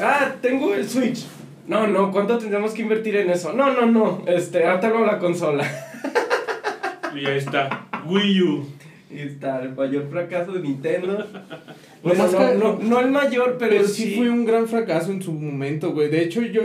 Ah, 0.00 0.32
tengo 0.40 0.74
el 0.74 0.88
Switch. 0.88 1.26
No, 1.66 1.86
no, 1.86 2.12
¿cuánto 2.12 2.38
tendremos 2.38 2.72
que 2.72 2.82
invertir 2.82 3.16
en 3.16 3.30
eso? 3.30 3.52
No, 3.52 3.72
no, 3.72 3.86
no, 3.86 4.22
este, 4.26 4.64
no 4.64 5.04
la 5.06 5.18
consola. 5.18 5.64
Y 7.14 7.26
ahí 7.26 7.38
está. 7.38 7.86
Wii 8.06 8.42
U. 8.42 8.66
Está 9.10 9.62
el 9.62 9.74
mayor 9.74 10.08
fracaso 10.10 10.52
de 10.52 10.60
Nintendo. 10.60 11.26
Bueno, 12.00 12.22
más 12.22 12.32
no, 12.32 12.38
que- 12.38 12.54
no, 12.54 12.78
no 12.78 13.00
el 13.00 13.10
mayor, 13.10 13.56
pero, 13.58 13.72
Pero 13.72 13.88
sí. 13.88 14.04
sí 14.04 14.14
fue 14.16 14.30
un 14.30 14.44
gran 14.44 14.68
fracaso 14.68 15.10
en 15.10 15.20
su 15.20 15.32
momento, 15.32 15.90
güey. 15.92 16.08
De 16.08 16.22
hecho, 16.22 16.40
yo. 16.42 16.62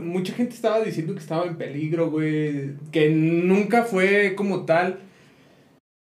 Mucha 0.00 0.32
gente 0.32 0.54
estaba 0.54 0.80
diciendo 0.80 1.12
que 1.12 1.18
estaba 1.18 1.44
en 1.44 1.56
peligro, 1.56 2.08
güey. 2.08 2.74
Que 2.92 3.10
nunca 3.10 3.82
fue 3.82 4.34
como 4.36 4.64
tal. 4.64 5.00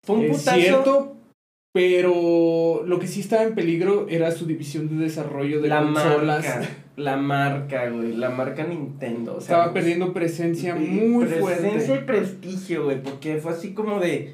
Fue 0.03 0.15
un 0.15 0.27
putazo. 0.29 0.55
cierto. 0.59 1.15
Pero 1.73 2.83
lo 2.85 2.99
que 2.99 3.07
sí 3.07 3.21
estaba 3.21 3.43
en 3.43 3.55
peligro 3.55 4.07
era 4.09 4.31
su 4.31 4.45
división 4.45 4.89
de 4.97 5.03
desarrollo 5.05 5.61
de 5.61 5.69
la 5.69 5.81
consolas. 5.83 6.43
marca. 6.45 6.69
La 6.97 7.17
marca, 7.17 7.89
güey. 7.89 8.13
La 8.17 8.29
marca 8.29 8.63
Nintendo. 8.65 9.35
O 9.37 9.41
sea, 9.41 9.57
Estaba 9.57 9.73
perdiendo 9.73 10.11
presencia 10.11 10.75
muy 10.75 11.25
Presencia 11.25 11.81
fuerte. 11.81 11.95
y 12.01 12.05
prestigio, 12.05 12.83
güey. 12.85 13.01
Porque 13.01 13.37
fue 13.37 13.51
así 13.53 13.73
como 13.73 13.99
de. 13.99 14.33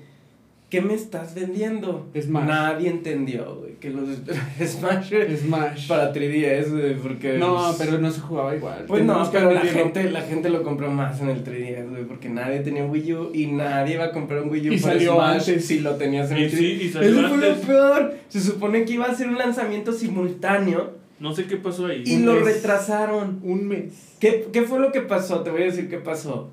¿Qué 0.69 0.81
me 0.81 0.93
estás 0.95 1.33
vendiendo? 1.33 2.09
Smash. 2.19 2.45
Nadie 2.45 2.89
entendió, 2.89 3.55
güey. 3.55 3.75
Que 3.75 3.89
los 3.89 4.09
Smash 4.61 5.13
Smash. 5.37 5.87
para 5.87 6.11
3DS, 6.13 6.69
güey. 6.71 6.95
Porque. 6.95 7.37
No, 7.37 7.73
pero 7.77 7.99
no 7.99 8.11
se 8.11 8.19
jugaba 8.19 8.53
igual. 8.53 8.83
Pues 8.85 9.05
no, 9.05 9.13
Tenemos 9.13 9.29
pero 9.29 9.51
la 9.53 9.61
gente, 9.61 10.11
la 10.11 10.21
gente 10.21 10.49
lo 10.49 10.63
compró 10.63 10.91
más 10.91 11.21
en 11.21 11.29
el 11.29 11.43
3DS, 11.45 11.89
güey, 11.89 12.03
porque 12.03 12.27
nadie 12.27 12.59
tenía 12.59 12.83
Wii 12.85 13.13
U 13.13 13.31
y 13.33 13.47
nadie 13.47 13.93
iba 13.95 14.05
a 14.05 14.11
comprar 14.11 14.43
un 14.43 14.49
Wii 14.49 14.69
U 14.69 14.73
Y 14.73 14.79
para 14.79 14.93
salió 14.95 15.13
Smash 15.15 15.49
antes. 15.49 15.65
si 15.67 15.79
lo 15.79 15.95
tenías 15.95 16.29
en 16.31 16.37
Y 16.39 16.43
el 16.43 16.51
3DS. 16.51 16.57
sí, 16.57 16.79
y 16.83 16.89
salió 16.89 17.09
Eso 17.11 17.29
fue 17.29 17.49
lo 17.49 17.55
peor. 17.61 18.15
Se 18.27 18.39
supone 18.41 18.83
que 18.83 18.93
iba 18.93 19.05
a 19.05 19.15
ser 19.15 19.29
un 19.29 19.37
lanzamiento 19.37 19.93
simultáneo 19.93 20.97
No 21.21 21.33
sé 21.33 21.45
qué 21.45 21.55
pasó 21.55 21.85
ahí. 21.85 22.03
y 22.05 22.15
Un 22.17 22.25
lo 22.25 22.33
mes. 22.33 22.43
retrasaron. 22.43 23.39
Un 23.41 23.67
mes. 23.69 24.15
¿Qué, 24.19 24.47
¿Qué 24.51 24.63
fue 24.63 24.79
lo 24.79 24.91
que 24.91 24.99
pasó? 24.99 25.43
Te 25.43 25.49
voy 25.49 25.61
a 25.61 25.65
decir 25.65 25.89
qué 25.89 25.97
pasó. 25.99 26.49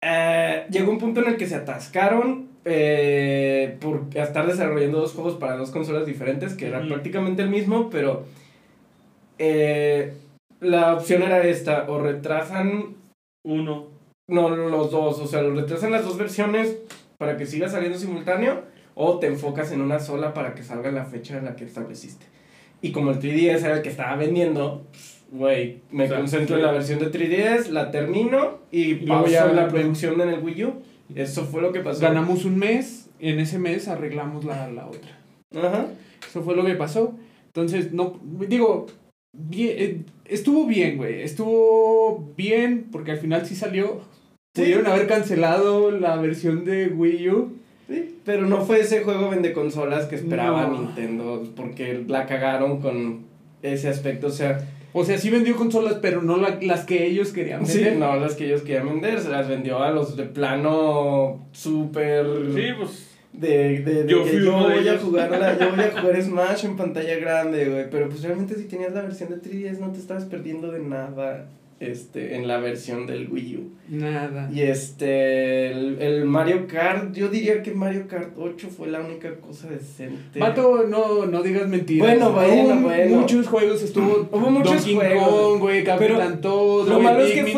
Eh, 0.00 0.66
llegó 0.70 0.92
un 0.92 0.98
punto 0.98 1.20
en 1.22 1.28
el 1.28 1.36
que 1.36 1.46
se 1.48 1.54
atascaron 1.56 2.53
eh, 2.64 3.76
por 3.80 4.02
estar 4.14 4.46
desarrollando 4.46 5.00
dos 5.00 5.12
juegos 5.12 5.34
para 5.34 5.56
dos 5.56 5.70
consolas 5.70 6.06
diferentes, 6.06 6.54
que 6.54 6.66
era 6.68 6.80
prácticamente 6.86 7.42
el 7.42 7.50
mismo, 7.50 7.90
pero 7.90 8.24
eh, 9.38 10.12
la 10.60 10.94
opción 10.94 11.22
era 11.22 11.42
esta, 11.46 11.86
o 11.88 11.98
retrasan 12.00 12.94
Uno. 13.44 13.86
no, 14.28 14.48
los 14.50 14.90
dos, 14.90 15.18
o 15.20 15.26
sea, 15.26 15.42
lo 15.42 15.54
retrasan 15.54 15.90
las 15.92 16.04
dos 16.04 16.16
versiones 16.16 16.76
para 17.18 17.36
que 17.36 17.46
siga 17.46 17.68
saliendo 17.68 17.98
simultáneo 17.98 18.62
o 18.94 19.18
te 19.18 19.26
enfocas 19.26 19.72
en 19.72 19.80
una 19.80 19.98
sola 19.98 20.32
para 20.34 20.54
que 20.54 20.62
salga 20.62 20.90
la 20.90 21.04
fecha 21.04 21.36
en 21.38 21.44
la 21.46 21.56
que 21.56 21.64
estableciste. 21.64 22.26
Y 22.80 22.92
como 22.92 23.10
el 23.10 23.18
3DS 23.18 23.64
era 23.64 23.76
el 23.76 23.82
que 23.82 23.88
estaba 23.88 24.14
vendiendo, 24.16 24.86
güey, 25.32 25.80
me 25.90 26.04
O 26.04 26.08
sea, 26.08 26.18
concentro 26.18 26.56
sí. 26.56 26.60
en 26.60 26.66
la 26.66 26.72
versión 26.72 26.98
de 27.00 27.10
3DS, 27.10 27.68
la 27.70 27.90
termino 27.90 28.58
y 28.70 28.94
luego 28.96 29.22
pauso 29.22 29.32
ya- 29.32 29.46
la 29.52 29.68
producción 29.68 30.20
en 30.20 30.28
el 30.28 30.40
Wii 30.40 30.64
U. 30.64 30.74
Eso 31.14 31.44
fue 31.44 31.62
lo 31.62 31.72
que 31.72 31.80
pasó. 31.80 32.00
Ganamos 32.00 32.44
un 32.44 32.58
mes. 32.58 33.08
En 33.20 33.38
ese 33.38 33.58
mes 33.58 33.88
arreglamos 33.88 34.44
la, 34.44 34.70
la 34.70 34.86
otra. 34.86 35.18
Ajá. 35.56 35.86
Eso 36.28 36.42
fue 36.42 36.56
lo 36.56 36.64
que 36.64 36.74
pasó. 36.74 37.14
Entonces, 37.46 37.92
no, 37.92 38.18
digo, 38.48 38.86
bien, 39.32 39.74
eh, 39.78 40.02
estuvo 40.24 40.66
bien, 40.66 40.96
güey. 40.96 41.22
Estuvo 41.22 42.32
bien 42.36 42.88
porque 42.90 43.12
al 43.12 43.18
final 43.18 43.46
sí 43.46 43.54
salió. 43.54 44.00
Sí. 44.54 44.62
Pudieron 44.62 44.86
haber 44.86 45.06
cancelado 45.06 45.90
la 45.90 46.16
versión 46.16 46.64
de 46.64 46.88
Wii 46.88 47.28
U. 47.30 47.52
Sí, 47.88 48.18
pero 48.24 48.46
no 48.46 48.64
fue 48.64 48.80
ese 48.80 49.04
juego 49.04 49.30
vende 49.30 49.52
consolas 49.52 50.06
que 50.06 50.16
esperaba 50.16 50.66
No. 50.66 50.80
Nintendo 50.80 51.42
porque 51.54 52.02
la 52.08 52.26
cagaron 52.26 52.80
con 52.80 53.24
ese 53.62 53.88
aspecto, 53.88 54.28
o 54.28 54.30
sea, 54.30 54.66
O 54.96 55.04
sea, 55.04 55.18
sí 55.18 55.28
vendió 55.28 55.56
consolas, 55.56 55.94
pero 56.00 56.22
no 56.22 56.36
la- 56.36 56.58
las 56.62 56.84
que 56.84 57.04
ellos 57.06 57.32
querían 57.32 57.66
Sí, 57.66 57.78
vender. 57.78 57.96
no 57.98 58.14
las 58.16 58.34
que 58.36 58.46
ellos 58.46 58.62
querían 58.62 58.86
vender, 58.88 59.18
se 59.20 59.28
las 59.28 59.48
vendió 59.48 59.82
a 59.82 59.90
los 59.90 60.16
de 60.16 60.22
plano 60.24 61.46
súper 61.52 62.24
Sí, 62.54 62.62
pues. 62.78 63.08
de, 63.32 63.80
de, 63.80 64.04
de 64.04 64.10
Yo 64.12 64.22
que 64.22 64.30
fui 64.30 64.44
yo 64.44 64.56
uno 64.56 64.68
de 64.68 64.76
voy 64.78 64.88
a 64.88 64.98
jugar 64.98 65.30
la- 65.32 65.58
yo 65.58 65.70
voy 65.74 65.84
a 65.84 65.90
jugar 66.00 66.22
Smash 66.22 66.64
en 66.64 66.76
pantalla 66.76 67.16
grande, 67.16 67.64
güey. 67.68 67.90
Pero 67.90 68.08
pues 68.08 68.22
realmente 68.22 68.54
si 68.54 68.64
tenías 68.64 68.92
la 68.92 69.02
versión 69.02 69.30
de 69.30 69.36
3DS 69.42 69.80
no 69.80 69.90
te 69.90 69.98
estabas 69.98 70.24
perdiendo 70.26 70.70
de 70.70 70.78
nada 70.78 71.46
este, 71.90 72.36
en 72.36 72.48
la 72.48 72.58
versión 72.58 73.06
del 73.06 73.28
Wii 73.30 73.56
U. 73.56 73.70
Nada. 73.88 74.50
Y 74.52 74.62
este, 74.62 75.70
el, 75.70 75.98
el 76.00 76.24
Mario 76.24 76.66
Kart, 76.66 77.14
yo 77.14 77.28
diría 77.28 77.62
que 77.62 77.72
Mario 77.72 78.06
Kart 78.08 78.30
8 78.38 78.68
fue 78.76 78.88
la 78.88 79.00
única 79.00 79.34
cosa 79.36 79.68
decente. 79.68 80.38
Vato, 80.38 80.84
no, 80.88 81.26
no 81.26 81.42
digas 81.42 81.68
mentiras. 81.68 82.06
Bueno, 82.08 82.32
bueno, 82.32 82.74
Hubo 82.74 82.80
bueno. 82.88 83.16
Muchos 83.20 83.46
juegos 83.48 83.82
estuvo. 83.82 84.28
Hubo 84.32 84.50
muchos 84.50 84.76
Donkey 84.76 84.94
juegos. 84.94 85.28
Kong, 85.28 85.58
güey, 85.60 85.84
Capitán 85.84 86.40
Toad, 86.40 86.88
Lo 86.88 87.00
malo 87.00 87.20
es 87.24 87.32
que 87.32 87.42
fue, 87.46 87.52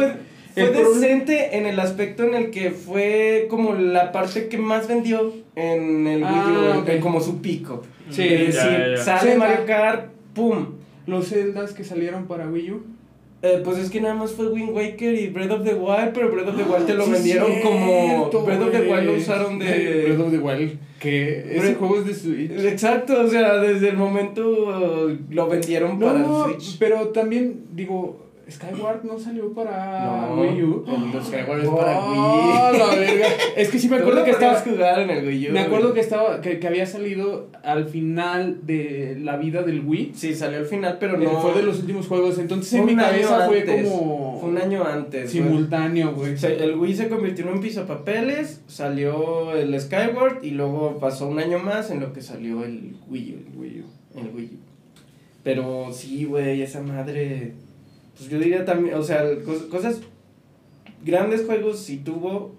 fue 0.54 0.62
El 0.64 0.70
problema- 0.70 0.94
decente 1.00 1.56
en 1.58 1.66
el 1.66 1.78
aspecto 1.80 2.24
en 2.24 2.34
el 2.34 2.50
que 2.50 2.70
fue 2.70 3.46
como 3.50 3.74
la 3.74 4.10
parte 4.12 4.48
que 4.48 4.58
más 4.58 4.88
vendió 4.88 5.32
en 5.54 6.06
el 6.06 6.22
Wii 6.22 6.32
Ah, 6.32 6.74
U, 6.76 6.80
ok. 6.80 6.88
en 6.88 7.00
como 7.00 7.20
su 7.20 7.40
pico. 7.40 7.82
Sí, 8.10 8.22
Es 8.22 8.54
decir, 8.54 8.70
ya, 8.70 8.88
ya. 8.96 8.96
sale. 8.96 9.36
Mario 9.36 9.66
Kart, 9.66 10.10
¡pum! 10.34 10.66
Los 11.06 11.28
Zeldas 11.28 11.72
que 11.72 11.84
salieron 11.84 12.26
para 12.26 12.48
Wii 12.48 12.70
U. 12.72 12.82
Eh, 13.42 13.60
pues 13.62 13.78
es 13.78 13.90
que 13.90 14.00
nada 14.00 14.14
más 14.14 14.32
fue 14.32 14.48
Wind 14.48 14.70
Waker 14.70 15.14
y 15.14 15.28
Breath 15.28 15.50
of 15.50 15.62
the 15.64 15.74
Wild, 15.74 16.12
pero 16.14 16.30
Breath 16.32 16.48
of 16.48 16.56
the 16.56 16.62
Wild 16.64 16.86
te 16.86 16.94
lo 16.94 17.04
Sí, 17.04 17.12
vendieron 17.12 17.50
como. 17.62 18.30
Breath 18.44 18.60
of 18.62 18.72
the. 18.72 18.80
Wild 18.90 19.04
lo 19.04 19.12
usaron 19.14 19.58
Breath 19.58 19.76
de. 19.76 20.16
of 20.18 20.30
the 20.30 20.38
Wild. 20.38 20.78
Que 20.98 21.40
ese 21.40 21.58
Breath- 21.60 21.76
juego 21.78 21.98
es 21.98 22.06
de 22.06 22.14
Switch. 22.14 22.50
Exacto, 22.64 23.20
o 23.20 23.28
sea, 23.28 23.58
desde 23.58 23.90
el 23.90 23.96
momento 23.98 24.48
uh, 24.48 25.16
lo 25.30 25.48
vendieron 25.48 25.98
para 26.00 26.18
el 26.20 26.24
Switch. 26.56 26.78
pero 26.78 27.08
también, 27.08 27.64
digo, 27.74 28.25
Skyward 28.48 29.02
no 29.02 29.18
salió 29.18 29.52
para 29.52 30.28
No, 30.28 30.40
Wii 30.40 30.62
U. 30.62 30.84
el 30.86 31.20
Skyward 31.24 31.62
es 31.64 31.68
para 31.68 31.98
Oh, 31.98 32.70
Wii. 32.70 32.78
la 32.78 32.86
verga. 32.94 33.26
Es 33.56 33.68
que 33.70 33.78
sí 33.80 33.88
me 33.88 33.96
acuerdo 33.96 34.22
que 34.22 34.30
estaba. 34.30 34.54
jugar 34.60 35.00
en 35.00 35.10
el 35.10 35.26
Wii 35.26 35.48
U. 35.48 35.52
Me 35.52 35.60
acuerdo 35.60 35.92
que 35.92 35.98
estaba 36.00 36.40
que, 36.40 36.60
que 36.60 36.66
había 36.68 36.86
salido 36.86 37.48
al 37.64 37.86
final 37.88 38.60
de 38.64 39.18
la 39.20 39.36
vida 39.36 39.62
del 39.64 39.80
Wii. 39.84 40.12
Sí, 40.14 40.32
salió 40.34 40.58
al 40.58 40.66
final, 40.66 40.98
pero 41.00 41.16
Eh, 41.20 41.24
no. 41.24 41.40
Fue 41.42 41.54
de 41.54 41.64
los 41.64 41.80
últimos 41.80 42.06
juegos. 42.06 42.38
Entonces 42.38 42.72
en 42.74 42.86
mi 42.86 42.94
cabeza 42.94 43.46
fue 43.48 43.60
antes. 43.62 43.88
como 43.90 44.38
Fue 44.40 44.48
un 44.50 44.58
año 44.58 44.84
antes. 44.84 45.28
simultáneo, 45.30 46.12
güey. 46.14 46.34
El 46.40 46.76
Wii 46.76 46.94
se 46.94 47.08
convirtió 47.08 47.46
en 47.48 47.54
un 47.54 47.60
pisapapeles, 47.60 48.60
salió 48.68 49.52
el 49.56 49.78
Skyward 49.80 50.44
y 50.44 50.50
luego 50.50 50.98
pasó 51.00 51.26
un 51.26 51.40
año 51.40 51.58
más 51.58 51.90
en 51.90 51.98
lo 51.98 52.12
que 52.12 52.22
salió 52.22 52.64
el 52.64 52.94
Wii 53.08 53.34
U. 53.34 53.50
El 53.52 53.58
Wii 53.58 53.80
U. 53.80 54.18
El 54.20 54.34
Wii 54.36 54.44
U. 54.54 54.58
Pero 55.42 55.88
sí, 55.92 56.24
güey, 56.26 56.62
esa 56.62 56.80
madre. 56.80 57.52
Pues 58.16 58.28
yo 58.30 58.38
diría 58.38 58.64
también, 58.64 58.94
o 58.94 59.02
sea, 59.02 59.22
cos- 59.44 59.68
cosas. 59.68 60.00
Grandes 61.04 61.44
juegos 61.44 61.78
sí 61.80 61.98
tuvo. 61.98 62.54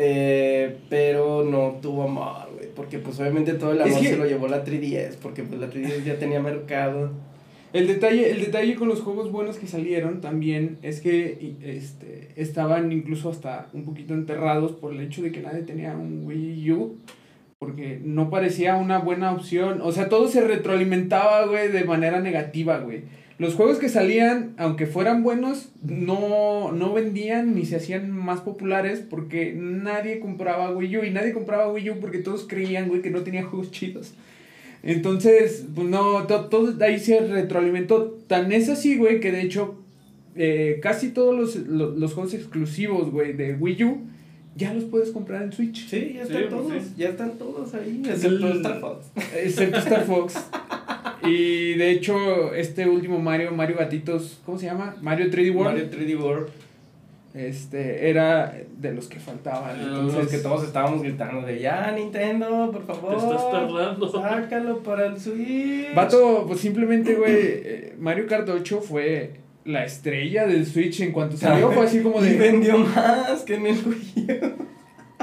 eh, 0.00 0.76
pero 0.88 1.42
no 1.44 1.78
tuvo 1.82 2.04
amor, 2.04 2.52
güey. 2.54 2.68
Porque 2.74 2.98
pues 2.98 3.18
obviamente 3.18 3.54
todo 3.54 3.72
el 3.72 3.80
Es 3.80 3.86
amor 3.88 4.00
que- 4.00 4.08
se 4.08 4.16
lo 4.16 4.26
llevó 4.26 4.46
la 4.48 4.64
3DS. 4.64 5.16
Porque 5.20 5.42
pues 5.42 5.60
la 5.60 5.68
3DS 5.70 6.04
ya 6.04 6.18
tenía 6.18 6.40
mercado. 6.40 7.10
El 7.72 7.86
detalle, 7.86 8.30
el 8.30 8.40
detalle 8.40 8.76
con 8.76 8.88
los 8.88 9.00
juegos 9.00 9.30
buenos 9.32 9.56
que 9.58 9.66
salieron 9.66 10.20
también 10.20 10.78
es 10.82 11.00
que 11.00 11.54
este, 11.62 12.28
estaban 12.36 12.92
incluso 12.92 13.28
hasta 13.28 13.68
un 13.74 13.84
poquito 13.84 14.14
enterrados 14.14 14.72
por 14.72 14.92
el 14.94 15.00
hecho 15.00 15.20
de 15.20 15.32
que 15.32 15.40
nadie 15.40 15.62
tenía 15.62 15.92
un 15.96 16.22
Wii 16.26 16.70
U. 16.72 16.96
Porque 17.58 18.00
no 18.02 18.30
parecía 18.30 18.76
una 18.76 19.00
buena 19.00 19.32
opción. 19.32 19.80
O 19.82 19.90
sea, 19.90 20.08
todo 20.08 20.28
se 20.28 20.42
retroalimentaba, 20.46 21.44
güey, 21.46 21.68
de 21.72 21.82
manera 21.82 22.20
negativa, 22.20 22.78
güey. 22.78 23.02
Los 23.38 23.54
juegos 23.54 23.78
que 23.78 23.88
salían, 23.88 24.54
aunque 24.56 24.86
fueran 24.86 25.22
buenos, 25.22 25.68
no, 25.82 26.72
no 26.72 26.92
vendían 26.92 27.54
ni 27.54 27.64
se 27.66 27.76
hacían 27.76 28.10
más 28.10 28.40
populares 28.40 28.98
porque 29.08 29.54
nadie 29.56 30.18
compraba 30.18 30.72
Wii 30.72 30.96
U. 30.98 31.04
Y 31.04 31.10
nadie 31.10 31.32
compraba 31.32 31.72
Wii 31.72 31.90
U 31.90 31.94
porque 32.00 32.18
todos 32.18 32.46
creían, 32.48 32.88
güey, 32.88 33.00
que 33.00 33.10
no 33.10 33.20
tenía 33.22 33.44
juegos 33.44 33.70
chidos. 33.70 34.14
Entonces, 34.82 35.66
pues 35.74 35.88
no, 35.88 36.26
to- 36.26 36.46
todo 36.46 36.74
ahí 36.84 36.98
se 36.98 37.20
retroalimentó. 37.20 38.18
Tan 38.26 38.50
es 38.52 38.68
así, 38.68 38.96
güey, 38.96 39.20
que 39.20 39.30
de 39.32 39.42
hecho 39.42 39.76
eh, 40.36 40.78
casi 40.82 41.10
todos 41.10 41.36
los, 41.36 41.56
lo- 41.66 41.90
los 41.96 42.14
juegos 42.14 42.34
exclusivos, 42.34 43.10
güey, 43.10 43.32
de 43.34 43.54
Wii 43.54 43.84
U 43.84 43.98
ya 44.56 44.74
los 44.74 44.82
puedes 44.84 45.10
comprar 45.12 45.42
en 45.44 45.52
Switch. 45.52 45.88
Sí, 45.88 46.14
ya 46.16 46.22
están 46.24 46.40
pues 46.42 46.50
todos. 46.50 46.72
sí. 46.82 46.90
Ya 46.96 47.08
están 47.10 47.38
todos 47.38 47.74
ahí. 47.74 48.02
Excepto 48.04 48.48
El- 48.48 48.56
Star 48.56 48.80
Fox. 48.80 49.06
Excepto 49.36 49.78
Star 49.78 50.04
Fox. 50.04 50.34
Y 51.24 51.74
de 51.74 51.90
hecho, 51.90 52.54
este 52.54 52.88
último 52.88 53.18
Mario, 53.18 53.52
Mario 53.52 53.76
Gatitos, 53.78 54.40
¿cómo 54.44 54.58
se 54.58 54.66
llama? 54.66 54.96
Mario 55.00 55.26
3D 55.30 55.54
World. 55.54 55.72
Mario 55.72 55.90
3D 55.90 56.20
World. 56.20 56.48
Este, 57.34 58.08
era 58.08 58.54
de 58.78 58.92
los 58.92 59.06
que 59.06 59.20
faltaban. 59.20 59.78
Entonces 59.80 60.28
que 60.28 60.38
todos 60.38 60.64
estábamos 60.64 61.02
gritando 61.02 61.46
de 61.46 61.60
ya 61.60 61.92
Nintendo, 61.92 62.70
por 62.72 62.86
favor. 62.86 63.16
Te 63.16 63.24
estás 63.24 63.50
tardando. 63.50 64.10
Sácalo 64.10 64.82
para 64.82 65.06
el 65.06 65.20
Switch. 65.20 65.94
Vato, 65.94 66.44
pues 66.46 66.60
simplemente, 66.60 67.14
güey, 67.14 67.34
eh, 67.34 67.94
Mario 67.98 68.26
Kart 68.26 68.48
8 68.48 68.80
fue 68.80 69.32
la 69.64 69.84
estrella 69.84 70.46
del 70.46 70.66
Switch 70.66 71.00
en 71.00 71.12
cuanto 71.12 71.36
salió. 71.36 71.70
Fue 71.72 71.84
así 71.84 72.00
como 72.00 72.24
Y 72.24 72.30
de 72.30 72.36
vendió 72.38 72.78
más 72.78 73.42
que 73.42 73.56
en 73.56 73.66
el 73.66 73.76
Wii 73.86 74.40
U. 74.42 74.67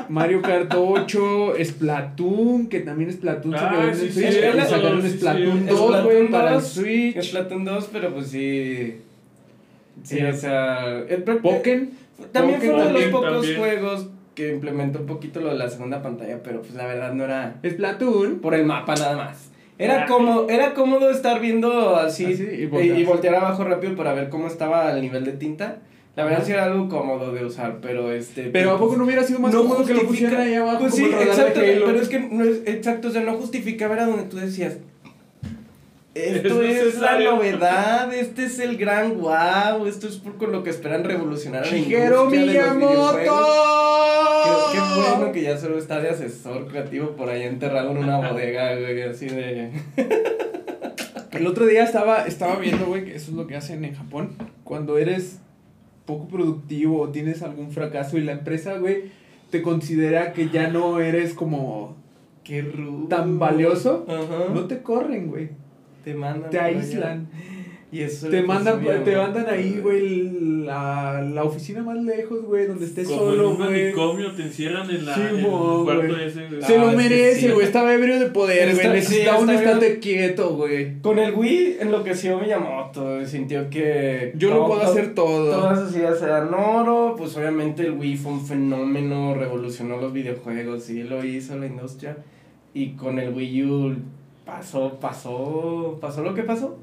Mario 0.10 0.42
Kart 0.42 0.74
8, 0.76 1.54
Splatoon, 1.64 2.68
que 2.68 2.80
también 2.82 3.12
Splatoon 3.12 3.54
se 3.58 3.64
Ah, 3.64 3.70
quedó 3.72 3.82
en 3.84 3.90
el 3.90 3.96
Switch. 3.96 4.12
sí, 4.12 4.22
sí, 4.22 4.40
sacaron. 4.68 5.10
Splatoon 5.10 5.66
2, 5.68 5.78
Splatoon 5.80 6.04
güey, 6.06 6.28
para 6.32 6.48
el 6.50 6.54
2, 6.56 6.68
Switch. 6.68 7.22
Splatoon 7.22 7.66
2, 7.66 7.90
pero 7.92 8.14
pues 8.14 8.28
sí. 8.28 8.96
Sí, 10.04 10.18
Sí. 10.18 10.24
o 10.24 10.34
sea. 10.34 11.00
El, 11.08 11.24
Pokémon. 11.24 11.90
También 12.32 12.60
fue 12.62 12.70
uno 12.74 12.86
de 12.86 12.94
los 12.94 13.04
pocos 13.06 13.32
también. 13.32 13.58
juegos 13.60 14.08
que 14.36 14.54
implementó 14.54 15.00
un 15.00 15.06
poquito 15.06 15.40
lo 15.40 15.50
de 15.50 15.56
la 15.58 15.70
segunda 15.70 16.02
pantalla, 16.02 16.42
pero 16.44 16.62
pues 16.62 16.74
la 16.74 16.86
verdad 16.86 17.14
no 17.14 17.24
era 17.24 17.56
Splatoon. 17.66 18.40
por 18.40 18.54
el 18.54 18.66
mapa 18.66 18.96
nada 18.96 19.16
más. 19.18 19.50
Era 19.78 20.04
Ah. 20.04 20.06
cómodo, 20.08 20.48
era 20.50 20.74
cómodo 20.74 21.10
estar 21.10 21.42
viendo 21.42 21.96
así, 21.98 22.26
Así, 22.26 22.44
y 22.50 22.64
y, 22.64 22.66
voltear. 22.68 22.98
y 23.00 23.04
voltear 23.04 23.36
abajo 23.36 23.64
rápido 23.66 23.96
para 23.96 24.14
ver 24.14 24.30
cómo 24.30 24.48
estaba 24.48 24.90
el 24.94 25.02
nivel 25.02 25.26
de 25.26 25.34
tinta. 25.34 25.80
La 26.16 26.24
verdad 26.24 26.44
sí 26.46 26.52
era 26.54 26.66
algo 26.66 26.88
cómodo 26.88 27.34
de 27.34 27.44
usar, 27.44 27.80
pero 27.82 28.12
este... 28.12 28.44
Pero 28.44 28.72
¿a 28.72 28.78
poco 28.80 28.96
no 28.96 29.04
hubiera 29.04 29.24
sido 29.24 29.40
más 29.40 29.54
cómodo 29.54 29.86
que 29.86 29.94
lo 29.94 30.04
pusieran 30.08 30.40
ahí 30.42 30.54
abajo? 30.54 30.80
Pues 30.80 30.96
sí, 30.96 31.06
exacto, 31.06 31.60
pero 31.62 32.00
es 32.00 32.08
que 32.08 32.20
no 32.20 32.44
es 32.46 32.62
exacto, 32.66 33.10
o 33.10 33.12
sea, 33.12 33.22
no 33.22 33.34
justificaba 33.34 33.96
era 33.96 34.06
donde 34.06 34.24
tú 34.24 34.38
decías 34.38 34.78
esto 36.16 36.62
Es 36.62 36.78
es, 36.78 36.96
la 37.02 37.18
necesario". 37.18 37.32
novedad, 37.36 38.14
este 38.14 38.46
es 38.46 38.60
el 38.60 38.78
gran 38.78 39.20
wow, 39.20 39.86
esto 39.86 40.08
es 40.08 40.16
por 40.16 40.38
con 40.38 40.54
lo 40.54 40.64
que 40.64 40.70
esperan 40.70 41.04
revolucionar 41.04 41.64
a 41.64 41.66
la 41.66 41.72
Shigeru. 41.72 42.30
Miyamoto. 42.30 43.16
Qué, 44.72 44.78
qué 44.78 45.10
bueno 45.12 45.32
que 45.34 45.42
ya 45.42 45.58
solo 45.58 45.78
está 45.78 46.00
de 46.00 46.12
asesor 46.12 46.68
creativo 46.68 47.10
por 47.18 47.28
ahí 47.30 47.44
enterrado 47.44 47.92
en 47.92 47.98
una 47.98 48.18
bodega, 48.32 48.74
güey, 48.76 49.02
así 49.02 49.28
de... 49.28 49.72
El 51.34 51.48
otro 51.48 51.66
día 51.66 51.84
estaba, 51.84 52.26
estaba 52.26 52.56
viendo, 52.56 52.86
güey, 52.86 53.04
que 53.04 53.16
eso 53.16 53.32
es 53.32 53.36
lo 53.36 53.46
que 53.46 53.58
hacen 53.58 53.84
en 53.84 53.94
Japón. 53.96 54.38
Cuando 54.64 54.98
eres 54.98 55.40
poco 56.06 56.28
productivo 56.28 57.02
o 57.02 57.10
tienes 57.10 57.42
algún 57.42 57.72
fracaso 57.72 58.18
y 58.18 58.22
la 58.24 58.34
empresa, 58.34 58.78
güey, 58.78 59.06
te 59.50 59.62
considera 59.62 60.34
que 60.34 60.50
ya 60.50 60.68
no 60.70 61.00
eres 61.00 61.34
como 61.34 61.96
Qué 62.44 62.62
rudo. 62.62 63.08
tan 63.08 63.40
valioso, 63.40 64.06
Ajá. 64.08 64.54
no 64.54 64.66
te 64.66 64.82
corren, 64.82 65.28
güey. 65.30 65.50
te 66.04 66.14
mandan. 66.14 66.50
Te 66.52 66.60
allá. 66.60 67.20
Y 67.96 68.02
eso 68.02 68.28
Te 68.28 68.42
mandan, 68.42 68.84
te 69.06 69.16
mandan 69.16 69.46
ahí, 69.48 69.80
güey, 69.82 70.30
la, 70.66 71.22
la 71.22 71.44
oficina 71.46 71.82
más 71.82 71.98
lejos, 72.04 72.44
güey, 72.44 72.68
donde 72.68 72.86
estés 72.86 73.08
Como 73.08 73.20
solo, 73.22 73.34
en 73.44 73.50
un 73.52 73.56
güey. 73.58 73.70
manicomio 73.84 74.32
te 74.34 74.42
encierran 74.44 74.90
en, 74.90 75.06
la, 75.06 75.16
Sí, 75.16 75.22
en 75.22 75.36
el 75.38 75.42
mo, 75.44 75.84
cuarto 75.86 76.08
güey. 76.14 76.26
ese. 76.26 76.48
güey. 76.48 76.62
Se 76.62 76.76
Ah, 76.76 76.78
lo 76.80 76.86
es 76.86 76.90
que 76.92 76.98
merece, 76.98 77.40
sí. 77.40 77.48
güey. 77.54 77.66
Estaba 77.66 77.94
ebrio 77.94 78.20
de 78.20 78.26
poder, 78.26 78.74
güey. 78.76 78.88
Necesitaba 78.90 79.38
sí, 79.38 79.44
un 79.44 79.50
está 79.52 79.72
estate 79.72 80.00
quieto, 80.00 80.56
güey. 80.58 81.00
Con 81.02 81.20
el 81.20 81.34
Wii 81.34 81.78
enloqueció 81.80 82.38
Miyamoto, 82.40 83.26
sintió 83.26 83.70
que... 83.70 84.34
Yo 84.36 84.50
lo 84.50 84.56
todo- 84.58 84.68
puedo 84.68 84.82
hacer 84.82 85.14
todo. 85.16 85.52
Todas 85.56 85.80
sus 85.88 85.96
ideas 85.96 86.22
eran 86.22 86.54
oro, 86.54 87.16
pues 87.18 87.38
obviamente 87.38 87.84
el 87.86 87.94
Wii 87.94 88.18
fue 88.18 88.34
un 88.34 88.46
fenómeno, 88.46 89.36
revolucionó 89.36 89.96
los 90.02 90.12
videojuegos, 90.12 90.84
sí 90.84 91.04
lo 91.04 91.24
hizo 91.24 91.58
la 91.58 91.68
industria. 91.68 92.18
Y 92.74 92.90
con 92.96 93.20
el 93.20 93.34
Wii 93.34 93.64
U 93.64 93.96
pasó, 94.46 95.00
pasó, 95.00 95.98
pasó 96.02 96.24
lo 96.24 96.34
que 96.34 96.44
pasó. 96.44 96.78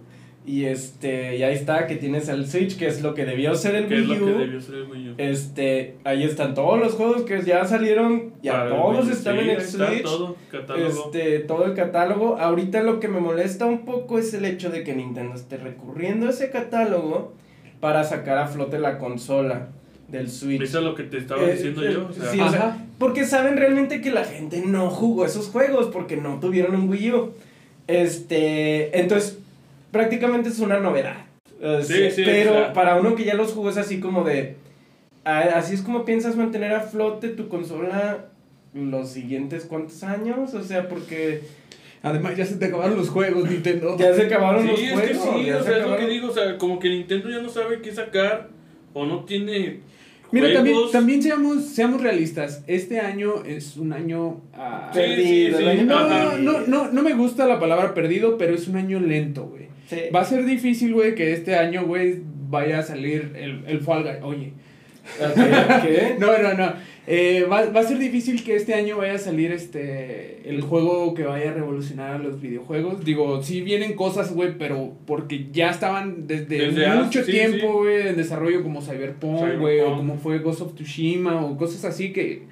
Y 0.44 0.64
este, 0.64 1.36
y 1.36 1.44
ahí 1.44 1.54
está, 1.54 1.86
que 1.86 1.94
tienes 1.94 2.28
el 2.28 2.48
Switch, 2.48 2.76
que 2.76 2.88
es 2.88 3.00
lo 3.00 3.14
que 3.14 3.24
debió 3.24 3.54
ser 3.54 3.76
el 3.76 3.86
Wii 3.86 4.06
lo 4.06 4.14
que 4.14 4.22
U. 4.32 4.38
debió 4.38 4.60
ser 4.60 4.74
el 4.74 4.82
Wii 4.90 5.08
U. 5.10 5.14
Este, 5.18 5.94
ahí 6.02 6.24
están 6.24 6.54
todos 6.54 6.80
los 6.80 6.94
juegos 6.94 7.22
que 7.22 7.42
ya 7.42 7.64
salieron, 7.64 8.32
ya 8.42 8.52
Para 8.64 8.70
todos 8.70 9.08
están 9.08 9.36
sí, 9.36 9.42
en 9.44 9.50
el 9.50 9.56
está 9.58 9.86
Switch. 9.86 10.02
todo, 10.02 10.36
catálogo. 10.50 10.88
Este, 10.88 11.38
todo 11.40 11.64
el 11.66 11.74
catálogo. 11.74 12.38
Ahorita 12.38 12.82
lo 12.82 12.98
que 12.98 13.06
me 13.06 13.20
molesta 13.20 13.66
un 13.66 13.84
poco 13.84 14.18
es 14.18 14.34
el 14.34 14.44
hecho 14.44 14.70
de 14.70 14.82
que 14.82 14.96
Nintendo 14.96 15.36
esté 15.36 15.58
recurriendo 15.58 16.26
a 16.26 16.30
ese 16.30 16.50
catálogo 16.50 17.34
para 17.78 18.02
sacar 18.02 18.38
a 18.38 18.48
flote 18.48 18.80
la 18.80 18.98
consola 18.98 19.68
del 20.08 20.28
Switch. 20.28 20.60
Eso 20.60 20.78
es 20.78 20.84
lo 20.84 20.96
que 20.96 21.04
te 21.04 21.18
estaba 21.18 21.42
Eh, 21.44 21.52
diciendo 21.52 21.84
eh, 21.84 21.92
yo. 21.92 22.08
O 22.08 22.12
sea, 22.12 22.30
sí, 22.32 22.40
o 22.40 22.50
sea, 22.50 22.84
porque 22.98 23.24
saben 23.26 23.56
realmente 23.56 24.00
que 24.00 24.10
la 24.10 24.24
gente 24.24 24.60
no 24.66 24.90
jugó 24.90 25.24
esos 25.24 25.46
juegos 25.46 25.86
porque 25.92 26.16
no 26.16 26.40
tuvieron 26.40 26.74
un 26.74 26.88
Wii 26.88 27.12
U. 27.12 27.30
Este, 27.86 28.98
entonces 29.00 29.38
prácticamente 29.92 30.48
es 30.48 30.58
una 30.58 30.80
novedad. 30.80 31.26
Sí, 31.84 32.10
sí, 32.10 32.22
pero 32.24 32.50
o 32.50 32.54
sea. 32.54 32.72
para 32.72 32.96
uno 32.96 33.14
que 33.14 33.24
ya 33.24 33.34
los 33.34 33.52
jugó 33.52 33.70
es 33.70 33.76
así 33.76 34.00
como 34.00 34.24
de 34.24 34.56
así 35.24 35.74
es 35.74 35.82
como 35.82 36.04
piensas 36.04 36.34
mantener 36.34 36.72
a 36.74 36.80
flote 36.80 37.28
tu 37.28 37.46
consola 37.48 38.24
los 38.74 39.10
siguientes 39.10 39.66
cuántos 39.66 40.02
años, 40.02 40.54
o 40.54 40.62
sea, 40.64 40.88
porque 40.88 41.42
Además, 42.04 42.36
ya 42.36 42.44
se 42.44 42.56
te 42.56 42.64
acabaron 42.64 42.96
los 42.96 43.10
juegos, 43.10 43.48
Nintendo. 43.48 43.96
ya 43.96 44.12
se 44.12 44.22
acabaron 44.22 44.66
los 44.66 44.76
Sí, 44.76 44.86
es 44.86 44.92
juegos. 44.92 45.08
que 45.08 45.14
sí, 45.44 45.50
o 45.52 45.58
se 45.62 45.64
sea, 45.70 45.78
es 45.78 45.86
lo 45.86 45.96
que 45.96 46.06
digo, 46.08 46.28
o 46.30 46.34
sea, 46.34 46.58
como 46.58 46.80
que 46.80 46.88
Nintendo 46.88 47.30
ya 47.30 47.40
no 47.40 47.48
sabe 47.48 47.80
qué 47.80 47.92
sacar 47.94 48.48
o 48.92 49.06
no 49.06 49.20
tiene 49.24 49.78
Mira, 50.32 50.52
también, 50.52 50.74
juegos. 50.74 50.90
también 50.90 51.22
seamos, 51.22 51.62
seamos 51.66 52.00
realistas. 52.02 52.64
Este 52.66 52.98
año 52.98 53.44
es 53.46 53.76
un 53.76 53.92
año. 53.92 54.40
ah, 54.52 54.90
Sí, 54.92 54.98
Perdido, 54.98 55.58
sí, 55.58 55.64
el 55.64 55.70
sí, 55.70 55.78
año 55.80 55.84
no, 55.84 56.38
no, 56.38 56.60
no, 56.66 56.90
no 56.90 57.02
me 57.02 57.12
gusta 57.14 57.46
la 57.46 57.60
palabra 57.60 57.94
perdido, 57.94 58.36
pero 58.36 58.52
es 58.52 58.66
un 58.66 58.74
año 58.76 58.98
lento, 58.98 59.44
güey. 59.44 59.68
Sí. 59.92 60.02
Va 60.14 60.20
a 60.20 60.24
ser 60.24 60.44
difícil, 60.44 60.94
güey, 60.94 61.14
que 61.14 61.32
este 61.32 61.54
año, 61.54 61.84
güey, 61.84 62.20
vaya 62.48 62.78
a 62.78 62.82
salir 62.82 63.32
el, 63.36 63.64
el 63.66 63.80
Fall 63.80 64.02
Guy. 64.04 64.22
Oye. 64.22 64.52
Ok. 65.20 66.18
No, 66.18 66.38
no, 66.38 66.54
no. 66.54 66.72
Eh, 67.06 67.44
va, 67.50 67.64
va 67.70 67.80
a 67.80 67.84
ser 67.84 67.98
difícil 67.98 68.44
que 68.44 68.54
este 68.54 68.74
año 68.74 68.96
vaya 68.96 69.14
a 69.14 69.18
salir 69.18 69.50
este 69.50 70.48
el 70.48 70.60
juego 70.60 71.14
que 71.14 71.24
vaya 71.24 71.50
a 71.50 71.54
revolucionar 71.54 72.14
a 72.14 72.18
los 72.18 72.40
videojuegos. 72.40 73.04
Digo, 73.04 73.42
sí 73.42 73.60
vienen 73.60 73.94
cosas, 73.94 74.32
güey, 74.32 74.56
pero 74.56 74.94
porque 75.04 75.48
ya 75.50 75.70
estaban 75.70 76.28
desde, 76.28 76.70
mucho 76.94 77.24
tiempo, 77.24 77.56
sí. 77.56 77.66
güey, 77.66 78.08
en 78.08 78.16
desarrollo 78.16 78.62
como 78.62 78.82
Cyberpunk, 78.82 79.38
Cyberpunk. 79.38 79.60
güey, 79.60 79.80
o 79.80 79.96
como 79.96 80.16
fue 80.16 80.38
Ghost 80.38 80.60
of 80.60 80.74
Tsushima, 80.74 81.44
o 81.44 81.56
cosas 81.56 81.84
así 81.84 82.12
que 82.12 82.42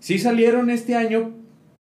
sí 0.00 0.18
salieron 0.18 0.68
este 0.68 0.94
año, 0.94 1.32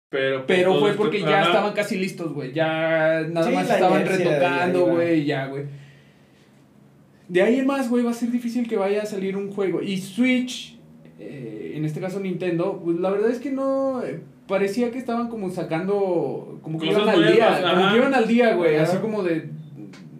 Pero, 0.09 0.45
pero 0.47 0.71
todo 0.71 0.79
fue 0.81 0.89
esto- 0.91 1.01
porque 1.03 1.19
ya 1.19 1.41
ajá. 1.41 1.47
estaban 1.49 1.73
casi 1.73 1.97
listos, 1.97 2.33
güey. 2.33 2.53
Ya 2.53 3.25
nada 3.29 3.47
Sí, 3.47 3.53
más 3.53 3.69
estaban 3.69 4.05
retocando, 4.05 4.85
güey, 4.87 5.25
ya, 5.25 5.47
güey. 5.47 5.65
De 7.27 7.41
ahí 7.41 7.59
en 7.59 7.65
más, 7.67 7.89
güey, 7.89 8.03
va 8.05 8.11
a 8.11 8.13
ser 8.13 8.31
difícil 8.31 8.67
que 8.69 8.77
vaya 8.77 9.01
a 9.01 9.05
salir 9.05 9.35
un 9.35 9.51
juego. 9.51 9.81
Y 9.81 9.97
Switch, 9.97 10.77
eh, 11.19 11.73
en 11.75 11.83
este 11.83 11.99
caso 11.99 12.21
Nintendo, 12.21 12.81
pues 12.83 12.97
la 12.99 13.09
verdad 13.09 13.29
es 13.31 13.39
que 13.39 13.51
no... 13.51 14.01
eh, 14.01 14.21
parecía 14.47 14.91
que 14.91 14.97
estaban 14.97 15.27
como 15.27 15.49
sacando... 15.49 16.57
Como 16.61 16.79
que 16.79 16.87
Cosas 16.87 17.03
iban 17.03 17.15
al 17.15 17.33
día. 17.33 17.61
Como 17.75 17.89
que 17.91 17.97
iban 17.97 18.13
al 18.13 18.27
día, 18.29 18.55
güey. 18.55 18.77
Así 18.77 18.97
como 18.97 19.23
de... 19.23 19.49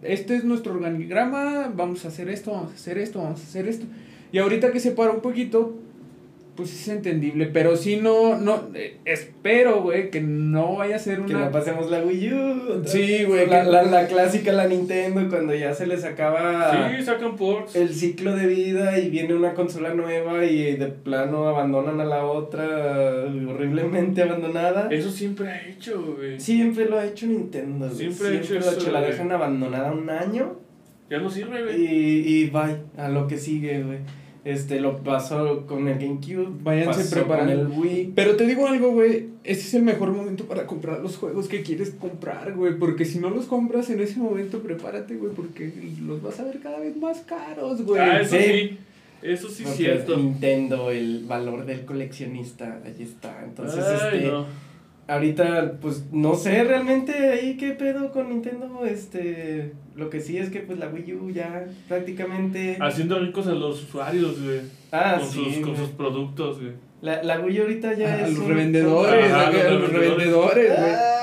Este 0.02 0.36
es 0.36 0.44
nuestro 0.44 0.74
organigrama, 0.74 1.72
vamos 1.74 2.04
a 2.04 2.08
hacer 2.08 2.28
esto, 2.28 2.52
vamos 2.52 2.72
a 2.72 2.74
hacer 2.74 2.98
esto, 2.98 3.20
vamos 3.22 3.40
a 3.40 3.44
hacer 3.44 3.66
esto. 3.66 3.86
Y 4.32 4.38
ahorita 4.38 4.70
que 4.70 4.80
se 4.80 4.90
para 4.92 5.10
un 5.12 5.20
poquito, 5.22 5.76
pues 6.58 6.72
es 6.74 6.88
entendible. 6.88 7.46
Pero 7.46 7.76
sí 7.76 7.96
no, 8.02 8.36
no, 8.36 8.68
eh, 8.74 8.98
espero, 9.06 9.80
güey, 9.80 10.10
que 10.10 10.20
no 10.20 10.76
vaya 10.76 10.96
a 10.96 10.98
ser 10.98 11.20
Que 11.24 11.34
una... 11.34 11.46
no 11.46 11.50
pasemos 11.52 11.90
la 11.90 12.00
Wii 12.02 12.32
U. 12.34 12.82
Sí, 12.84 13.24
güey, 13.24 13.46
La, 13.46 13.62
que- 13.64 13.70
la, 13.70 13.82
la 13.84 14.06
clásica, 14.08 14.52
la 14.52 14.66
Nintendo, 14.66 15.26
cuando 15.30 15.54
ya 15.54 15.72
se 15.72 15.86
les 15.86 16.04
acaba 16.04 16.90
Sí, 16.98 17.04
sacan 17.04 17.36
ports. 17.36 17.76
el 17.76 17.94
ciclo 17.94 18.34
de 18.36 18.46
vida 18.48 18.98
y 18.98 19.08
viene 19.08 19.34
una 19.34 19.54
consola 19.54 19.94
nueva 19.94 20.44
y 20.44 20.74
de 20.76 20.86
plano 20.88 21.48
abandonan 21.48 22.00
a 22.00 22.04
la 22.04 22.24
otra 22.26 22.66
horriblemente 23.48 24.22
abandonada. 24.22 24.88
Eso 24.90 25.10
siempre 25.10 25.48
ha 25.48 25.66
hecho, 25.68 26.14
güey. 26.16 26.38
Siempre 26.40 26.86
lo 26.86 26.98
ha 26.98 27.06
hecho 27.06 27.26
Nintendo. 27.26 27.86
güey. 27.86 27.96
Siempre 27.98 28.28
ha 28.28 28.40
hecho 28.40 28.54
lo 28.54 28.60
eso, 28.60 28.90
La 28.90 29.00
dejan 29.00 29.30
abandonada 29.32 29.92
un 29.92 30.10
año 30.10 30.56
Ya 31.08 31.18
no 31.18 31.30
sirve, 31.30 31.62
güey. 31.62 31.84
y, 31.86 32.42
y 32.44 32.50
bye, 32.50 32.76
a 32.96 33.08
lo 33.08 33.26
que 33.26 33.38
sigue, 33.38 33.82
güey. 33.82 33.98
Este, 34.48 34.80
lo 34.80 34.96
pasó 35.02 35.66
con 35.66 35.88
el 35.88 35.98
GameCube. 35.98 36.48
Váyanse 36.62 37.14
preparando. 37.14 37.52
El 37.52 37.66
Wii. 37.68 38.12
Pero 38.14 38.36
te 38.36 38.46
digo 38.46 38.66
algo, 38.66 38.92
güey, 38.92 39.26
ese 39.44 39.60
es 39.60 39.74
el 39.74 39.82
mejor 39.82 40.10
momento 40.10 40.44
para 40.44 40.66
comprar 40.66 41.00
los 41.00 41.18
juegos 41.18 41.48
que 41.48 41.62
quieres 41.62 41.90
comprar, 41.90 42.54
güey, 42.54 42.78
porque 42.78 43.04
si 43.04 43.18
no 43.18 43.28
los 43.28 43.44
compras 43.44 43.90
en 43.90 44.00
ese 44.00 44.18
momento, 44.18 44.60
prepárate, 44.62 45.16
güey, 45.16 45.32
porque 45.34 45.70
los 46.02 46.22
vas 46.22 46.40
a 46.40 46.44
ver 46.44 46.60
cada 46.60 46.78
vez 46.78 46.96
más 46.96 47.18
caros, 47.20 47.82
güey. 47.82 48.00
Ah, 48.00 48.20
eso 48.22 48.36
Sí. 48.36 48.42
sí. 48.42 48.78
Eso 49.20 49.48
sí 49.50 49.64
es 49.64 49.74
cierto. 49.74 50.16
Nintendo, 50.16 50.90
el 50.90 51.24
valor 51.26 51.66
del 51.66 51.84
coleccionista, 51.84 52.80
ahí 52.84 53.02
está. 53.02 53.42
Entonces, 53.44 53.84
Ay, 53.84 54.18
este, 54.18 54.28
no. 54.30 54.46
Ahorita, 55.08 55.78
pues, 55.80 56.04
no 56.12 56.34
sé 56.36 56.62
realmente 56.64 57.12
ahí 57.30 57.56
qué 57.56 57.70
pedo 57.70 58.12
con 58.12 58.28
Nintendo, 58.28 58.84
este, 58.86 59.72
lo 59.96 60.10
que 60.10 60.20
sí 60.20 60.38
es 60.38 60.50
que, 60.50 60.60
pues, 60.60 60.78
la 60.78 60.88
Wii 60.88 61.14
U 61.14 61.30
ya 61.30 61.66
prácticamente... 61.88 62.76
Haciendo 62.80 63.18
ricos 63.18 63.46
a 63.48 63.52
los 63.52 63.82
usuarios, 63.82 64.40
güey. 64.42 64.60
Ah, 64.92 65.16
con, 65.18 65.28
sí, 65.28 65.44
sus, 65.54 65.66
con 65.66 65.76
sus 65.76 65.88
productos, 65.90 66.60
güey. 66.60 66.72
La, 67.00 67.22
la 67.22 67.40
Wii 67.40 67.58
U 67.58 67.62
ahorita 67.62 67.94
ya 67.94 68.14
a 68.14 68.20
es 68.22 68.30
los 68.30 68.38
un- 68.40 68.48
revendedores, 68.48 69.32
Ajá, 69.32 69.50
los 69.50 69.54
los 69.80 69.92
revendedores. 69.92 70.54
revendedores, 70.54 70.80
güey. 70.80 71.17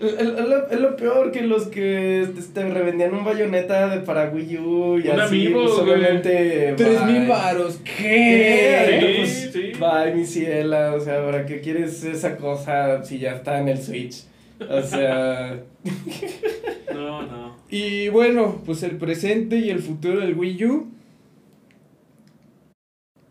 Es 0.00 0.80
lo, 0.80 0.96
peor 0.96 1.30
que 1.30 1.42
los 1.42 1.66
que 1.66 2.22
este, 2.22 2.68
revendían 2.70 3.14
un 3.14 3.24
bayoneta 3.24 3.88
de 3.88 4.00
para 4.00 4.30
Wii 4.30 4.58
U 4.58 4.98
y 4.98 5.08
Un 5.08 5.20
así, 5.20 5.46
amiibo, 5.46 5.62
pues, 5.64 5.78
obviamente... 5.78 6.74
Tres 6.76 7.04
mil 7.04 7.28
varos, 7.28 7.80
¿Qué? 7.84 7.92
¿qué? 7.98 9.26
Sí, 9.26 9.48
Pues, 9.50 9.50
sí. 9.52 9.72
Bye, 9.78 10.14
mi 10.14 10.24
ciela, 10.24 10.94
o 10.94 11.00
sea, 11.00 11.22
¿para 11.24 11.44
qué 11.44 11.60
quieres 11.60 12.02
esa 12.04 12.36
cosa 12.36 13.04
si 13.04 13.18
ya 13.18 13.32
está 13.36 13.60
en 13.60 13.68
el 13.68 13.82
Switch? 13.82 14.24
O 14.68 14.82
sea, 14.82 15.58
No, 16.94 17.22
no. 17.22 17.56
Y 17.70 18.08
bueno, 18.08 18.60
pues 18.66 18.82
el 18.82 18.96
presente 18.96 19.56
y 19.56 19.70
el 19.70 19.80
futuro 19.80 20.20
del 20.20 20.34
Wii 20.34 20.64
U. 20.66 20.88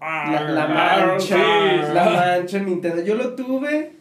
la, 0.01 0.41
la 0.49 0.63
Ah, 0.65 1.05
mancha, 1.07 1.25
sí. 1.27 1.93
la 1.93 2.05
mancha 2.09 2.57
en 2.57 2.65
Nintendo. 2.67 3.03
Yo 3.03 3.15
lo 3.15 3.33
tuve, 3.35 3.91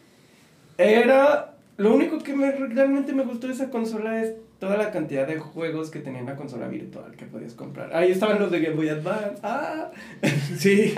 era... 0.77 1.48
Lo 1.79 1.95
único 1.95 2.19
que 2.19 2.33
me, 2.35 2.51
realmente 2.51 3.13
me 3.13 3.23
gustó 3.23 3.47
de 3.47 3.53
esa 3.53 3.69
consola 3.69 4.21
es 4.21 4.33
toda 4.59 4.75
la 4.75 4.91
cantidad 4.91 5.25
de 5.25 5.39
juegos 5.39 5.89
que 5.89 5.99
tenía 5.99 6.19
en 6.19 6.25
la 6.25 6.35
consola 6.35 6.67
virtual 6.67 7.15
que 7.15 7.25
podías 7.25 7.53
comprar. 7.53 7.95
Ahí 7.95 8.11
estaban 8.11 8.37
los 8.37 8.51
de 8.51 8.59
Game 8.59 8.75
Boy 8.75 8.89
Advance. 8.89 9.39
Ah, 9.43 9.89
Sí. 10.57 10.93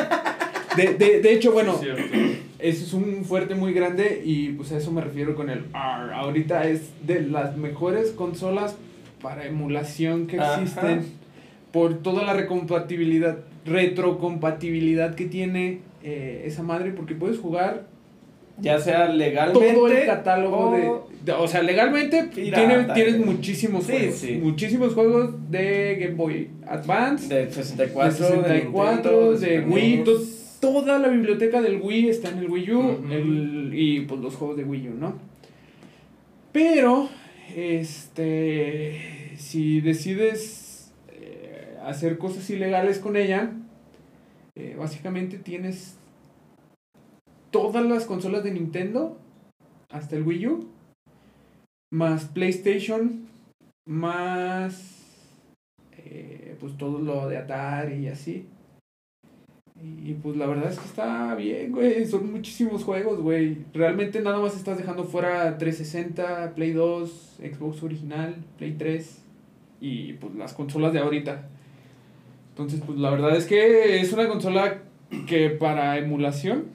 De, 0.76 0.94
de, 0.96 1.22
de 1.22 1.34
hecho, 1.34 1.52
bueno. 1.52 1.80
Eso 2.60 2.84
es 2.84 2.94
un 2.94 3.26
fuerte 3.26 3.56
muy 3.56 3.74
grande 3.74 4.22
y 4.24 4.50
pues 4.50 4.72
a 4.72 4.78
eso 4.78 4.92
me 4.92 5.02
refiero 5.02 5.34
con 5.34 5.50
el 5.50 5.66
R. 5.74 6.14
Ahorita 6.14 6.68
es 6.68 6.92
de 7.08 7.22
las 7.22 7.58
mejores 7.58 8.12
consolas 8.12 8.76
para 9.20 9.48
emulación 9.48 10.28
que 10.28 10.40
Ajá. 10.40 10.62
existen 10.62 11.06
por 11.72 12.04
toda 12.04 12.24
la 12.24 12.34
recompatibilidad, 12.34 13.40
retrocompatibilidad 13.66 15.16
que 15.16 15.26
tiene 15.26 15.80
eh, 16.04 16.44
esa 16.46 16.62
madre 16.62 16.92
porque 16.92 17.16
puedes 17.16 17.40
jugar 17.40 17.88
ya 18.62 18.80
sea 18.80 19.08
legalmente. 19.08 19.74
todo 19.74 19.88
el 19.88 20.06
catálogo 20.06 20.58
o- 20.70 21.08
de, 21.26 21.32
o 21.34 21.48
sea, 21.48 21.62
legalmente 21.62 22.24
Pirata, 22.34 22.94
tienes, 22.94 23.24
muchísimos 23.26 23.86
Sí, 23.86 23.92
juegos, 23.92 24.16
sí. 24.16 24.32
muchísimos 24.42 24.94
juegos 24.94 25.52
de 25.52 25.98
Game 26.00 26.16
Boy 26.16 26.50
Advance, 26.68 27.28
De 27.34 27.52
64, 27.52 28.10
de 28.12 28.32
64, 28.32 29.12
Nintendo, 29.12 29.38
de 29.40 29.60
Wii, 29.62 30.04
to- 30.04 30.22
toda 30.60 31.00
la 31.00 31.08
biblioteca 31.10 31.62
del 31.62 31.82
Wii 31.82 32.10
está 32.10 32.30
en 32.30 32.38
el 32.40 32.50
Wii 32.50 32.72
U 32.72 32.98
el- 33.12 33.72
y 33.74 34.02
pues 34.02 34.20
los 34.22 34.36
juegos 34.36 34.58
de 34.58 34.64
Wii 34.64 34.90
U, 34.90 34.94
¿no? 34.96 35.16
Pero, 36.52 37.10
este, 37.56 39.00
si 39.38 39.82
decides 39.82 40.92
eh, 41.14 41.78
hacer 41.86 42.18
cosas 42.18 42.50
ilegales 42.50 43.00
con 43.00 43.16
ella, 43.16 43.52
eh, 44.56 44.76
básicamente 44.78 45.38
tienes 45.38 45.96
todas 47.52 47.86
las 47.86 48.06
consolas 48.06 48.44
de 48.44 48.52
Nintendo 48.52 49.18
hasta 49.90 50.16
el 50.16 50.24
Wii 50.24 50.48
U, 50.48 50.68
más 51.92 52.26
PlayStation, 52.26 53.28
más 53.86 55.02
eh, 55.98 56.56
pues 56.60 56.78
todo 56.78 57.00
lo 57.00 57.28
de 57.28 57.38
Atari 57.38 57.96
y 57.96 58.08
así. 58.08 58.48
Y 59.84 60.14
pues 60.14 60.38
la 60.38 60.46
verdad 60.46 60.72
es 60.72 60.78
que 60.78 60.86
está 60.86 61.34
bien, 61.36 61.72
güey. 61.72 62.06
Son 62.06 62.32
muchísimos 62.32 62.84
juegos, 62.84 63.20
güey. 63.20 63.58
Realmente 63.74 64.22
nada 64.22 64.40
más 64.40 64.56
estás 64.56 64.78
dejando 64.78 65.06
fuera 65.06 65.58
360, 65.58 66.54
Play 66.54 66.72
2, 66.74 67.40
Xbox 67.40 67.82
original, 67.82 68.36
Play 68.58 68.76
3 68.78 69.24
y 69.80 70.14
pues 70.14 70.36
las 70.36 70.54
consolas 70.54 70.94
de 70.94 71.00
ahorita. 71.00 71.50
Entonces, 72.50 72.82
pues 72.86 73.00
la 73.00 73.10
verdad 73.10 73.36
es 73.36 73.48
que 73.48 74.00
es 74.02 74.14
una 74.14 74.28
consola 74.28 74.84
que 75.28 75.50
para 75.50 75.98
emulación 75.98 76.66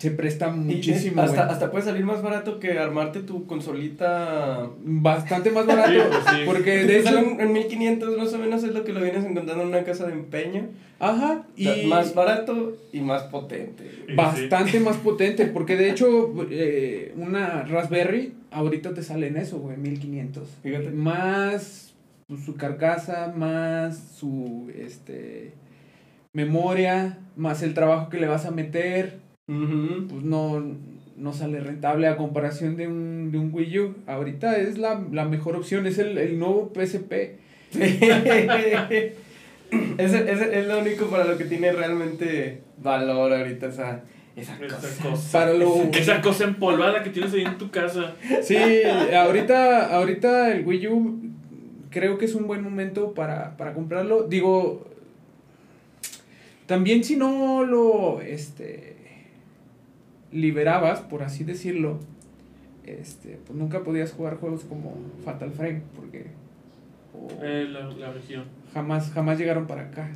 se 0.00 0.10
presta 0.10 0.48
Y 0.48 0.58
muchísimo, 0.58 1.20
hasta, 1.20 1.44
hasta 1.44 1.70
puede 1.70 1.84
salir 1.84 2.06
más 2.06 2.22
barato 2.22 2.58
que 2.58 2.78
armarte 2.78 3.20
tu 3.20 3.46
consolita. 3.46 4.66
Bastante 4.82 5.50
más 5.50 5.66
barato. 5.66 5.90
Sí, 5.92 6.00
pues 6.08 6.24
sí. 6.36 6.42
Porque 6.46 6.64
Que 6.64 6.84
de 6.84 6.98
hecho. 7.00 7.10
salen 7.10 7.38
en 7.38 7.52
1500 7.52 8.16
más 8.16 8.32
o 8.32 8.38
menos 8.38 8.64
es 8.64 8.72
lo 8.72 8.82
que 8.82 8.94
lo 8.94 9.02
vienes 9.02 9.26
encontrando 9.26 9.62
en 9.62 9.68
una 9.68 9.84
casa 9.84 10.06
de 10.06 10.14
empeño. 10.14 10.68
Ajá. 11.00 11.44
O 11.52 11.62
sea, 11.62 11.76
Y 11.76 11.86
Más 11.86 12.14
barato 12.14 12.78
y 12.94 13.00
más 13.02 13.24
potente. 13.24 13.90
Sí, 14.08 14.14
bastante 14.14 14.80
más 14.80 14.96
potente. 14.96 15.44
Porque 15.44 15.76
de 15.76 15.90
hecho, 15.90 16.32
eh, 16.50 17.12
una 17.18 17.64
Raspberry 17.64 18.32
ahorita 18.52 18.94
te 18.94 19.02
sale 19.02 19.26
en 19.26 19.36
eso, 19.36 19.58
güey, 19.58 19.76
1500. 19.76 20.48
Fíjate. 20.62 20.90
Más 20.92 21.92
pues, 22.26 22.42
su 22.42 22.54
carcasa, 22.54 23.34
más 23.36 23.98
su 24.18 24.70
este 24.74 25.52
memoria, 26.32 27.18
más 27.36 27.62
el 27.62 27.74
trabajo 27.74 28.08
que 28.08 28.18
le 28.18 28.28
vas 28.28 28.46
a 28.46 28.50
meter. 28.50 29.28
Pues 30.08 30.22
no, 30.22 30.62
no 31.16 31.32
sale 31.32 31.58
rentable 31.60 32.06
a 32.06 32.16
comparación 32.16 32.76
de 32.76 32.86
un, 32.86 33.32
de 33.32 33.38
un 33.38 33.52
Wii 33.52 33.78
U. 33.80 33.94
Ahorita 34.06 34.56
es 34.58 34.78
la, 34.78 35.02
la 35.10 35.24
mejor 35.24 35.56
opción, 35.56 35.86
es 35.86 35.98
el, 35.98 36.16
el 36.18 36.38
nuevo 36.38 36.72
PSP. 36.74 37.12
ese, 39.98 40.32
ese 40.32 40.58
es 40.58 40.66
lo 40.66 40.78
único 40.80 41.06
para 41.06 41.24
lo 41.24 41.36
que 41.36 41.44
tiene 41.44 41.72
realmente 41.72 42.60
valor 42.82 43.32
ahorita 43.32 43.66
esa, 43.66 44.02
Esa 44.36 44.54
Esa 44.64 44.76
cosa. 44.76 45.10
cosa. 45.10 45.32
Para 45.32 45.52
lo... 45.52 45.82
Esa 45.92 46.20
cosa 46.20 46.44
empolvada 46.44 47.02
que 47.02 47.10
tienes 47.10 47.32
ahí 47.34 47.42
en 47.42 47.58
tu 47.58 47.70
casa. 47.70 48.14
Sí, 48.42 48.56
ahorita, 49.14 49.94
ahorita 49.94 50.52
el 50.52 50.64
Wii 50.66 50.86
U 50.88 51.20
creo 51.90 52.18
que 52.18 52.24
es 52.24 52.34
un 52.34 52.46
buen 52.46 52.62
momento 52.62 53.14
para, 53.14 53.56
para 53.56 53.74
comprarlo. 53.74 54.24
Digo, 54.28 54.86
también 56.66 57.02
si 57.02 57.16
no 57.16 57.64
lo 57.64 58.20
este, 58.20 58.89
liberabas, 60.32 61.00
por 61.00 61.22
así 61.22 61.44
decirlo, 61.44 61.98
este, 62.84 63.38
pues 63.46 63.58
nunca 63.58 63.80
podías 63.84 64.12
jugar 64.12 64.36
juegos 64.36 64.64
como 64.64 64.94
Fatal 65.24 65.50
Frame, 65.52 65.82
porque 65.96 66.26
o 67.14 67.28
Eh, 67.44 67.66
la, 67.70 67.80
la 67.90 68.12
región. 68.12 68.44
jamás, 68.72 69.10
jamás 69.12 69.38
llegaron 69.38 69.66
para 69.66 69.82
acá. 69.82 70.10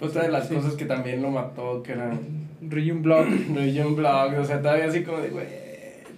Otra 0.00 0.22
de 0.22 0.30
las 0.30 0.48
Sí. 0.48 0.54
cosas 0.54 0.74
que 0.74 0.84
también 0.84 1.22
lo 1.22 1.30
mató, 1.30 1.82
que 1.82 1.92
era 1.92 2.12
Region 2.60 3.02
Block. 3.02 3.26
Region 3.54 3.94
Blog, 3.96 4.34
o 4.38 4.44
sea, 4.44 4.60
todavía 4.60 4.86
así 4.86 5.02
como 5.04 5.18
de, 5.18 5.28
güey, 5.28 5.46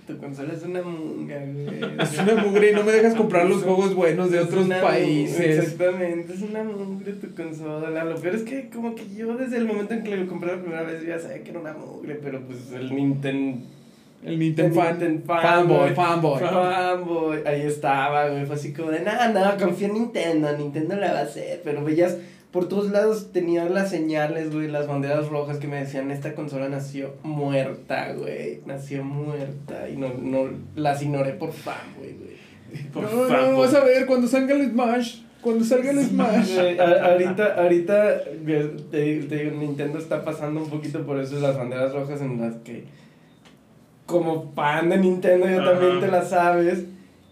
tu 0.07 0.18
consola 0.18 0.52
es 0.52 0.62
una 0.62 0.82
munga, 0.82 1.38
güey. 1.38 1.98
Es 2.00 2.18
una 2.18 2.44
mugre 2.44 2.70
y 2.70 2.74
no 2.74 2.84
me 2.84 2.92
dejas 2.92 3.14
comprar 3.14 3.46
los 3.46 3.62
juegos 3.62 3.94
buenos 3.94 4.30
de 4.30 4.38
Es 4.38 4.44
otros 4.44 4.66
una 4.66 4.80
países. 4.80 5.59
Exactamente, 5.59 6.34
es 6.34 6.42
una 6.42 6.62
mugre 6.62 7.12
tu 7.12 7.34
consola. 7.34 8.05
Lo 8.05 8.16
peor 8.16 8.34
es 8.34 8.42
que 8.42 8.68
como 8.68 8.94
que 8.94 9.05
yo 9.14 9.36
desde 9.36 9.57
el 9.57 9.66
momento 9.66 9.94
en 9.94 10.05
que 10.05 10.16
lo 10.16 10.26
compré 10.26 10.55
la 10.55 10.61
primera 10.61 10.82
vez 10.82 11.07
ya 11.07 11.18
sabía 11.18 11.42
que 11.42 11.50
era 11.50 11.61
una 11.61 11.72
mugre, 11.72 12.18
pero 12.22 12.40
pues 12.42 12.72
el 12.72 12.94
Nintendo... 12.94 13.66
El 14.24 14.38
Nintendo 14.38 14.74
fan, 14.74 14.98
Nintendo 14.98 15.26
fanboy, 15.26 15.94
fanboy. 15.94 16.40
Fanboy, 16.40 17.38
ahí 17.44 17.61
estaba, 17.61 18.30
güey, 18.30 18.46
fue 18.46 18.55
así 18.55 18.72
como 18.72 18.90
de, 18.90 19.00
no, 19.00 19.12
no, 19.32 19.57
confía 19.59 19.88
en 19.88 19.94
Nintendo, 19.94 20.57
Nintendo 20.57 20.96
la 20.96 21.12
va 21.12 21.18
a 21.18 21.22
hacer, 21.24 21.61
pero 21.62 21.84
veías, 21.84 22.16
por 22.55 22.68
todos 22.68 22.90
lados 22.90 23.32
tenía 23.32 23.68
las 23.68 23.90
señales, 23.90 24.50
güey, 24.55 24.68
las 24.68 24.86
banderas 24.86 25.28
rojas 25.28 25.59
que 25.59 25.66
me 25.66 25.76
decían, 25.80 26.11
esta 26.11 26.34
consola 26.34 26.68
nació 26.68 27.12
muerta, 27.24 28.12
güey, 28.12 28.61
nació 28.64 29.02
muerta, 29.05 29.88
y 29.90 29.96
no, 29.96 30.09
no, 30.14 30.48
las 30.76 31.02
ignoré 31.02 31.32
por 31.32 31.52
fanboy, 31.52 32.12
güey. 32.14 32.34
Por 32.92 33.02
No, 33.05 33.11
no, 33.11 33.28
fanboy. 33.28 33.59
vas 33.66 33.74
a 33.74 33.84
ver 33.84 34.07
cuando 34.07 34.26
salga 34.28 34.55
el 34.55 34.70
Smash. 34.70 35.20
Cuando 35.42 35.64
salga 35.64 35.90
el 35.90 36.00
Smash. 36.05 36.55
Güey, 36.55 36.78
a- 36.78 37.05
ahorita, 37.12 37.55
ahorita, 37.61 38.20
güey, 38.44 38.76
te, 38.90 39.16
te 39.24 39.36
digo, 39.44 39.57
Nintendo 39.57 39.98
está 39.98 40.24
pasando 40.24 40.62
un 40.62 40.70
poquito 40.70 41.05
por 41.05 41.18
eso 41.20 41.38
las 41.40 41.57
banderas 41.59 41.92
rojas 41.92 42.20
en 42.22 42.40
las 42.40 42.55
que, 42.64 42.84
como 44.07 44.52
fan 44.55 44.88
de 44.90 44.98
Nintendo, 44.98 45.46
ya 45.46 45.61
Ajá. 45.61 45.72
también 45.72 46.00
te 46.00 46.09
la 46.09 46.24
sabes, 46.24 46.84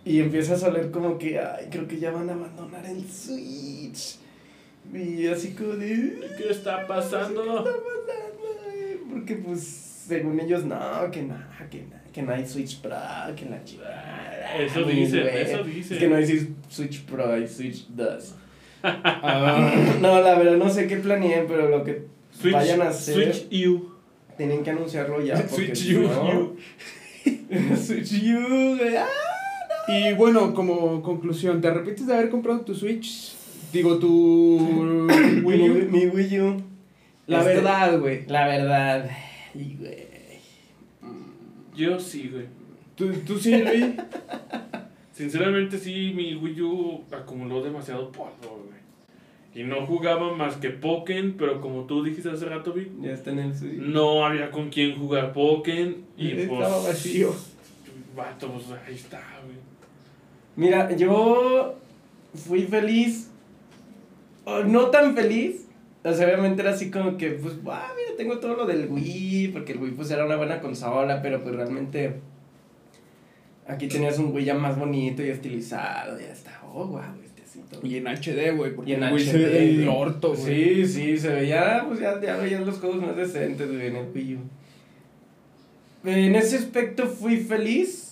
y 0.05 0.19
empiezas 0.21 0.65
a 0.65 0.69
oler 0.69 0.91
como 0.91 1.17
que, 1.17 1.39
ay, 1.39 1.69
creo 1.71 1.87
que 1.87 1.99
ya 2.01 2.11
van 2.11 2.29
a 2.29 2.33
abandonar 2.35 2.85
el 2.87 3.05
Switch. 3.09 4.19
Y 4.95 5.27
así 5.27 5.53
como 5.55 5.73
de, 5.75 6.31
¿Qué 6.37 6.51
está 6.51 6.81
¿qué 6.81 6.85
pasando? 6.87 7.43
está 7.43 7.63
pasando? 7.65 9.11
Porque 9.11 9.37
pues, 9.37 9.63
según 10.07 10.39
ellos, 10.41 10.65
no, 10.65 10.77
que 11.11 11.23
nada, 11.23 11.69
que 11.71 11.83
nada, 11.83 12.03
que 12.13 12.23
no 12.23 12.33
hay 12.33 12.47
Switch 12.47 12.81
Pro, 12.81 12.91
que 13.37 13.47
la 13.49 13.63
chingada. 13.65 14.57
Eso 14.59 14.83
dicen, 14.85 15.23
güey. 15.23 15.37
eso 15.43 15.63
dicen. 15.65 15.93
Es 15.97 15.99
que 16.03 16.09
no 16.09 16.17
hay 16.17 16.55
Switch 16.69 17.03
Pro, 17.05 17.33
hay 17.33 17.47
Switch 17.49 17.87
2. 17.89 18.35
Ah, 18.85 19.73
No, 20.01 20.21
la 20.21 20.35
verdad 20.37 20.57
no 20.57 20.69
sé 20.69 20.89
qué 20.89 20.97
planeé, 20.97 21.45
pero 21.47 21.69
lo 21.69 21.85
que 21.85 22.07
Switch, 22.33 22.53
vayan 22.53 22.83
a 22.83 22.89
hacer, 22.89 23.33
Switch 23.33 23.67
U. 23.69 23.93
tienen 24.37 24.65
que 24.65 24.71
anunciarlo 24.71 25.23
ya. 25.25 25.37
Porque 25.49 25.75
Switch 25.77 25.95
U, 25.97 26.03
no- 26.03 26.57
Switch 27.77 28.13
U, 28.25 28.77
güey. 28.77 28.97
ah. 28.97 29.07
Y 29.89 30.13
bueno, 30.15 30.53
como 30.53 31.01
conclusión, 31.03 31.61
¿te 31.61 31.69
arrepientes 31.69 32.07
de 32.09 32.15
haber 32.15 32.29
comprado 32.31 32.61
tu 32.63 32.75
Switch? 32.75 33.37
Digo, 33.73 33.99
tu 33.99 34.59
Wii 35.45 35.59
Mi, 35.59 35.69
U. 35.71 35.89
mi 35.91 36.07
Wii 36.07 36.41
U. 36.41 36.63
La 37.27 37.39
Este, 37.41 37.55
verdad, 37.55 37.99
güey. 38.01 38.27
La 38.27 38.47
verdad. 38.47 39.11
Y 39.55 39.75
güey. 39.77 40.07
Yo 41.75 41.99
sí, 41.99 42.29
güey. 42.33 42.47
¿Tú, 42.95 43.11
tú 43.27 43.39
sí, 43.39 43.57
Luis? 43.63 43.87
Sinceramente 45.13 45.79
sí, 45.79 46.13
mi 46.15 46.35
Wii 46.35 46.61
U 46.63 47.05
acumuló 47.13 47.63
demasiado 47.63 48.11
polvo, 48.13 48.65
güey. 48.67 48.73
Y 49.55 49.65
no 49.69 49.87
jugaba 49.87 50.35
más 50.35 50.57
que 50.57 50.71
Pokémon, 50.71 51.35
pero 51.39 51.61
como 51.61 51.85
tú 51.85 52.03
dijiste 52.03 52.31
hace 52.31 52.47
rato, 52.47 52.73
Vic, 52.73 52.89
Ya 53.03 53.13
está 53.13 53.31
en 53.33 53.39
el 53.41 53.55
Switch. 53.55 53.75
no 53.79 54.25
había 54.25 54.51
con 54.51 54.71
quién 54.71 54.99
jugar 54.99 55.33
Pokémon. 55.35 55.97
Y 56.17 56.29
pues... 56.31 56.41
Estaba 56.45 56.79
vacío. 56.83 57.35
Vato, 58.17 58.51
pues 58.51 58.67
ahí 58.87 58.95
está, 58.95 59.23
güey. 59.45 59.57
Mira, 60.57 60.95
yo 60.97 61.75
fui 62.35 62.63
feliz. 62.63 63.31
O 64.45 64.65
no 64.65 64.87
tan 64.91 65.15
feliz. 65.15 65.67
O 66.05 66.13
sea, 66.13 66.27
obviamente 66.27 66.63
era 66.63 66.73
así 66.73 66.91
como 66.91 67.17
que, 67.17 67.31
pues, 67.31 67.55
ah, 67.67 67.93
mira, 67.97 68.17
tengo 68.17 68.39
todo 68.41 68.57
lo 68.57 68.67
del 68.67 68.89
Wii, 68.91 69.49
porque 69.53 69.73
el 69.73 69.79
Wii 69.79 69.93
pues 69.93 70.11
era 70.11 70.25
una 70.27 70.37
buena 70.37 70.61
consola, 70.61 71.23
pero 71.23 71.43
pues 71.45 71.55
realmente 71.55 72.15
aquí 73.69 73.87
tenías 73.87 74.19
un 74.19 74.35
Wii 74.35 74.45
ya 74.45 74.55
más 74.55 74.77
bonito 74.77 75.23
y 75.23 75.29
estilizado, 75.29 76.19
ya 76.19 76.33
está, 76.33 76.61
oh, 76.65 76.87
wow, 76.87 77.01
este 77.25 77.43
sí, 77.47 77.63
todo. 77.71 77.87
Y 77.87 77.99
en 77.99 78.09
HD, 78.09 78.57
güey, 78.57 78.75
porque 78.75 78.91
Y 78.91 78.95
en 78.95 79.05
el 79.05 79.13
Wii 79.15 79.23
HD, 79.25 79.31
se 79.31 79.39
ve 79.39 79.75
güey. 79.77 79.89
orto, 79.89 80.35
güey. 80.35 80.85
Sí, 80.85 80.87
sí, 80.87 81.19
se 81.19 81.29
veía, 81.29 81.85
pues 81.87 82.01
ya, 82.01 82.21
ya 82.21 82.37
veías 82.37 82.67
los 82.67 82.79
juegos 82.81 83.01
más 83.01 83.17
decentes, 83.17 83.69
güey, 83.69 83.87
en 83.87 83.97
el 83.97 84.07
Wii 84.13 84.35
U. 84.35 84.39
En 86.05 86.35
ese 86.35 86.57
aspecto 86.57 87.07
fui 87.07 87.37
feliz, 87.37 88.12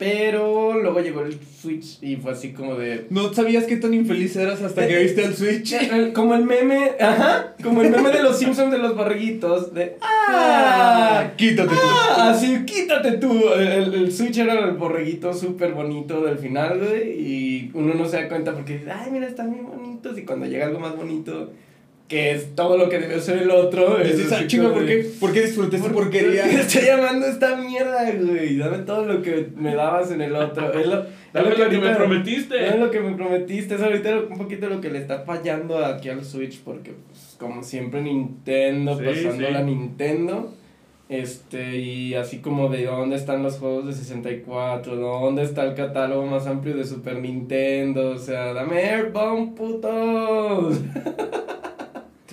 pero 0.00 0.80
luego 0.80 0.98
llegó 1.00 1.20
el 1.20 1.38
Switch 1.60 1.98
y 2.02 2.16
fue 2.16 2.32
así 2.32 2.52
como 2.52 2.74
de... 2.74 3.06
No 3.10 3.34
sabías 3.34 3.64
qué 3.64 3.76
tan 3.76 3.92
infeliz 3.92 4.34
eras 4.34 4.62
hasta 4.62 4.88
que 4.88 4.98
viste 4.98 5.22
el 5.26 5.34
Switch. 5.36 5.74
Eh, 5.74 6.12
Como 6.14 6.34
el 6.34 6.44
meme, 6.46 6.92
ajá, 6.98 7.54
como 7.62 7.82
el 7.82 7.90
meme 7.90 8.10
de 8.10 8.22
los 8.22 8.38
Simpsons 8.38 8.72
de 8.72 8.78
los 8.78 8.96
borreguitos, 8.96 9.74
de... 9.74 9.98
¡Ah! 10.00 11.32
Quítate 11.36 11.68
tú. 11.68 11.74
¡Ah! 12.16 12.30
Así, 12.30 12.64
quítate 12.64 13.12
tú. 13.18 13.42
El, 13.54 13.66
el- 13.68 13.94
el 13.94 14.12
Switch 14.12 14.38
era 14.38 14.54
el 14.64 14.72
borreguito 14.72 15.34
súper 15.34 15.72
bonito 15.72 16.22
del 16.22 16.38
final, 16.38 16.78
güey. 16.78 17.10
Y 17.20 17.70
uno 17.74 17.92
no 17.94 18.06
se 18.08 18.16
da 18.22 18.28
cuenta 18.28 18.54
porque 18.54 18.78
dice, 18.78 18.90
ay, 18.90 19.10
mira, 19.12 19.26
están 19.28 19.52
bien 19.52 19.66
bonitos. 19.66 20.16
Y 20.18 20.22
cuando 20.22 20.46
llega 20.46 20.64
algo 20.66 20.80
más 20.80 20.96
bonito, 20.96 21.52
que 22.10 22.32
es 22.32 22.56
todo 22.56 22.76
lo 22.76 22.88
que 22.88 22.98
debió 22.98 23.20
ser 23.20 23.38
el 23.38 23.52
otro, 23.52 24.00
es 24.00 24.32
así 24.32 24.48
chinga, 24.48 24.72
¿por 24.72 24.84
qué, 24.84 25.08
¿por 25.20 25.32
qué 25.32 25.42
disfruté 25.42 25.76
esta 25.76 25.88
¿por 25.90 26.02
porquería? 26.02 26.42
qué 26.42 26.56
estoy 26.60 26.82
llamando 26.82 27.24
esta 27.24 27.54
mierda, 27.56 28.10
güey? 28.10 28.58
Dame 28.58 28.78
todo 28.78 29.06
lo 29.06 29.22
que 29.22 29.46
me 29.54 29.76
dabas 29.76 30.10
en 30.10 30.20
el 30.20 30.34
otro. 30.34 30.72
Es 30.72 30.88
lo, 30.88 31.06
Dame 31.32 31.50
lo 31.56 31.68
que 31.70 31.78
me 31.78 31.94
prometiste. 31.94 32.66
Es 32.66 32.76
lo 32.80 32.90
que 32.90 32.98
me 32.98 33.14
prometiste. 33.14 33.76
Es 33.76 33.80
ahorita 33.80 34.22
un 34.28 34.38
poquito 34.38 34.68
lo 34.68 34.80
que 34.80 34.90
le 34.90 34.98
está 34.98 35.20
fallando 35.20 35.84
aquí 35.84 36.08
al 36.08 36.24
Switch. 36.24 36.60
Porque, 36.64 36.94
pues, 37.06 37.36
como 37.38 37.62
siempre, 37.62 38.02
Nintendo, 38.02 38.98
Sí, 38.98 39.04
pasando 39.04 39.46
sí. 39.46 39.52
la 39.52 39.62
Nintendo. 39.62 40.52
Este, 41.08 41.76
y 41.76 42.14
así 42.14 42.38
como 42.38 42.68
de 42.70 42.86
dónde 42.86 43.14
están 43.14 43.44
los 43.44 43.58
juegos 43.58 43.86
de 43.86 43.92
64, 43.92 44.96
dónde 44.96 45.42
está 45.42 45.62
el 45.64 45.74
catálogo 45.74 46.26
más 46.26 46.48
amplio 46.48 46.76
de 46.76 46.84
Super 46.84 47.20
Nintendo, 47.20 48.10
o 48.10 48.18
sea, 48.18 48.52
dame 48.52 48.80
Airbound, 48.84 49.56
putos. 49.56 50.80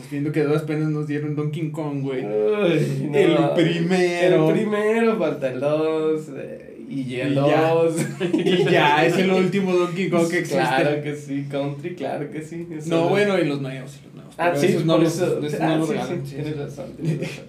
Viendo 0.10 0.32
que 0.32 0.44
duras 0.44 0.62
penas 0.64 0.90
nos 0.90 1.08
dieron 1.08 1.36
Donkey 1.36 1.70
Kong, 1.72 2.02
güey. 2.02 2.26
Uy, 2.26 3.10
no. 3.10 3.18
El 3.18 3.50
primero. 3.56 4.48
El 4.48 4.54
primero, 4.54 5.18
falta 5.18 5.52
el 5.52 5.60
2. 5.60 6.22
y 6.90 7.16
el 7.16 7.32
Y 7.32 7.36
ya. 7.36 7.70
2. 7.74 7.96
Y 8.34 8.64
ya, 8.66 9.06
es 9.06 9.18
el 9.18 9.32
último 9.32 9.74
Donkey 9.74 10.10
Kong 10.10 10.30
que 10.30 10.40
existe. 10.40 10.58
Claro 10.58 11.04
que 11.04 11.16
sí, 11.16 11.46
Country, 11.50 11.96
claro 11.96 12.32
que 12.32 12.42
sí. 12.42 12.68
eso 12.72 12.90
No, 12.90 13.10
bueno, 13.10 13.38
y 13.38 13.46
los 13.46 13.60
nuevos, 13.62 14.00
y 14.00 14.06
los 14.06 14.16
nuevos. 14.16 14.34
Ah, 14.38 14.54
sí, 14.56 14.68
esos 14.68 14.86
no 14.86 14.98
los, 14.98 15.16
eso. 15.16 15.44
esos 15.44 15.60
ah, 15.60 15.78
no 15.78 15.86
sí, 15.86 15.92
regalan. 15.94 16.26
sí, 16.26 16.30
sí, 16.30 16.36
tienes 16.36 16.58
razón, 16.58 16.86
tienes 16.96 17.20
razón. 17.20 17.46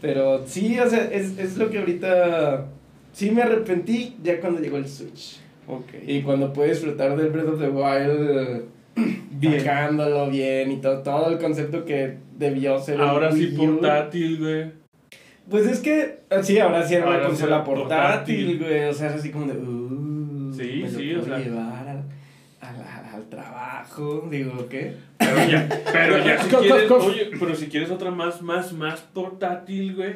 Pero 0.00 0.46
sí, 0.46 0.78
o 0.78 0.90
sea, 0.90 1.08
es, 1.12 1.38
es 1.38 1.56
lo 1.56 1.70
que 1.70 1.78
ahorita. 1.78 2.66
Sí 3.12 3.30
me 3.30 3.42
arrepentí 3.42 4.16
ya 4.22 4.40
cuando 4.40 4.60
llegó 4.60 4.76
el 4.76 4.88
Switch. 4.88 5.38
Ok. 5.68 5.94
Y 6.06 6.22
cuando 6.22 6.52
puedes 6.52 6.78
disfrutar 6.78 7.16
del 7.16 7.30
Breath 7.30 7.48
of 7.48 7.60
the 7.60 7.68
Wild. 7.68 8.64
Bien. 9.30 9.60
Sacándolo 9.60 10.30
bien 10.30 10.70
y 10.72 10.76
todo, 10.76 11.02
todo 11.02 11.30
el 11.30 11.38
concepto 11.38 11.84
que 11.84 12.16
debió 12.38 12.78
ser. 12.80 13.00
Ahora 13.00 13.30
sí 13.32 13.48
portátil, 13.48 14.38
güey. 14.38 14.72
Pues 15.50 15.66
es 15.66 15.80
que, 15.80 16.20
ah, 16.30 16.42
sí, 16.42 16.58
ahora 16.58 16.86
sí 16.86 16.94
era 16.94 17.04
una 17.06 17.14
Ahora 17.16 17.24
sí 17.26 17.30
consola 17.32 17.64
portátil, 17.64 18.58
güey. 18.58 18.84
O 18.84 18.92
sea, 18.94 19.08
era 19.08 19.16
así 19.16 19.30
como 19.30 19.46
de. 19.46 19.58
Uh, 19.58 20.52
Sí, 20.54 20.62
me 20.84 20.90
lo 20.90 20.98
sí, 20.98 21.08
puedo 21.14 21.20
o 21.20 21.24
sea. 21.24 21.38
llevar 21.38 21.88
al, 21.88 22.04
al, 22.60 22.76
al- 23.14 23.28
trabajo. 23.28 24.28
Digo, 24.30 24.68
¿qué? 24.68 24.94
Pero 25.18 25.36
ya, 25.50 25.68
pero 25.92 26.18
ya 26.24 26.40
si 26.40 26.48
quieres, 26.56 26.90
oye, 26.90 27.30
pero 27.38 27.54
si 27.56 27.66
quieres 27.66 27.90
otra 27.90 28.10
más, 28.12 28.40
más, 28.40 28.72
más 28.72 29.00
portátil, 29.00 29.96
güey. 29.96 30.14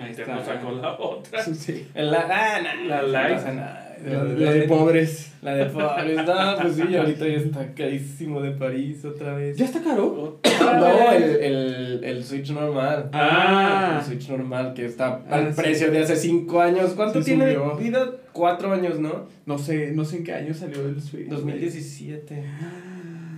Ahí 0.00 0.12
está. 0.12 0.44
sacó 0.44 0.70
la 0.70 0.92
otra. 0.92 1.42
Sí. 1.42 1.88
La, 1.94 2.20
ah, 2.30 2.60
no, 2.62 2.84
La 2.88 3.02
no 3.02 3.08
Lite. 3.08 3.34
pasa 3.34 3.52
nada. 3.52 3.87
La, 4.06 4.24
la 4.24 4.52
de 4.52 4.62
pobres. 4.62 5.32
La 5.42 5.54
de 5.54 5.66
pobres. 5.66 6.16
No, 6.26 6.56
pues 6.62 6.74
sí, 6.74 6.96
ahorita 6.96 7.26
ya 7.26 7.34
está 7.36 7.74
carísimo 7.74 8.40
de 8.40 8.50
París 8.52 9.04
otra 9.04 9.34
vez. 9.34 9.56
¿Ya 9.56 9.64
está 9.64 9.82
caro? 9.82 10.38
No, 10.60 11.12
el, 11.12 11.22
el, 11.22 12.04
el 12.04 12.24
Switch 12.24 12.50
normal. 12.50 13.08
Ah. 13.12 13.98
El 14.00 14.06
Switch 14.06 14.28
normal 14.28 14.74
que 14.74 14.84
está 14.86 15.22
Ah, 15.28 15.36
al 15.36 15.54
sí. 15.54 15.60
precio 15.62 15.90
de 15.90 15.98
hace 16.00 16.16
5 16.16 16.60
años. 16.60 16.92
¿Cuánto 16.94 17.20
Sí 17.20 17.26
tiene 17.26 17.54
subió. 17.54 17.76
vida? 17.76 18.10
4 18.32 18.72
años, 18.72 18.98
¿no? 19.00 19.26
No 19.46 19.58
sé, 19.58 19.92
no 19.92 20.04
sé 20.04 20.18
en 20.18 20.24
qué 20.24 20.32
año 20.34 20.54
salió 20.54 20.86
el 20.86 21.00
Switch. 21.00 21.28
2017. 21.28 22.42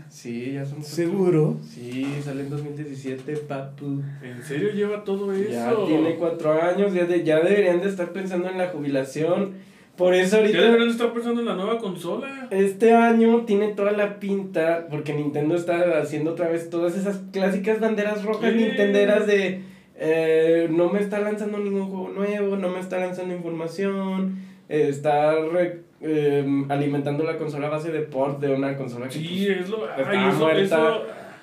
Sí, 0.08 0.52
ya 0.54 0.64
son. 0.66 0.82
¿Seguro? 0.82 1.58
Sí, 1.62 2.04
sale 2.24 2.40
en 2.42 2.50
2017, 2.50 3.36
papu. 3.36 4.02
¿En 4.22 4.42
serio 4.42 4.70
lleva 4.72 5.04
todo 5.04 5.32
eso? 5.32 5.50
Ya 5.52 5.72
tiene 5.86 6.16
cuatro 6.16 6.60
años, 6.60 6.92
ya, 6.92 7.04
de, 7.04 7.22
ya 7.22 7.38
deberían 7.40 7.80
de 7.80 7.88
estar 7.88 8.12
pensando 8.12 8.48
en 8.50 8.58
la 8.58 8.68
jubilación. 8.68 9.52
Por 10.00 10.14
eso 10.14 10.36
Ya 10.36 10.42
ahorita, 10.42 10.62
deberían 10.62 10.88
estar 10.88 11.12
pensando 11.12 11.40
en 11.42 11.46
la 11.46 11.54
nueva 11.54 11.78
consola. 11.78 12.48
este 12.50 12.94
año 12.94 13.44
tiene 13.44 13.68
toda 13.68 13.92
la 13.92 14.18
pinta, 14.18 14.86
porque 14.90 15.12
Nintendo 15.12 15.54
está 15.54 16.00
haciendo 16.00 16.30
otra 16.32 16.48
vez 16.48 16.70
todas 16.70 16.96
esas 16.96 17.20
clásicas 17.32 17.80
banderas 17.80 18.24
rojas 18.24 18.50
Sí. 18.52 18.56
nintenderas 18.58 19.26
de 19.26 19.60
eh, 20.02 20.68
no 20.70 20.88
me 20.88 21.00
está 21.00 21.20
lanzando 21.20 21.58
ningún 21.58 21.90
juego 21.90 22.08
nuevo, 22.08 22.56
no 22.56 22.70
me 22.70 22.80
está 22.80 22.98
lanzando 22.98 23.34
información, 23.34 24.38
eh, 24.70 24.86
está 24.88 25.34
re- 25.34 25.82
eh, 26.00 26.64
alimentando 26.70 27.22
la 27.24 27.36
consola 27.36 27.66
a 27.66 27.70
base 27.70 27.92
de 27.92 28.00
port 28.00 28.40
de 28.40 28.54
una 28.54 28.74
consola 28.78 29.06
que 29.08 29.18
Sí, 29.18 29.44
pues, 29.46 29.60
es 29.60 29.68
lo. 29.68 29.86
está 29.86 30.08
Ay, 30.10 30.28
eso, 30.30 30.38
muerta. 30.38 30.62
eso. 30.62 31.02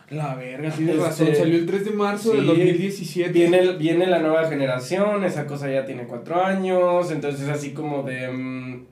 La 0.09 0.35
verga, 0.35 0.69
tienes 0.71 0.95
Este, 0.95 1.05
razón. 1.07 1.27
Salió 1.35 1.55
el 1.57 1.65
3 1.65 1.85
de 1.85 1.91
marzo 1.91 2.31
del 2.31 2.41
sí, 2.41 2.47
2017. 2.47 3.31
Viene, 3.31 3.73
viene 3.73 4.07
la 4.07 4.19
nueva 4.19 4.47
generación, 4.47 5.23
esa 5.25 5.45
cosa 5.45 5.69
ya 5.69 5.85
tiene 5.85 6.03
cuatro 6.05 6.41
años, 6.43 7.11
entonces 7.11 7.49
así 7.49 7.71
como 7.71 8.03
de... 8.03 8.29
mm, 8.31 8.85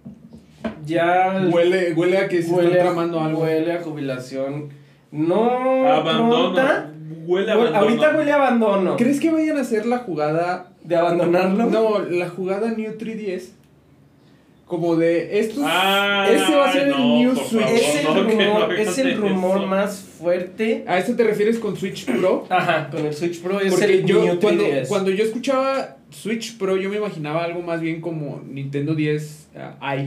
ya... 0.85 1.47
Huele, 1.51 1.93
huele 1.93 2.17
a 2.17 2.27
que 2.27 2.41
se 2.43 2.51
huele, 2.51 2.71
está 2.71 2.83
tramando 2.83 3.21
algo. 3.21 3.43
huele 3.43 3.71
a 3.73 3.81
jubilación. 3.81 4.69
No 5.11 5.87
Abandono. 5.89 6.53
pronta. 6.53 6.91
Huele 7.25 7.51
a 7.51 7.55
Hue- 7.55 7.59
abandono. 7.59 7.77
Ahorita 7.79 8.17
huele 8.17 8.31
a 8.31 8.35
abandono. 8.35 8.97
¿Crees 8.97 9.19
que 9.21 9.31
vayan 9.31 9.57
a 9.57 9.61
hacer 9.61 9.85
la 9.85 9.99
jugada? 9.99 10.73
¿De 10.83 10.95
abandonarlo? 10.97 11.65
No, 11.67 11.99
la 11.99 12.27
jugada 12.29 12.71
New 12.71 12.91
3DS. 12.97 13.51
Como 14.65 14.95
de 14.95 15.39
estos. 15.39 15.63
Ah, 15.63 16.27
ese 16.27 16.55
va 16.55 16.69
a 16.69 16.73
ser 16.73 16.87
el 16.87 16.97
New 16.97 17.35
Switch. 17.35 17.61
favor, 17.61 17.75
Es 17.75 17.95
el 17.97 18.03
no, 18.05 18.13
rumor, 18.23 18.67
no 18.67 18.71
es 18.73 18.97
el 18.97 19.17
rumor 19.17 19.57
eso. 19.57 19.67
más 19.67 19.99
fuerte. 19.99 20.83
¿A 20.87 20.97
eso 20.97 21.15
te 21.15 21.23
refieres 21.23 21.59
con 21.59 21.75
Switch 21.77 22.05
Pro? 22.05 22.47
Ajá, 22.49 22.89
con 22.89 23.05
el 23.05 23.13
Switch 23.13 23.39
Pro 23.41 23.59
es 23.61 23.71
Porque 23.71 23.85
el 23.85 24.05
yo, 24.05 24.23
New 24.25 24.39
cuando, 24.39 24.63
3DS. 24.63 24.87
cuando 24.87 25.11
yo 25.11 25.23
escuchaba 25.23 25.97
Switch 26.09 26.57
Pro, 26.57 26.77
yo 26.77 26.89
me 26.89 26.97
imaginaba 26.97 27.43
algo 27.43 27.61
más 27.61 27.79
bien 27.79 28.01
como 28.01 28.41
Nintendo 28.43 28.95
10 28.95 29.49
ah, 29.79 29.95
i. 29.97 29.99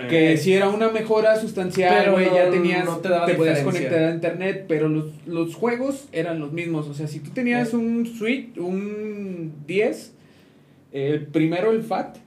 Eh, 0.00 0.06
Que 0.10 0.36
si 0.36 0.52
era 0.52 0.68
una 0.68 0.90
mejora 0.90 1.36
sustancial, 1.40 1.94
Pero 2.00 2.12
güey, 2.12 2.26
no- 2.26 2.34
ya 2.36 2.50
tenías, 2.50 2.84
no 2.84 2.98
te 2.98 3.08
daba 3.08 3.26
podías 3.26 3.60
conectar 3.60 4.04
a 4.04 4.10
internet, 4.12 4.66
pero 4.68 4.88
los, 4.88 5.06
los 5.26 5.54
juegos 5.54 6.08
eran 6.12 6.40
los 6.40 6.52
mismos. 6.52 6.88
O 6.88 6.94
sea, 6.94 7.08
si 7.08 7.20
tú 7.20 7.30
tenías 7.30 7.72
un 7.72 8.04
Switch, 8.06 8.56
un 8.58 9.54
10, 9.66 10.12
el 10.92 11.26
primero 11.26 11.72
el 11.72 11.82
FAT, 11.82 12.18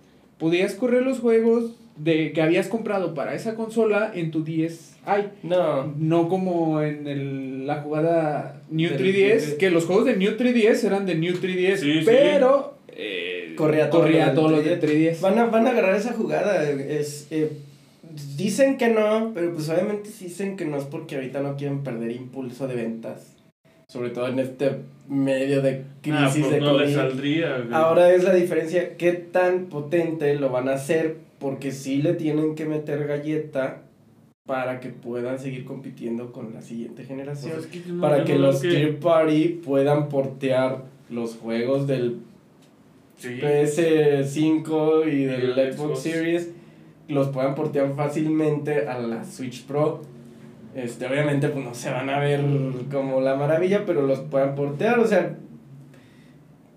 podías 0.42 0.76
correr 0.76 1.04
los 1.04 1.20
juegos 1.20 1.72
de 1.96 2.34
que 2.34 2.42
habías 2.42 2.68
comprado 2.68 3.14
para 3.14 3.36
esa 3.36 3.56
consola 3.56 4.12
en 4.14 4.32
tu 4.32 4.44
10i. 4.44 5.28
No. 5.44 5.94
No 5.98 6.28
como 6.28 6.82
en 6.82 7.08
el- 7.08 7.68
la 7.68 7.82
jugada 7.82 8.62
New 8.70 8.89
Del 8.89 8.98
3DS, 9.00 9.44
3DS. 9.46 9.58
que 9.58 9.70
los 9.70 9.86
juegos 9.86 10.06
de 10.06 10.18
New 10.18 10.36
3DS 10.36 10.84
eran 10.86 11.06
de 11.06 11.16
New 11.16 11.36
3DS, 11.39 11.82
Sí, 11.82 12.00
sí. 12.00 12.04
pero 12.06 12.74
eh, 12.94 13.54
Corría 13.56 13.89
todo 13.89 14.02
corría 14.02 14.20
lo 14.22 14.26
del 14.28 14.36
todo 14.36 14.50
lo 14.50 14.62
de 14.62 14.78
3DS. 14.80 15.20
3DS. 15.20 15.22
Van 15.22 15.38
a, 15.39 15.46
van 15.46 15.68
a 15.68 15.70
agarrar 15.72 15.96
esa 15.96 16.14
jugada. 16.14 16.70
Es, 16.70 17.28
eh, 17.32 17.52
dicen 18.36 18.78
que 18.78 18.88
no, 18.89 19.32
pero 19.34 19.54
pues 19.54 19.70
obviamente 19.70 20.10
sí 20.10 20.26
dicen 20.26 20.58
que 20.58 20.66
no 20.66 20.78
es 20.78 20.84
porque 20.86 21.16
ahorita 21.16 21.42
no 21.42 21.56
quieren 21.56 21.84
perder 21.84 22.12
impulso 22.12 22.68
de 22.68 22.76
ventas. 22.76 23.31
Sobre 23.92 24.12
todo 24.12 24.30
en 24.30 24.39
este 24.39 24.72
medio 25.10 25.62
de 25.62 25.84
ah, 25.84 25.94
crisis 26.02 26.46
pues 26.46 26.52
de 26.52 26.62
no 26.62 26.78
le 26.78 26.86
COVID. 26.86 26.96
saldría. 26.96 27.58
güey. 27.58 27.74
Ahora 27.74 28.14
es 28.14 28.24
la 28.24 28.34
diferencia, 28.34 28.96
qué 28.96 29.12
tan 29.12 29.66
potente 29.66 30.34
lo 30.36 30.50
van 30.50 30.70
a 30.70 30.76
hacer, 30.76 31.18
porque 31.39 31.72
sí 31.74 32.02
le 32.02 32.14
tienen 32.14 32.56
que 32.56 32.64
meter 32.66 33.06
galleta 33.06 33.82
para 34.46 34.80
que 34.80 34.89
puedan 34.89 35.39
seguir 35.39 35.66
compitiendo 35.66 36.32
con 36.32 36.54
la 36.54 36.62
siguiente 36.62 37.04
generación. 37.04 37.52
Pues 37.52 37.66
es 37.66 37.72
que 37.72 37.82
yo 37.86 37.96
no- 37.96 38.02
para 38.02 38.24
que 38.24 38.36
no 38.36 38.39
los 38.44 38.62
Tier 38.62 38.98
Party 39.00 39.60
puedan 39.62 40.08
portear 40.08 40.84
los 41.10 41.36
juegos 41.36 41.86
del 41.86 42.20
Sí. 43.18 43.39
PS5 43.42 45.06
y 45.12 45.26
del 45.26 45.60
el 45.60 45.74
Xbox 45.74 45.76
Xbox. 45.76 46.00
Series 46.00 46.52
los 47.10 47.28
puedan 47.28 47.56
portear 47.56 47.94
fácilmente 47.96 48.88
a 48.88 48.98
la 49.00 49.26
Switch 49.26 49.66
Pro. 49.66 50.02
Este, 50.76 51.06
obviamente 51.06 51.50
pues 51.50 51.66
no 51.66 51.74
se 51.74 51.92
van 51.92 52.10
a 52.10 52.20
ver 52.20 52.42
como 52.92 53.20
la 53.22 53.36
maravilla, 53.36 53.86
pero 53.86 54.04
los 54.08 54.20
puedan 54.20 54.56
portear, 54.56 55.00
o 55.00 55.06
sea... 55.08 55.36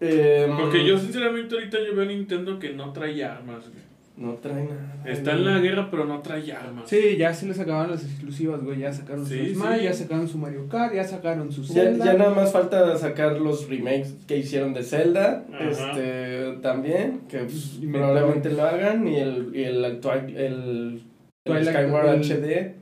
em, 0.01 0.57
Porque 0.57 0.85
yo 0.85 0.99
sinceramente 0.99 1.55
ahorita 1.55 1.79
yo 1.87 1.95
veo 1.95 2.05
a 2.05 2.09
Nintendo 2.09 2.59
que 2.59 2.73
no 2.73 2.93
trae 2.93 3.23
armas. 3.25 3.69
güey. 3.71 3.85
No 4.17 4.35
trae 4.35 4.63
nada. 4.65 5.03
Está 5.05 5.33
en 5.33 5.45
la 5.45 5.59
guerra 5.59 5.89
pero 5.91 6.05
no 6.05 6.21
trae 6.21 6.53
armas. 6.53 6.89
Sí, 6.89 7.17
ya 7.19 7.35
se 7.35 7.47
les 7.47 7.59
acabaron 7.59 7.91
las 7.91 8.05
exclusivas, 8.05 8.63
güey. 8.63 8.79
Ya 8.79 8.93
sacaron 8.93 9.27
Sí, 9.27 9.49
su 9.49 9.55
Smash, 9.57 9.79
sí. 9.79 9.85
ya 9.85 9.93
sacaron 9.93 10.29
su 10.29 10.39
Mario 10.39 10.69
Kart, 10.69 10.95
ya 10.95 11.03
sacaron 11.05 11.51
su 11.51 11.63
Ya, 11.65 11.75
Zelda. 11.75 12.05
ya 12.05 12.15
nada 12.15 12.31
más 12.33 12.53
falta 12.53 12.97
sacar 12.97 13.33
los 13.41 13.69
remakes 13.69 14.15
que 14.29 14.37
hicieron 14.39 14.73
de 14.73 14.85
Zelda, 14.85 15.45
Ajá. 15.53 15.69
este 15.69 16.59
también, 16.63 17.23
que 17.29 17.39
pues, 17.39 17.81
probablemente 17.91 18.51
lo 18.51 18.63
hagan, 18.63 19.07
y 19.09 19.17
el, 19.17 19.51
y 19.53 19.65
el 19.65 19.85
actual, 19.85 20.29
el, 20.31 20.37
el 20.37 21.03
Twilight- 21.45 21.73
Skyward 21.73 22.15
el- 22.15 22.23
HD, 22.23 22.75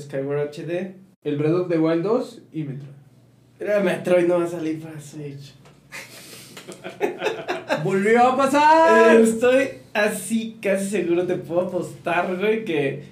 Skyward 0.00 0.50
HD, 0.50 0.94
El 1.24 1.36
Breath 1.36 1.54
of 1.54 1.68
the 1.68 1.78
Wild 1.78 2.02
2 2.02 2.42
y 2.52 2.62
Metroid. 2.64 2.96
Era 3.58 3.80
Metroid 3.80 4.26
no 4.26 4.38
va 4.38 4.44
a 4.44 4.48
salir 4.48 4.80
para 4.80 5.00
Switch. 5.00 5.54
¡Volvió 7.84 8.22
a 8.22 8.36
pasar! 8.36 9.16
Estoy 9.16 9.68
así 9.94 10.58
casi 10.60 10.90
seguro, 10.90 11.26
te 11.26 11.36
puedo 11.36 11.62
apostar, 11.62 12.36
güey, 12.36 12.64
que 12.64 13.04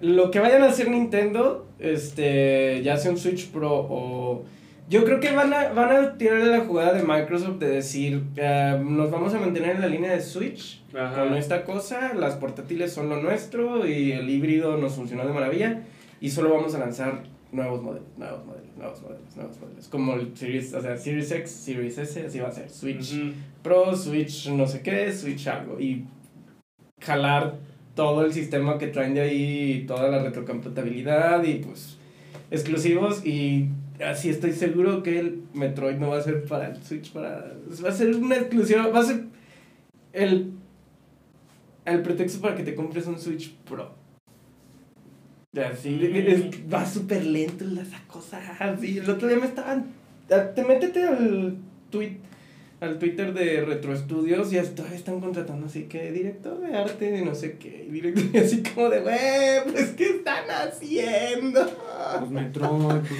lo 0.00 0.30
que 0.30 0.40
vayan 0.40 0.62
a 0.62 0.66
hacer 0.66 0.90
Nintendo, 0.90 1.68
este, 1.78 2.82
ya 2.82 2.96
sea 2.96 3.12
un 3.12 3.18
Switch 3.18 3.48
Pro 3.50 3.70
o... 3.72 4.44
Yo 4.88 5.04
creo 5.04 5.20
que 5.20 5.30
van 5.30 5.54
a, 5.54 5.68
van 5.68 5.94
a 5.94 6.18
tirarle 6.18 6.46
la 6.46 6.64
jugada 6.64 6.92
de 6.92 7.02
Microsoft 7.02 7.58
de 7.58 7.68
decir, 7.68 8.24
eh, 8.36 8.78
nos 8.84 9.10
vamos 9.10 9.32
a 9.32 9.38
mantener 9.38 9.76
en 9.76 9.80
la 9.80 9.86
línea 9.86 10.12
de 10.12 10.20
Switch 10.20 10.82
Ajá. 10.92 11.22
con 11.22 11.34
esta 11.34 11.64
cosa, 11.64 12.12
las 12.14 12.34
portátiles 12.34 12.92
son 12.92 13.08
lo 13.08 13.22
nuestro 13.22 13.86
y 13.86 14.12
el 14.12 14.28
híbrido 14.28 14.76
nos 14.76 14.94
funcionó 14.94 15.24
de 15.24 15.32
maravilla 15.32 15.82
y 16.22 16.30
solo 16.30 16.54
vamos 16.54 16.72
a 16.76 16.78
lanzar 16.78 17.24
nuevos 17.50 17.82
modelos, 17.82 18.06
nuevos 18.16 18.46
modelos, 18.46 18.76
nuevos 18.76 19.02
modelos, 19.02 19.36
nuevos 19.36 19.60
modelos, 19.60 19.88
como 19.88 20.14
el 20.14 20.36
Series, 20.36 20.72
o 20.72 20.80
sea, 20.80 20.96
Series 20.96 21.32
X, 21.32 21.50
Series 21.50 21.98
S, 21.98 22.24
así 22.24 22.38
va 22.38 22.46
a 22.46 22.52
ser, 22.52 22.70
Switch. 22.70 23.34
Pro, 23.60 23.96
Switch 23.96 24.48
no 24.48 24.68
sé 24.68 24.82
qué, 24.82 25.12
Switch 25.12 25.48
algo. 25.48 25.80
Y 25.80 26.04
jalar 27.00 27.56
todo 27.96 28.24
el 28.24 28.32
sistema 28.32 28.78
que 28.78 28.86
traen 28.86 29.14
de 29.14 29.20
ahí, 29.20 29.84
toda 29.84 30.08
la 30.08 30.22
retrocompatibilidad 30.22 31.42
y 31.42 31.54
pues 31.54 31.98
exclusivos. 32.52 33.26
Y 33.26 33.70
así 34.00 34.28
estoy 34.28 34.52
seguro 34.52 35.02
que 35.02 35.18
el 35.18 35.42
Metroid 35.54 35.96
no 35.96 36.10
va 36.10 36.18
a 36.18 36.22
ser 36.22 36.44
para 36.44 36.68
el 36.68 36.80
Switch, 36.84 37.12
para, 37.12 37.52
va 37.84 37.88
a 37.88 37.92
ser 37.92 38.14
una 38.14 38.36
exclusiva, 38.36 38.86
va 38.86 39.00
a 39.00 39.04
ser 39.04 39.24
el, 40.12 40.52
el 41.84 42.02
pretexto 42.02 42.40
para 42.40 42.54
que 42.54 42.62
te 42.62 42.76
compres 42.76 43.08
un 43.08 43.18
Switch 43.18 43.52
Pro. 43.68 44.01
Así, 45.54 46.00
es- 46.02 46.72
va 46.72 46.86
súper 46.86 47.24
lento 47.26 47.64
esa 47.80 48.00
cosa. 48.06 48.40
así. 48.58 48.98
el 48.98 49.10
otro 49.10 49.28
día 49.28 49.36
me 49.38 49.46
estaban. 49.46 49.86
Te 50.54 50.64
métete 50.64 51.02
al 51.04 51.56
tweet 51.90 52.16
al 52.82 52.98
Twitter 52.98 53.32
de 53.32 53.64
Retro 53.64 53.96
Studios 53.96 54.52
y 54.52 54.58
hasta 54.58 54.92
están 54.94 55.20
contratando 55.20 55.66
así 55.66 55.84
que 55.84 56.10
director 56.10 56.58
de 56.60 56.76
arte 56.76 57.10
de 57.12 57.22
no 57.22 57.34
sé 57.34 57.56
qué, 57.58 57.86
y 57.88 57.90
director 57.92 58.24
y 58.34 58.38
así 58.38 58.62
como 58.62 58.88
de, 58.90 59.00
güey, 59.00 59.72
pues 59.72 59.90
¿qué 59.90 60.04
están 60.16 60.44
haciendo? 60.50 61.60
Pues 62.18 62.30
Metroid. 62.30 63.02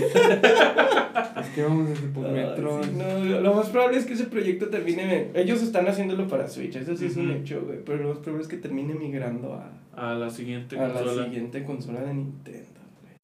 Pues, 1.34 1.46
es 1.46 1.54
que 1.54 1.62
vamos 1.62 1.88
a 1.88 1.92
hacer 1.92 2.10
pues 2.12 2.26
Ay, 2.26 2.32
Metroid. 2.34 2.84
sí, 2.84 2.90
no, 2.96 3.40
lo 3.40 3.54
más 3.54 3.68
probable 3.68 3.98
es 3.98 4.04
que 4.06 4.14
ese 4.14 4.24
proyecto 4.24 4.68
termine, 4.68 5.28
ellos 5.34 5.62
están 5.62 5.86
haciéndolo 5.86 6.26
para 6.28 6.48
Switch, 6.48 6.74
eso 6.76 6.96
sí 6.96 7.06
es 7.06 7.16
un 7.16 7.30
hecho, 7.30 7.62
güey, 7.66 7.78
pero 7.84 7.98
lo 8.02 8.08
más 8.10 8.18
probable 8.18 8.42
es 8.42 8.48
que 8.48 8.56
termine 8.56 8.94
migrando 8.94 9.54
a, 9.54 9.70
A 10.10 10.14
la 10.14 10.30
siguiente 10.30 10.78
a 10.78 10.88
la 10.88 10.94
consola. 10.94 11.24
siguiente 11.24 11.64
consola 11.64 12.00
de 12.02 12.14
Nintendo, 12.14 12.80
güey. 13.02 13.14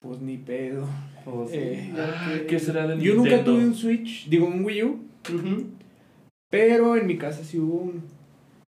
Pues 0.00 0.20
ni 0.20 0.36
pedo. 0.38 0.86
Sea, 1.48 1.60
Eh, 1.60 1.92
Ah, 1.96 2.32
¿Qué 2.48 2.58
será 2.58 2.86
de 2.86 2.98
Yo 3.02 3.14
nunca 3.14 3.30
Nintendo? 3.36 3.52
tuve 3.54 3.64
un 3.66 3.74
Switch, 3.74 4.28
digo 4.28 4.46
un 4.46 4.64
Wii 4.64 4.82
U, 4.82 5.00
Ujú. 5.28 5.64
pero 6.50 6.96
en 6.96 7.06
mi 7.06 7.16
casa 7.16 7.42
sí 7.44 7.58
hubo 7.58 7.76
uno. 7.76 8.00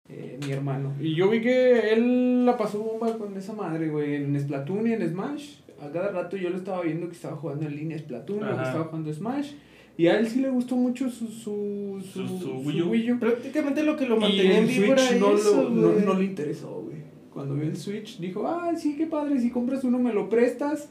Eh, 0.08 0.38
mi 0.44 0.52
hermano. 0.52 0.92
Y 1.00 1.14
yo 1.14 1.30
vi 1.30 1.40
que 1.40 1.92
él 1.94 2.44
la 2.44 2.56
pasó 2.58 2.78
bomba 2.78 3.16
con 3.16 3.36
esa 3.36 3.52
madre, 3.54 3.88
güey, 3.88 4.16
en 4.16 4.38
Splatoon 4.38 4.86
y 4.86 4.92
en 4.92 5.08
Smash. 5.08 5.56
A 5.80 5.90
cada 5.90 6.10
rato 6.12 6.36
yo 6.36 6.50
lo 6.50 6.56
estaba 6.58 6.82
viendo 6.82 7.06
que 7.08 7.14
estaba 7.14 7.36
jugando 7.36 7.66
en 7.66 7.74
línea 7.74 7.98
Splatoon, 7.98 8.44
o 8.44 8.56
que 8.56 8.62
estaba 8.62 8.84
jugando 8.84 9.12
Smash. 9.12 9.52
Y 9.96 10.08
a 10.08 10.18
él 10.18 10.26
sí 10.28 10.40
le 10.40 10.50
gustó 10.50 10.76
mucho 10.76 11.08
su, 11.08 11.26
su, 11.28 12.02
su, 12.12 12.26
Su- 12.26 12.38
su 12.38 12.38
su 12.38 12.52
Wii 12.90 13.12
U. 13.12 13.18
Prácticamente 13.18 13.82
lo 13.82 13.96
que 13.96 14.06
lo 14.06 14.16
mantenía 14.18 14.58
en 14.58 14.66
vivo 14.66 14.92
era 14.92 15.10
no, 15.18 15.34
eso, 15.36 15.62
lo, 15.62 15.70
no, 15.70 15.92
no 16.00 16.14
le 16.14 16.24
interesó, 16.24 16.82
güey. 16.82 16.96
Cuando 17.32 17.54
vio 17.54 17.64
el 17.64 17.76
Switch 17.76 18.18
dijo, 18.18 18.46
ah, 18.46 18.72
sí, 18.76 18.96
qué 18.96 19.06
padre, 19.06 19.40
si 19.40 19.50
compras 19.50 19.84
uno 19.84 19.98
me 19.98 20.12
lo 20.12 20.28
prestas. 20.28 20.88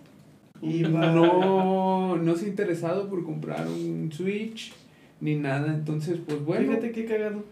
Y 0.62 0.80
no, 0.82 2.16
no 2.18 2.36
se 2.36 2.45
ha 2.45 2.49
interesado 2.49 3.10
por 3.10 3.24
comprar 3.24 3.68
un 3.68 4.10
Switch 4.12 4.74
ni 5.24 5.36
nada. 5.36 5.74
Entonces, 5.74 6.19
pues 6.26 6.43
bueno, 6.45 6.67
Fíjate 6.67 6.91
qué 6.91 7.05
cagado. 7.05 7.43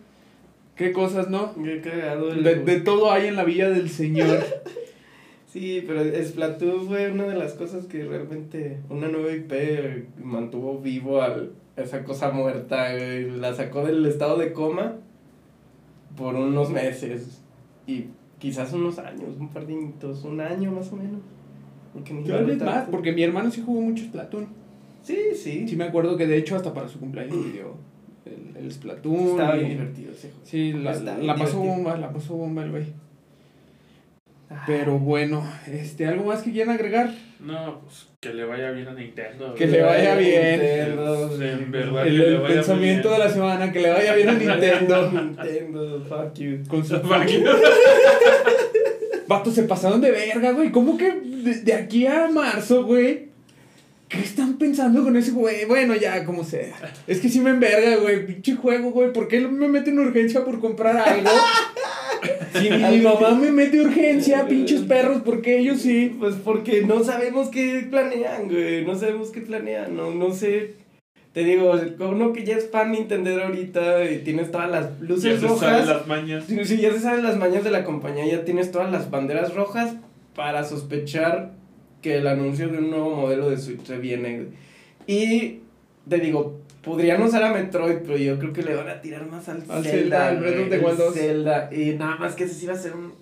qué 0.75 0.91
cosas, 0.91 1.29
¿no? 1.29 1.55
Qué 1.55 1.81
cagado 1.81 2.31
el... 2.31 2.43
De, 2.43 2.55
de 2.55 2.79
todo 2.81 3.11
hay 3.11 3.27
en 3.27 3.35
la 3.35 3.43
villa 3.43 3.69
del 3.69 3.89
Señor. 3.89 4.43
Sí, 5.47 5.83
pero 5.85 6.01
Splatoon 6.23 6.87
fue 6.87 7.11
una 7.11 7.25
de 7.25 7.35
las 7.35 7.55
cosas 7.55 7.85
que 7.85 8.05
realmente 8.05 8.77
una 8.89 9.09
nueva 9.09 9.33
IP 9.33 9.51
mantuvo 10.23 10.79
vivo 10.79 11.21
al, 11.21 11.51
a 11.75 11.81
esa 11.81 12.05
cosa 12.05 12.31
muerta. 12.31 12.93
La 12.93 13.53
sacó 13.53 13.83
del 13.83 14.05
estado 14.05 14.37
de 14.37 14.53
coma 14.53 14.95
por 16.15 16.35
unos 16.35 16.69
meses 16.69 17.41
y 17.85 18.05
quizás 18.39 18.71
unos 18.71 18.97
años, 18.97 19.35
un 19.37 19.49
par 19.49 19.67
de 19.67 19.73
añitos, 19.73 20.23
un 20.23 20.39
año 20.39 20.71
más 20.71 20.89
o 20.93 20.95
menos. 20.95 21.19
Más, 22.63 22.87
porque 22.89 23.11
mi 23.11 23.23
hermano 23.23 23.51
sí 23.51 23.61
jugó 23.65 23.81
mucho 23.81 24.05
Splatoon. 24.05 24.47
Sí, 25.03 25.17
sí. 25.35 25.65
Sí 25.67 25.75
me 25.75 25.85
acuerdo 25.85 26.15
que 26.17 26.27
de 26.27 26.37
hecho 26.37 26.55
hasta 26.55 26.73
para 26.73 26.87
su 26.87 26.99
cumpleaños 26.99 27.35
pidió 27.37 27.75
el, 28.25 28.63
el 28.63 28.71
Splatoon. 28.71 29.29
Estaba 29.31 29.55
y- 29.57 29.59
bien 29.59 29.71
divertido 29.71 30.11
ese 30.11 30.29
juego. 30.29 30.45
Sí, 30.45 30.73
la, 30.73 30.93
la 31.17 31.35
pasó 31.35 31.59
bomba, 31.59 31.97
la 31.97 32.11
pasó 32.11 32.35
bomba 32.35 32.63
el 32.63 32.71
güey. 32.71 32.85
Pero 34.67 34.99
bueno, 34.99 35.49
este, 35.65 36.05
¿algo 36.05 36.25
más 36.25 36.41
que 36.41 36.51
quieran 36.51 36.75
agregar? 36.75 37.09
No, 37.39 37.79
pues 37.79 38.07
que 38.19 38.33
le 38.33 38.43
vaya 38.43 38.71
bien 38.71 38.85
a 38.89 38.93
Nintendo. 38.93 39.55
Que 39.55 39.65
le 39.65 39.81
vaya 39.81 40.15
bien. 40.15 40.59
Nintendo, 40.59 41.41
En 41.41 41.71
verdad, 41.71 42.05
El, 42.05 42.13
que 42.13 42.17
le 42.19 42.27
el 42.35 42.41
vaya 42.41 42.53
pensamiento 42.55 43.07
bien. 43.09 43.19
de 43.21 43.25
la 43.27 43.31
semana, 43.33 43.71
que 43.71 43.79
le 43.79 43.89
vaya 43.91 44.13
bien 44.13 44.29
a 44.29 44.33
Nintendo. 44.33 45.11
Nintendo, 45.13 46.05
fuck 46.07 46.33
you. 46.35 46.57
Con 46.67 46.85
su 46.85 46.99
Fuck 46.99 47.27
you. 47.27 47.43
Vato, 49.27 49.49
se 49.51 49.63
pasaron 49.63 50.01
de 50.01 50.11
verga, 50.11 50.51
güey. 50.51 50.69
¿Cómo 50.71 50.97
que 50.97 51.11
de, 51.13 51.61
de 51.61 51.73
aquí 51.73 52.05
a 52.05 52.29
marzo, 52.29 52.83
güey? 52.85 53.30
¿Qué 54.11 54.19
están 54.19 54.57
pensando 54.57 55.03
con 55.03 55.15
ese 55.15 55.31
güey? 55.31 55.63
Bueno, 55.65 55.95
ya, 55.95 56.25
como 56.25 56.43
sea. 56.43 56.75
Es 57.07 57.19
que 57.21 57.29
sí 57.29 57.39
me 57.39 57.51
enverga, 57.51 57.95
güey. 57.95 58.25
Pinche 58.25 58.55
juego, 58.55 58.91
güey. 58.91 59.13
¿Por 59.13 59.27
qué 59.29 59.39
me 59.39 59.69
meten 59.69 59.97
urgencia 59.99 60.43
por 60.43 60.59
comprar 60.59 60.97
algo? 60.97 61.29
Si 62.53 62.69
mi 62.69 62.99
mamá 62.99 63.31
me 63.35 63.51
mete 63.51 63.79
urgencia, 63.79 64.45
pinches 64.47 64.81
perros, 64.81 65.21
porque 65.23 65.57
ellos 65.59 65.79
sí. 65.81 66.15
Pues 66.19 66.35
porque 66.43 66.81
no 66.81 67.03
sabemos 67.03 67.47
qué 67.49 67.87
planean, 67.89 68.49
güey. 68.49 68.83
No 68.85 68.95
sabemos 68.99 69.29
qué 69.29 69.41
planean. 69.41 69.95
No, 69.95 70.11
no 70.11 70.33
sé. 70.33 70.73
Te 71.33 71.45
digo, 71.45 71.73
uno 71.99 72.33
que 72.33 72.43
ya 72.43 72.57
es 72.57 72.69
fan 72.69 72.91
Nintendo 72.91 73.41
ahorita 73.41 74.03
y 74.11 74.17
tienes 74.19 74.51
todas 74.51 74.69
las 74.69 74.99
Ya 74.99 75.05
luces 75.07 75.39
se 75.39 75.47
saben 75.47 75.49
rojas. 75.49 75.87
las 75.87 76.07
mañas. 76.07 76.43
Sí, 76.45 76.65
sí, 76.65 76.77
ya 76.77 76.91
se 76.91 76.99
saben 76.99 77.23
las 77.23 77.37
mañas 77.37 77.63
de 77.63 77.71
la 77.71 77.85
compañía, 77.85 78.25
ya 78.27 78.43
tienes 78.43 78.71
todas 78.71 78.91
las 78.91 79.09
banderas 79.09 79.55
rojas 79.55 79.93
para 80.35 80.65
sospechar 80.65 81.53
que 82.01 82.17
el 82.17 82.27
anuncio 82.27 82.69
de 82.69 82.79
un 82.79 82.89
nuevo 82.89 83.15
modelo 83.15 83.49
de 83.49 83.57
Switch 83.57 83.83
se 83.83 83.97
viene. 83.97 84.47
Y 85.07 85.59
te 86.07 86.17
digo, 86.17 86.61
podrían 86.83 87.21
usar 87.21 87.43
a 87.43 87.53
Metroid, 87.53 87.97
pero 88.05 88.17
yo 88.17 88.39
creo 88.39 88.53
que 88.53 88.63
le 88.63 88.75
van 88.75 88.89
a 88.89 89.01
tirar 89.01 89.25
más 89.27 89.47
al, 89.49 89.63
Al 89.69 89.83
Zelda. 89.83 90.29
Zelda, 90.29 90.31
el 90.31 90.83
Wild 90.83 90.97
2. 90.97 91.13
Zelda. 91.13 91.69
Y 91.73 91.95
nada 91.95 92.17
más 92.17 92.35
que 92.35 92.45
ese 92.45 92.55
sí 92.55 92.65
va 92.65 92.73
a 92.73 92.77
ser 92.77 92.93
un. 92.93 93.13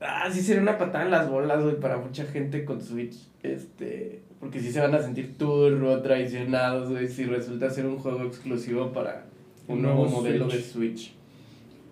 Ah, 0.00 0.28
sí 0.30 0.42
sería 0.42 0.62
una 0.62 0.76
patada 0.76 1.04
en 1.04 1.10
las 1.10 1.30
bolas, 1.30 1.62
güey, 1.62 1.78
para 1.80 1.96
mucha 1.96 2.24
gente 2.24 2.64
con 2.64 2.80
Switch. 2.80 3.16
Este. 3.42 4.20
Porque 4.40 4.60
sí 4.60 4.72
se 4.72 4.80
van 4.80 4.94
a 4.94 5.00
sentir 5.00 5.38
turbo 5.38 6.02
traicionados, 6.02 6.90
güey, 6.90 7.08
si 7.08 7.24
resulta 7.24 7.70
ser 7.70 7.86
un 7.86 7.98
juego 7.98 8.24
exclusivo 8.24 8.92
para 8.92 9.24
un 9.68 9.76
Un 9.76 9.82
nuevo 9.82 10.04
nuevo 10.04 10.16
modelo 10.18 10.48
de 10.48 10.60
Switch. 10.60 11.14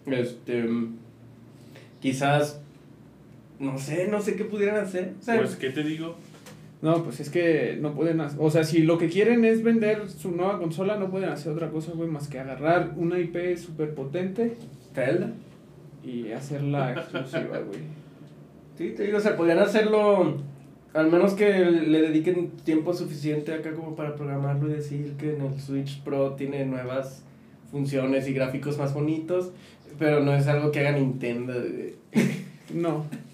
Este. 0.07 0.65
Quizás. 2.01 2.62
No 3.63 3.79
sé, 3.79 4.09
no 4.09 4.21
sé 4.21 4.35
qué 4.37 4.45
pudieran 4.45 4.77
hacer. 4.85 5.15
O 5.21 5.23
sea, 5.23 5.39
Pues, 5.39 5.57
¿qué 5.57 5.71
te 5.71 5.83
digo? 5.83 6.17
No, 6.83 7.05
pues 7.05 7.21
es 7.21 7.31
que 7.31 7.79
no 7.81 7.95
pueden 7.95 8.21
hacer. 8.21 8.39
O 8.43 8.51
sea, 8.51 8.65
si 8.65 8.83
lo 8.83 8.99
que 8.99 9.09
quieren 9.09 9.45
es 9.45 9.63
vender 9.63 10.11
su 10.11 10.33
nueva 10.33 10.59
consola, 10.59 10.97
no 10.97 11.11
pueden 11.11 11.29
hacer 11.31 11.53
otra 11.53 11.71
cosa, 11.71 11.93
güey, 11.95 12.09
más 12.11 12.27
que 12.27 12.41
agarrar 12.41 12.95
una 12.97 13.21
IP 13.21 13.57
súper 13.57 13.95
potente 13.95 14.57
Zelda. 14.93 15.31
y 16.03 16.33
hacerla 16.33 16.93
exclusiva, 16.99 17.59
güey. 17.61 17.81
Sí, 18.77 18.95
te 18.97 19.05
digo, 19.05 19.19
o 19.19 19.21
sea, 19.21 19.37
podrían 19.37 19.61
hacerlo. 19.61 20.39
Al 20.93 21.11
menos 21.11 21.35
que 21.35 21.49
le 21.65 22.03
dediquen 22.03 22.51
tiempo 22.65 22.93
suficiente 22.93 23.55
acá 23.55 23.73
como 23.73 23.95
para 23.95 24.15
programarlo 24.17 24.69
y 24.69 24.73
decir 24.75 25.13
que 25.17 25.37
en 25.37 25.41
el 25.43 25.61
Switch 25.61 26.03
Pro 26.03 26.33
tiene 26.35 26.67
nuevas 26.67 27.23
funciones 27.71 28.29
y 28.29 28.35
gráficos 28.35 28.77
más 28.77 28.93
bonitos. 28.93 29.53
Pero 29.99 30.21
no 30.21 30.35
es 30.35 30.49
algo 30.49 30.71
que 30.73 30.81
haga 30.81 30.93
Nintendo. 30.99 31.53
güey. 31.55 31.95
No. 32.75 33.07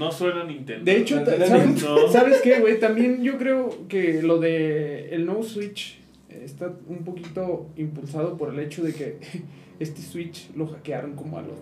No 0.00 0.10
suena 0.10 0.44
Nintendo. 0.44 0.84
De 0.84 0.96
hecho, 0.96 1.24
¿sabes, 1.24 1.82
no. 1.82 2.08
¿sabes 2.08 2.40
qué, 2.40 2.58
güey? 2.60 2.80
También 2.80 3.22
yo 3.22 3.38
creo 3.38 3.86
que 3.88 4.22
lo 4.22 4.38
de 4.40 5.10
el 5.14 5.26
nuevo 5.26 5.42
Switch 5.42 5.98
está 6.28 6.72
un 6.88 7.04
poquito 7.04 7.66
impulsado 7.76 8.36
por 8.36 8.52
el 8.52 8.58
hecho 8.60 8.82
de 8.82 8.92
que 8.94 9.18
este 9.78 10.00
Switch 10.02 10.48
lo 10.56 10.66
hackearon 10.68 11.14
como 11.14 11.38
a 11.38 11.42
los 11.42 11.58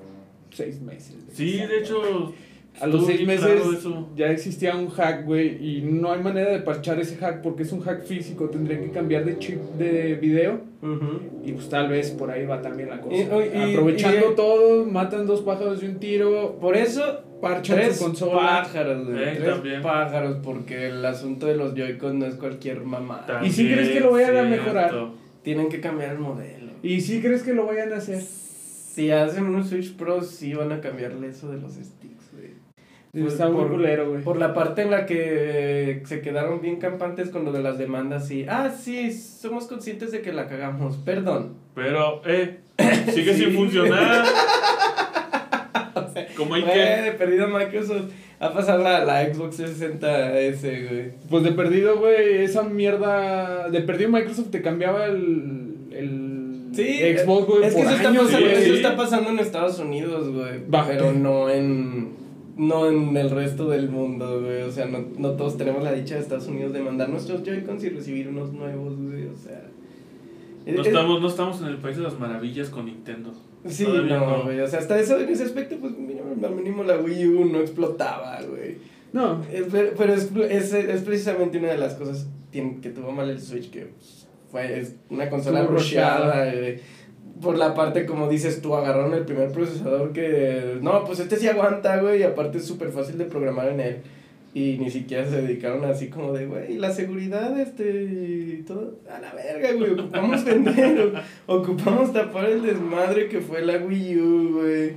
seis 0.51 0.81
meses. 0.81 1.17
Sí, 1.33 1.59
de 1.59 1.79
hecho. 1.81 2.33
A 2.81 2.87
los 2.87 3.07
seis 3.07 3.27
meses 3.27 3.61
ya 4.15 4.31
existía 4.31 4.77
un 4.77 4.89
hack, 4.89 5.25
güey, 5.25 5.79
y 5.79 5.81
no 5.83 6.13
hay 6.13 6.23
manera 6.23 6.51
de 6.53 6.61
parchar 6.61 7.01
ese 7.01 7.17
hack 7.17 7.43
porque 7.43 7.65
es 7.65 7.73
un 7.73 7.81
hack 7.81 8.05
físico, 8.05 8.49
tendrían 8.51 8.83
que 8.85 8.91
cambiar 8.93 9.25
de 9.25 9.37
chip 9.41 9.59
de 9.77 10.15
video 10.15 10.61
y 11.45 11.51
pues 11.53 11.69
tal 11.69 11.89
vez 11.89 12.13
por 12.13 12.31
ahí 12.31 12.47
va 12.47 12.63
también 12.63 12.91
la 12.91 13.01
cosa. 13.01 13.17
Y- 13.17 13.19
y- 13.59 13.73
Aprovechando 13.75 14.31
y- 14.31 14.37
todo, 14.37 14.87
matan 14.87 15.27
dos 15.27 15.41
pájaros 15.41 15.81
de 15.81 15.89
un 15.89 15.97
tiro, 15.99 16.57
Por 16.61 16.77
eso, 16.77 17.03
parchan 17.41 17.77
tres 17.77 17.97
su 17.97 18.05
consola. 18.05 18.41
pájaros, 18.63 19.07
güey. 19.07 19.23
Eh, 19.23 19.35
tres 19.37 19.49
también. 19.55 19.83
pájaros, 19.83 20.39
porque 20.43 20.87
el 20.89 21.05
asunto 21.05 21.47
de 21.47 21.57
los 21.57 21.75
Joy-Con 21.75 22.19
no 22.19 22.27
es 22.27 22.35
cualquier 22.35 22.81
mamá. 22.83 23.27
¿Y 23.43 23.51
si 23.51 23.71
crees 23.73 23.89
que 23.91 24.01
lo 24.01 24.13
vayan 24.13 24.37
a 24.37 24.43
mejorar? 24.45 24.93
Tienen 25.43 25.69
que 25.69 25.81
cambiar 25.81 26.13
el 26.13 26.19
modelo. 26.19 26.73
¿Y 26.83 27.01
si 27.01 27.21
crees 27.21 27.43
que 27.43 27.53
lo 27.55 27.67
vayan 27.67 27.93
a 27.93 27.97
hacer? 27.97 28.21
Si 28.21 29.11
hacen 29.11 29.45
un 29.47 29.65
Switch 29.65 29.97
Pro, 29.97 30.23
sí 30.23 30.55
van 30.55 30.73
a 30.73 30.81
cambiarle 30.81 31.29
eso 31.29 31.51
de 31.51 31.59
los 31.61 31.73
sticks, 31.75 32.33
güey. 32.33 32.51
Pues 33.13 33.33
Está 33.35 33.47
muy 33.49 33.63
por- 33.63 33.71
culero, 33.71 34.11
güey. 34.11 34.23
Por 34.23 34.37
la 34.39 34.53
parte 34.55 34.83
en 34.83 34.91
la 34.91 35.07
que 35.07 36.03
se 36.05 36.21
quedaron 36.21 36.61
bien 36.61 36.77
campantes 36.79 37.31
con 37.31 37.45
lo 37.45 37.53
de 37.53 37.63
las 37.63 37.79
demandas 37.79 38.31
y, 38.31 38.45
ah, 38.49 38.71
sí, 38.77 39.13
somos 39.13 39.67
conscientes 39.67 40.11
de 40.13 40.21
que 40.21 40.33
la 40.33 40.47
cagamos, 40.49 40.97
perdón. 40.99 41.55
Pero, 41.75 42.21
eh, 42.27 42.59
sigue 43.13 43.35
Sí. 43.35 43.45
sin 43.45 43.55
funcionar. 43.55 44.25
Como 46.37 46.55
hay 46.55 46.63
que. 46.63 46.79
de 46.79 47.13
perdido 47.13 47.49
Microsoft 47.49 48.11
ha 48.41 48.53
pasado 48.53 48.83
la, 48.83 49.05
la 49.05 49.25
Xbox 49.33 49.57
360 49.57 50.39
S, 50.41 50.87
güey. 50.89 51.13
Pues 51.29 51.45
de 51.45 51.53
perdido, 51.53 51.99
güey, 51.99 52.43
esa 52.45 52.63
mierda. 52.63 53.69
De 53.69 53.81
perdido 53.83 54.11
Microsoft 54.11 54.51
te 54.51 54.63
cambiaba 54.63 55.07
el. 55.07 55.75
el 55.91 56.39
Sí, 56.73 57.01
Xbox, 57.17 57.47
güey. 57.47 57.65
es 57.65 57.75
que 57.75 57.83
por 57.83 57.87
eso 57.93 57.97
está, 57.97 58.09
años, 58.11 58.25
pasando, 58.27 58.47
eso 58.51 58.75
está 58.75 58.97
pasando 58.97 59.31
en 59.31 59.39
Estados 59.39 59.79
Unidos, 59.81 60.29
güey. 60.31 60.61
Pero 60.87 61.13
no 61.13 61.49
en, 61.49 62.11
no 62.57 62.89
en 62.89 63.17
el 63.17 63.31
resto 63.31 63.69
del 63.71 63.89
mundo, 63.89 64.43
güey. 64.43 64.63
O 64.63 64.71
sea, 64.71 64.85
no, 64.87 65.05
no 65.17 65.31
todos 65.33 65.57
tenemos 65.57 65.83
la 65.83 65.93
dicha 65.93 66.15
de 66.17 66.21
Estados 66.21 66.47
Unidos 66.47 66.73
de 66.75 66.81
mandar 66.81 67.09
nuestros 67.09 67.43
Joy-Cons 67.43 67.83
y 67.85 67.89
recibir 67.89 68.29
unos 68.29 68.53
nuevos, 68.53 68.97
güey. 69.01 69.27
O 69.27 69.37
sea. 69.37 69.63
No 70.67 70.83
es- 70.83 70.87
estamos, 70.89 71.21
no 71.23 71.29
estamos 71.29 71.61
en 71.63 71.69
el 71.69 71.79
país 71.79 71.97
de 71.97 72.03
las 72.03 72.19
maravillas 72.19 72.69
con 72.69 72.85
Nintendo. 72.85 73.33
Sí, 73.67 73.85
Todavía 73.85 74.19
no, 74.19 74.37
no. 74.39 74.45
güey. 74.45 74.61
O 74.61 74.69
sea, 74.69 74.79
hasta 74.79 74.99
eso, 75.01 75.19
en 75.19 75.29
ese 75.29 75.45
aspecto, 75.45 75.77
pues 75.81 75.97
mínimo, 75.97 76.35
al 76.47 76.55
mínimo 76.55 76.85
la 76.85 76.97
Wii 76.99 77.27
U 77.29 77.45
no 77.47 77.61
explotaba, 77.61 78.41
güey. 78.43 78.77
No, 79.13 79.43
Eh, 79.51 79.67
Pero, 79.71 79.91
pero 79.97 80.13
es, 80.15 80.31
es, 80.51 80.73
es 80.75 81.03
precisamente 81.03 81.59
una 81.59 81.69
de 81.69 81.79
las 81.79 81.95
cosas 81.95 82.27
que 82.53 82.91
tuvo 82.91 83.11
mal 83.13 83.29
el 83.31 83.41
Switch, 83.41 83.71
que 83.71 83.89
fue 84.51 84.79
es 84.81 84.95
una 85.11 85.29
consola 85.31 85.65
rusheada. 85.65 86.53
güey. 86.55 86.79
Por 87.41 87.57
la 87.57 87.75
parte, 87.75 88.05
como 88.05 88.29
dices 88.29 88.61
tú, 88.61 88.75
agarraron 88.75 89.15
el 89.15 89.25
primer 89.25 89.53
procesador 89.53 90.13
que... 90.13 90.79
No, 90.83 91.05
pues 91.05 91.21
este 91.21 91.37
sí 91.37 91.47
aguanta, 91.47 92.01
güey, 92.01 92.21
y 92.21 92.23
aparte 92.25 92.59
es 92.59 92.65
súper 92.67 92.91
fácil 92.91 93.17
de 93.17 93.27
programar 93.27 93.69
en 93.69 93.81
él. 93.81 93.97
Y 94.55 94.79
ni 94.79 94.91
siquiera 94.91 95.29
se 95.29 95.43
dedicaron 95.43 95.85
así 95.85 96.09
como 96.09 96.33
de, 96.33 96.47
güey, 96.47 96.79
la 96.79 96.91
seguridad, 96.91 97.59
este, 97.61 98.03
y 98.03 98.65
todo, 98.67 98.95
a 99.09 99.21
la 99.21 99.33
verga, 99.35 99.73
güey, 99.73 99.93
ocupamos 99.93 100.45
vender, 100.47 101.13
ocupamos 101.47 102.13
tapar 102.13 102.47
el 102.47 102.63
desmadre 102.63 103.29
que 103.29 103.41
fue 103.41 103.65
la 103.65 103.77
Wii 103.77 104.17
U, 104.17 104.53
güey. 104.61 104.93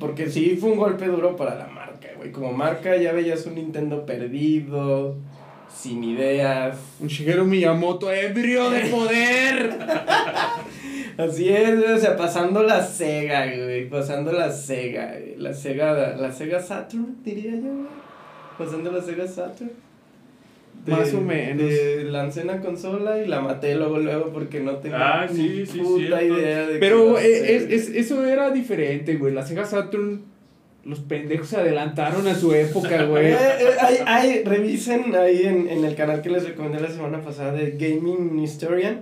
Porque 0.00 0.28
sí 0.28 0.56
fue 0.58 0.70
un 0.72 0.78
golpe 0.78 1.06
duro 1.06 1.36
para 1.36 1.54
la 1.54 1.66
marca, 1.66 2.08
güey. 2.16 2.32
Como 2.32 2.52
marca 2.52 2.96
ya 2.96 3.12
veías 3.12 3.46
un 3.46 3.54
Nintendo 3.54 4.04
perdido, 4.04 5.14
sin 5.72 6.02
ideas. 6.02 6.76
un 7.00 7.08
Shigeru 7.08 7.44
Miyamoto 7.44 8.10
ebrio 8.10 8.70
de 8.70 8.80
poder. 8.90 9.78
Así 11.16 11.48
es, 11.48 11.78
o 11.78 11.98
sea, 11.98 12.16
pasando 12.16 12.62
la 12.64 12.82
Sega, 12.84 13.46
güey. 13.46 13.88
Pasando 13.88 14.32
la 14.32 14.50
Sega, 14.50 15.12
güey. 15.12 15.36
La 15.36 15.52
Sega, 15.52 16.16
la 16.16 16.32
Sega 16.32 16.60
Saturn, 16.60 17.18
diría 17.22 17.52
yo, 17.52 17.60
güey. 17.62 18.03
Pasando 18.58 18.90
la 18.92 19.00
Sega 19.02 19.26
Saturn. 19.26 19.70
Más 20.86 21.14
o 21.14 21.20
menos. 21.20 21.66
De 21.70 22.04
lancé 22.04 22.42
una 22.42 22.60
consola 22.60 23.18
y 23.22 23.26
la 23.26 23.40
maté 23.40 23.74
luego, 23.74 23.98
luego, 23.98 24.30
porque 24.32 24.60
no 24.60 24.72
tenía 24.76 25.22
Ah, 25.22 25.28
sí, 25.28 25.64
sí, 25.64 25.78
puta 25.78 26.18
cierto. 26.20 26.38
idea 26.38 26.66
de 26.66 26.72
qué 26.74 26.78
Pero 26.78 27.18
eh, 27.18 27.56
es, 27.56 27.62
es- 27.70 27.88
eso 27.96 28.24
era 28.26 28.50
diferente, 28.50 29.16
güey. 29.16 29.32
La 29.32 29.46
Sega 29.46 29.64
Saturn, 29.64 30.22
los 30.84 31.00
pendejos 31.00 31.48
se 31.48 31.56
adelantaron 31.56 32.26
a 32.28 32.34
su 32.34 32.52
época, 32.52 33.04
güey. 33.06 33.28
Eh, 33.32 33.36
eh, 33.36 33.66
ahí- 33.80 33.98
ahí, 34.06 34.42
revisen 34.44 35.14
ahí 35.14 35.44
en, 35.44 35.68
en 35.70 35.84
el 35.86 35.94
canal 35.94 36.20
que 36.20 36.28
les 36.28 36.44
recomendé 36.46 36.80
la 36.80 36.90
semana 36.90 37.22
pasada 37.22 37.52
de 37.52 37.70
Gaming 37.78 38.38
Historian, 38.40 39.00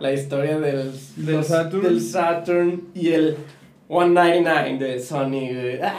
la 0.00 0.12
historia 0.14 0.58
del, 0.58 0.92
Del 1.16 1.44
Saturn. 1.44 1.82
del 1.82 2.00
Saturn 2.00 2.82
y 2.94 3.08
el 3.08 3.36
199 3.88 4.78
de 4.94 5.00
Sony, 5.00 5.30
güey. 5.30 5.80
¡Ah! 5.82 5.98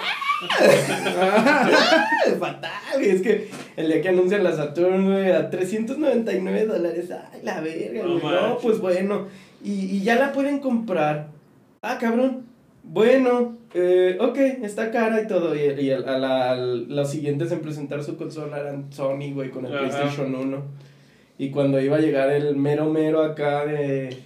Fatal, 2.39 2.71
güey. 2.95 3.09
Es 3.09 3.21
que 3.21 3.49
el 3.77 3.87
día 3.87 4.01
que 4.01 4.09
anuncian 4.09 4.43
la 4.43 4.53
Saturn, 4.55 5.05
güey, 5.05 5.31
a 5.31 5.49
399 5.49 6.65
dólares. 6.65 7.09
Ay, 7.11 7.39
la 7.43 7.59
verga, 7.61 8.03
No 8.03 8.19
güey. 8.19 8.23
No, 8.23 8.41
manches. 8.41 8.57
pues 8.61 8.79
bueno. 8.79 9.27
Y, 9.63 9.71
y 9.97 10.01
ya 10.03 10.15
la 10.15 10.31
pueden 10.31 10.59
comprar. 10.59 11.27
Ah, 11.81 11.97
cabrón. 11.99 12.43
Bueno, 12.83 13.57
eh, 13.73 14.17
ok, 14.19 14.37
está 14.63 14.91
cara 14.91 15.21
y 15.21 15.27
todo. 15.27 15.55
Y, 15.55 15.59
y 15.81 15.89
el- 15.91 16.07
a 16.07 16.17
la- 16.17 16.51
al- 16.51 16.87
los 16.89 17.09
siguientes 17.11 17.51
en 17.51 17.59
presentar 17.59 18.03
su 18.03 18.17
consola 18.17 18.59
eran 18.59 18.91
Sony, 18.91 19.33
güey, 19.33 19.49
con 19.51 19.65
el 19.65 19.73
Ajá. 19.73 19.79
PlayStation 19.87 20.33
1. 20.35 20.63
Y 21.37 21.51
cuando 21.51 21.79
iba 21.79 21.97
a 21.97 22.01
llegar 22.01 22.29
el 22.31 22.55
mero 22.55 22.85
mero 22.89 23.21
acá 23.23 23.65
de 23.65 24.17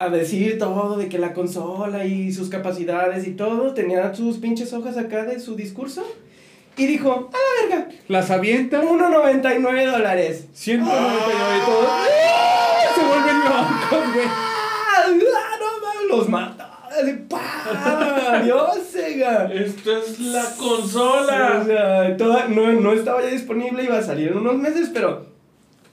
a 0.00 0.10
decir 0.10 0.58
todo 0.60 0.96
de 0.96 1.08
que 1.08 1.18
la 1.18 1.32
consola 1.34 2.04
y 2.04 2.32
sus 2.32 2.48
capacidades 2.50 3.26
y 3.26 3.32
todo, 3.32 3.74
tenía 3.74 4.14
sus 4.14 4.36
pinches 4.38 4.72
hojas 4.72 4.96
acá 4.96 5.24
de 5.24 5.40
su 5.40 5.56
discurso 5.56 6.06
y 6.76 6.86
dijo, 6.86 7.30
a 7.32 7.66
la 7.66 7.76
verga, 7.78 7.88
Las 8.06 8.30
avienta, 8.30 8.80
1.99 8.80 9.90
dólares. 9.90 10.46
199 10.52 11.34
y 11.56 11.66
todo. 11.66 11.88
Se 12.94 13.04
vuelven 13.04 13.38
locos, 13.40 14.14
güey. 14.14 14.26
¡Ah! 14.28 15.02
¡Ah, 15.04 15.58
no! 16.08 16.16
Los 16.16 16.28
mata. 16.28 16.64
¡Dios, 18.44 18.78
Sega! 18.92 19.46
Esta 19.52 19.98
es 19.98 20.20
la 20.20 20.44
O 20.44 20.56
consola. 20.58 21.64
sea, 21.66 22.16
toda- 22.16 22.46
no, 22.46 22.72
no 22.72 22.92
estaba 22.92 23.20
ya 23.22 23.28
disponible, 23.30 23.82
iba 23.82 23.98
a 23.98 24.02
salir 24.02 24.28
en 24.28 24.38
unos 24.38 24.54
meses, 24.58 24.90
pero 24.94 25.26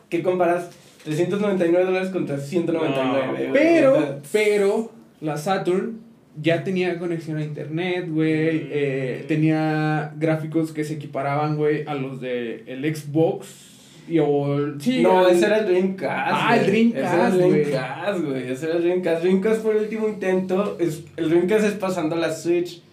¿qué 0.09 0.21
comparas? 0.21 0.69
399 1.05 1.85
dólares 1.85 2.09
contra 2.09 2.37
199. 2.37 3.47
No, 3.47 3.53
Pero, 3.53 4.19
pero, 4.31 4.91
la 5.21 5.37
Saturn 5.37 5.99
ya 6.41 6.63
tenía 6.65 6.99
conexión 6.99 7.37
a 7.37 7.43
internet, 7.43 8.07
güey. 8.09 8.67
eh, 8.71 9.23
tenía 9.27 10.13
gráficos 10.17 10.73
que 10.73 10.83
se 10.83 10.95
equiparaban, 10.95 11.55
güey, 11.55 11.85
a 11.87 11.93
los 11.95 12.19
de 12.19 12.63
el 12.67 12.83
Xbox. 12.95 13.71
Y 14.07 14.19
o 14.19 14.57
el- 14.57 14.79
sí, 14.81 15.01
no, 15.01 15.27
el- 15.27 15.35
ese 15.35 15.45
era 15.47 15.59
el 15.59 15.65
Dreamcast. 15.65 16.31
Ah, 16.31 16.57
el. 16.57 16.65
Dreamcast, 16.67 17.05
Ese 17.05 17.15
era 17.15 17.27
el. 17.27 17.37
Dreamcast, 17.63 18.19
güey. 18.25 18.51
Ese 18.51 18.65
era 18.65 18.75
el 18.75 18.83
Dreamcast. 18.83 19.21
Dreamcast 19.23 19.61
fue 19.63 19.71
el 19.71 19.77
último 19.83 20.07
intento. 20.09 20.77
Es, 20.79 21.03
el 21.17 21.29
Dreamcast 21.29 21.65
es 21.65 21.73
pasando 21.73 22.15
a 22.15 22.19
la 22.19 22.31
Switch, 22.31 22.83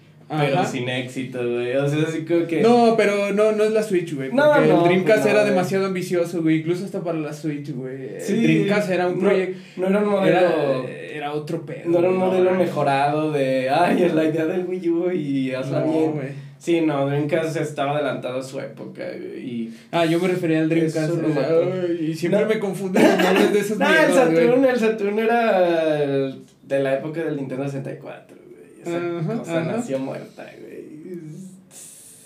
pero 0.40 0.58
Ajá. 0.60 0.66
sin 0.66 0.88
éxito, 0.88 1.38
güey. 1.38 1.76
O 1.76 1.88
sea, 1.88 2.02
así 2.08 2.24
como 2.24 2.46
que. 2.46 2.60
No, 2.62 2.94
pero 2.96 3.32
no, 3.32 3.52
no 3.52 3.64
es 3.64 3.72
la 3.72 3.82
Switch, 3.82 4.14
güey. 4.14 4.30
No, 4.32 4.50
Porque 4.52 4.68
no, 4.68 4.78
el 4.78 4.84
Dreamcast 4.84 5.22
pues 5.22 5.34
no, 5.34 5.40
era 5.40 5.48
demasiado 5.48 5.86
ambicioso, 5.86 6.42
güey. 6.42 6.60
Incluso 6.60 6.84
hasta 6.84 7.00
para 7.02 7.18
la 7.18 7.32
Switch, 7.32 7.70
güey. 7.74 8.20
Sí, 8.20 8.32
el 8.34 8.42
Dreamcast 8.42 8.90
era 8.90 9.08
un 9.08 9.20
no- 9.22 9.28
proyecto. 9.28 9.58
No, 9.76 9.88
era 9.88 9.98
un 9.98 10.08
modelo. 10.08 10.36
Era, 10.38 10.90
era 11.12 11.32
otro 11.32 11.64
pedo. 11.66 11.82
no 11.90 11.98
era 11.98 12.08
un 12.08 12.16
modelo 12.16 12.50
No, 12.52 12.58
mejorado 12.58 13.30
de. 13.32 13.68
Ay, 13.70 14.10
la 14.14 14.24
idea 14.24 14.46
del 14.46 14.64
Wii 14.66 14.88
U 14.88 15.10
y 15.12 15.52
hazla 15.52 15.80
No, 15.80 15.92
bien. 15.92 16.12
güey. 16.12 16.28
Sí, 16.58 16.80
no, 16.80 17.06
Dreamcast 17.08 17.56
estaba 17.56 17.96
adelantado 17.96 18.38
a 18.38 18.42
su 18.42 18.60
época, 18.60 19.02
güey. 19.04 19.40
Y. 19.44 19.74
Ah, 19.90 20.04
yo 20.06 20.20
me 20.20 20.28
refería 20.28 20.60
al 20.60 20.68
Dreamcast. 20.68 21.10
O 21.10 21.16
sea, 21.16 21.28
mató. 21.28 21.72
ay, 21.72 22.06
y 22.10 22.14
siempre 22.14 22.40
No. 22.42 22.46
me 22.48 22.58
confunden 22.60 23.02
los 23.02 23.18
nombres 23.24 23.52
de 23.52 23.58
esos 23.58 23.78
No, 23.80 23.86
el 23.88 24.06
güey. 24.12 24.14
Saturn, 24.16 24.64
el 24.64 24.76
Saturn 24.78 25.18
era 25.18 26.02
el- 26.02 26.42
de 26.62 26.78
la 26.80 26.94
época 26.94 27.22
del 27.24 27.36
Nintendo 27.36 27.64
64, 27.64 28.36
güey. 28.36 28.41
Esa 28.84 29.18
Ajá, 29.18 29.38
cosa 29.38 29.60
ajá. 29.60 29.76
nació 29.76 29.98
muerta, 29.98 30.50
güey. 30.60 30.82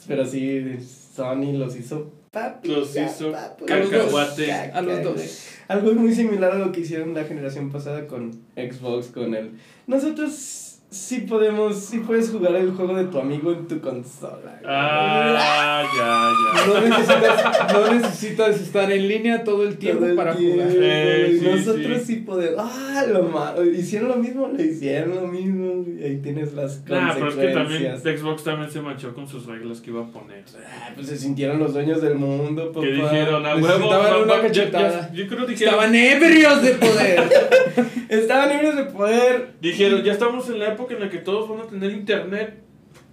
Pero 0.08 0.24
sí, 0.24 0.78
Sony 1.14 1.52
los 1.52 1.76
hizo 1.76 2.12
papi. 2.30 2.68
Los 2.68 2.94
ya, 2.94 3.06
hizo 3.06 3.32
cacahuate. 3.66 4.52
A 4.52 4.80
los 4.80 5.02
dos. 5.02 5.46
Algo 5.68 5.92
muy 5.94 6.14
similar 6.14 6.52
a 6.52 6.58
lo 6.58 6.72
que 6.72 6.80
hicieron 6.80 7.14
la 7.14 7.24
generación 7.24 7.70
pasada 7.70 8.06
con 8.06 8.32
Xbox, 8.54 9.08
con 9.08 9.34
el... 9.34 9.52
Nosotros 9.86 10.65
sí 10.96 11.20
podemos, 11.20 11.76
sí 11.76 11.98
puedes 12.00 12.30
jugar 12.30 12.56
el 12.56 12.72
juego 12.72 12.94
de 12.94 13.04
tu 13.04 13.18
amigo 13.18 13.52
en 13.52 13.66
tu 13.68 13.80
consola. 13.80 14.60
Ah, 14.64 15.82
ya, 15.96 16.32
ya. 16.32 16.66
No 16.66 16.80
necesitas, 16.80 17.72
no 17.72 17.92
necesitas 17.94 18.60
estar 18.60 18.90
en 18.90 19.08
línea 19.08 19.44
todo 19.44 19.62
el 19.64 19.76
tiempo 19.76 20.00
Todo 20.00 20.10
el 20.10 20.16
para 20.16 20.34
tiempo, 20.36 20.62
jugar. 20.64 20.76
Eh, 20.80 21.36
sí, 21.40 21.46
Nosotros 21.46 21.98
sí. 21.98 22.04
sí, 22.06 22.16
podemos. 22.20 22.56
Ah, 22.58 23.04
lo 23.10 23.22
malo. 23.24 23.64
Hicieron 23.64 24.08
lo 24.08 24.16
mismo, 24.16 24.48
le 24.56 24.64
hicieron 24.64 25.14
lo 25.14 25.26
mismo. 25.28 25.84
Y 25.98 26.02
ahí 26.04 26.16
tienes 26.22 26.52
las 26.54 26.84
Nah, 26.86 27.14
pero 27.14 27.28
es 27.28 27.34
que 27.34 27.48
también 27.48 27.82
consecuencias. 27.84 28.20
Xbox 28.20 28.44
también 28.44 28.70
se 28.70 28.80
manchó 28.80 29.14
con 29.14 29.28
sus 29.28 29.46
reglas 29.46 29.80
que 29.80 29.90
iba 29.90 30.02
a 30.02 30.06
poner. 30.10 30.44
Ah, 30.66 30.90
pues 30.94 31.06
se 31.08 31.16
sintieron 31.16 31.58
los 31.58 31.72
dueños 31.74 32.00
del 32.02 32.14
mundo, 32.16 32.72
papá. 32.72 32.86
Que 32.86 32.92
dijeron, 32.92 33.44
a 33.46 33.56
huevo, 33.56 33.88
va- 33.88 34.22
una 34.22 34.40
cachetada. 34.40 35.10
yo 35.12 35.26
creo 35.28 35.46
que 35.46 35.52
dijeron, 35.52 35.74
Estaban 35.74 35.94
ebrios 35.94 36.62
de 36.62 36.70
poder. 36.72 37.22
Estaban 38.08 38.48
libres 38.50 38.76
de 38.76 38.84
poder. 38.84 39.50
dijeron, 39.60 40.02
ya 40.02 40.12
estamos 40.12 40.48
en 40.48 40.58
la 40.60 40.68
época 40.68 40.85
en 40.94 41.00
la 41.00 41.10
que 41.10 41.18
todos 41.18 41.48
van 41.48 41.60
a 41.60 41.64
tener 41.64 41.92
internet. 41.92 42.54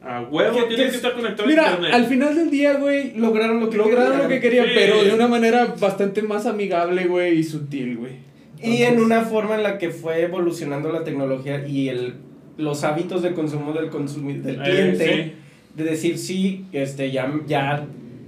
A 0.02 0.22
huevo, 0.22 0.52
¿Qué- 0.56 0.64
tienen 0.64 0.70
qué 0.70 0.84
que 0.84 0.90
es? 0.90 0.96
estar 0.96 1.14
conectados 1.14 1.46
a 1.46 1.48
Mira, 1.48 1.64
internet. 1.70 1.94
al 1.94 2.06
final 2.06 2.36
del 2.36 2.50
día, 2.50 2.74
güey, 2.74 3.14
Lograron 3.18 3.60
lo 3.62 3.70
que 3.70 3.78
lograron 3.78 4.18
lo 4.18 4.28
que 4.28 4.40
querían, 4.42 4.66
Sí. 4.66 4.72
pero 4.76 5.02
de 5.04 5.14
una 5.14 5.28
manera 5.28 5.76
bastante 5.80 6.22
más 6.22 6.46
amigable, 6.46 7.06
güey, 7.06 7.38
y 7.40 7.44
sutil, 7.44 7.98
güey. 7.98 8.12
Y 8.62 8.84
en 8.84 9.00
una 9.02 9.22
forma 9.22 9.56
en 9.56 9.64
la 9.64 9.78
que 9.78 9.90
fue 9.92 10.22
evolucionando 10.24 10.92
la 10.92 11.04
tecnología 11.06 11.66
y 11.68 11.88
el, 11.90 12.16
los 12.58 12.84
hábitos 12.84 13.22
de 13.22 13.32
consumo 13.34 13.72
del, 13.74 13.90
consumi- 13.90 14.42
del 14.42 14.56
Eh, 14.56 14.64
cliente. 14.64 15.24
sí. 15.24 15.34
de 15.76 15.84
decir 15.86 16.18
sí, 16.20 16.66
este, 16.72 17.10
ya, 17.12 17.34
ya 17.48 17.86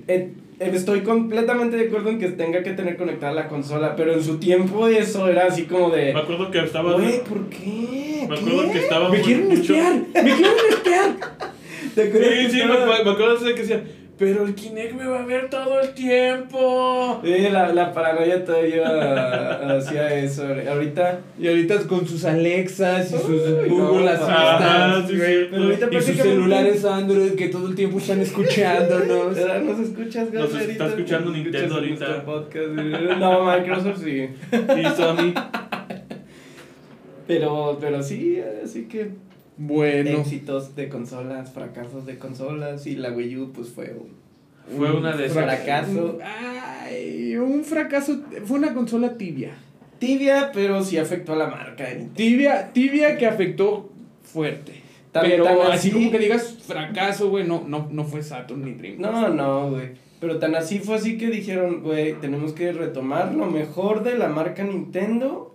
eh, 0.08 0.32
estoy 0.60 1.02
completamente 1.02 1.76
de 1.78 1.88
acuerdo 1.88 2.10
en 2.10 2.20
que 2.20 2.30
tenga 2.30 2.64
que 2.64 2.72
tener 2.72 2.96
conectada 2.98 3.34
la 3.34 3.48
consola, 3.48 3.96
pero 3.96 4.14
en 4.14 4.24
su 4.24 4.38
tiempo 4.38 4.88
eso 4.88 5.28
era 5.28 5.48
así 5.48 5.64
como 5.64 5.90
Me 5.90 5.98
de, 5.98 6.14
acuerdo 6.14 6.50
que 6.52 6.60
estaba. 6.60 6.94
güey, 6.94 7.24
¿por 7.24 7.50
qué? 7.50 8.26
Me 8.30 8.36
acuerdo 8.38 8.64
¿Qué? 8.64 8.72
que 8.72 8.80
estaba. 8.80 9.10
Me 9.10 9.22
quieren 9.22 9.50
mucho- 9.50 9.74
me 9.74 10.22
quieren 10.24 10.46
espiar. 10.70 11.16
¿Te 11.96 12.04
acuerdas 12.04 12.30
Sí, 12.34 12.52
sí, 12.52 12.58
me, 12.66 12.74
estaba- 12.74 13.04
me 13.04 13.12
acuerdo 13.12 13.38
de 13.38 13.54
que 13.56 13.62
decía, 13.62 13.84
pero 14.18 14.46
el 14.46 14.56
Kinect 14.56 14.94
me 14.94 15.06
va 15.06 15.24
a 15.24 15.26
ver 15.26 15.50
todo 15.50 15.82
el 15.82 15.94
tiempo. 15.94 17.20
Sí, 17.24 17.50
la, 17.52 17.74
la 17.74 17.94
paranoia 17.94 18.46
todavía 18.46 19.76
hacía 19.78 20.14
eso. 20.20 20.46
Ahorita, 20.70 21.20
Y 21.38 21.48
ahorita 21.50 21.80
con 21.88 22.08
sus 22.08 22.24
Alexas 22.24 23.12
y 23.12 23.18
sus 23.18 23.30
Uy, 23.30 23.70
Google 23.70 24.06
no, 24.06 24.10
ajá, 24.12 24.96
Assistants, 25.00 25.10
sí, 25.12 25.18
güey. 25.18 25.44
sí. 25.44 25.48
pero 25.52 25.64
ahorita 25.64 25.88
Y 25.92 26.02
sus 26.02 26.16
celulares 26.16 26.86
Android 26.86 27.32
que 27.34 27.50
todo 27.50 27.68
el 27.68 27.76
tiempo 27.76 27.98
están 27.98 28.22
escuchándonos. 28.22 29.36
¿Nos 29.66 29.80
escuchas, 29.80 30.32
Nos 30.32 30.56
está 30.56 30.88
escuchando 30.88 31.32
¿Nos 31.32 31.40
Nintendo 31.40 31.76
ahorita. 31.76 32.24
podcast? 32.26 32.68
No, 32.70 33.44
Microsoft 33.46 34.02
sí. 34.04 34.30
Y 34.52 34.86
Sony. 34.96 35.34
Pero, 37.28 37.78
pero 37.82 38.04
sí, 38.04 38.40
así 38.64 38.86
que 38.88 39.10
Bueno, 39.58 40.10
éxitos 40.20 40.76
de 40.76 40.90
consolas, 40.90 41.52
fracasos 41.54 42.06
de 42.06 42.18
consolas 42.18 42.86
y 42.88 42.96
la 42.96 43.12
Wii 43.12 43.38
U 43.38 43.52
pues 43.54 43.70
fue 43.70 43.94
un 43.96 44.10
Fue 44.78 44.92
una 44.92 45.16
de 45.16 45.28
esas. 45.28 45.44
fracaso. 45.44 46.18
Ay, 46.24 47.36
un 47.38 47.64
fracaso. 47.64 48.22
Fue 48.46 48.58
una 48.60 48.74
consola 48.74 49.18
tibia. 49.18 49.52
Tibia, 50.00 50.52
pero 50.54 50.84
sí 50.84 50.98
afectó 50.98 51.34
a 51.34 51.38
la 51.38 51.48
marca. 51.48 51.86
Tibia, 52.16 52.74
tibia 52.74 53.18
que 53.18 53.26
afectó 53.28 53.90
fuerte. 54.24 54.74
Tan- 55.14 55.24
pero 55.24 55.46
tan 55.46 55.58
así 55.62 55.88
así- 55.88 55.92
como 55.92 56.12
que 56.12 56.20
digas 56.20 56.58
fracaso, 56.66 57.30
güey, 57.30 57.48
no, 57.48 57.64
no, 57.66 57.88
no 57.90 58.04
fue 58.04 58.22
Saturn 58.22 58.66
ni 58.66 58.74
Dreamcast. 58.74 59.14
No, 59.14 59.30
no, 59.30 59.70
güey. 59.72 59.92
Pero 60.20 60.38
tan 60.40 60.56
así 60.56 60.80
fue 60.80 60.96
así 60.96 61.18
que 61.18 61.30
dijeron, 61.30 61.82
güey, 61.82 62.14
tenemos 62.20 62.52
que 62.52 62.74
retomar 62.74 63.34
lo 63.34 63.46
mejor 63.46 64.04
de 64.04 64.18
la 64.18 64.28
marca 64.28 64.64
Nintendo 64.64 65.55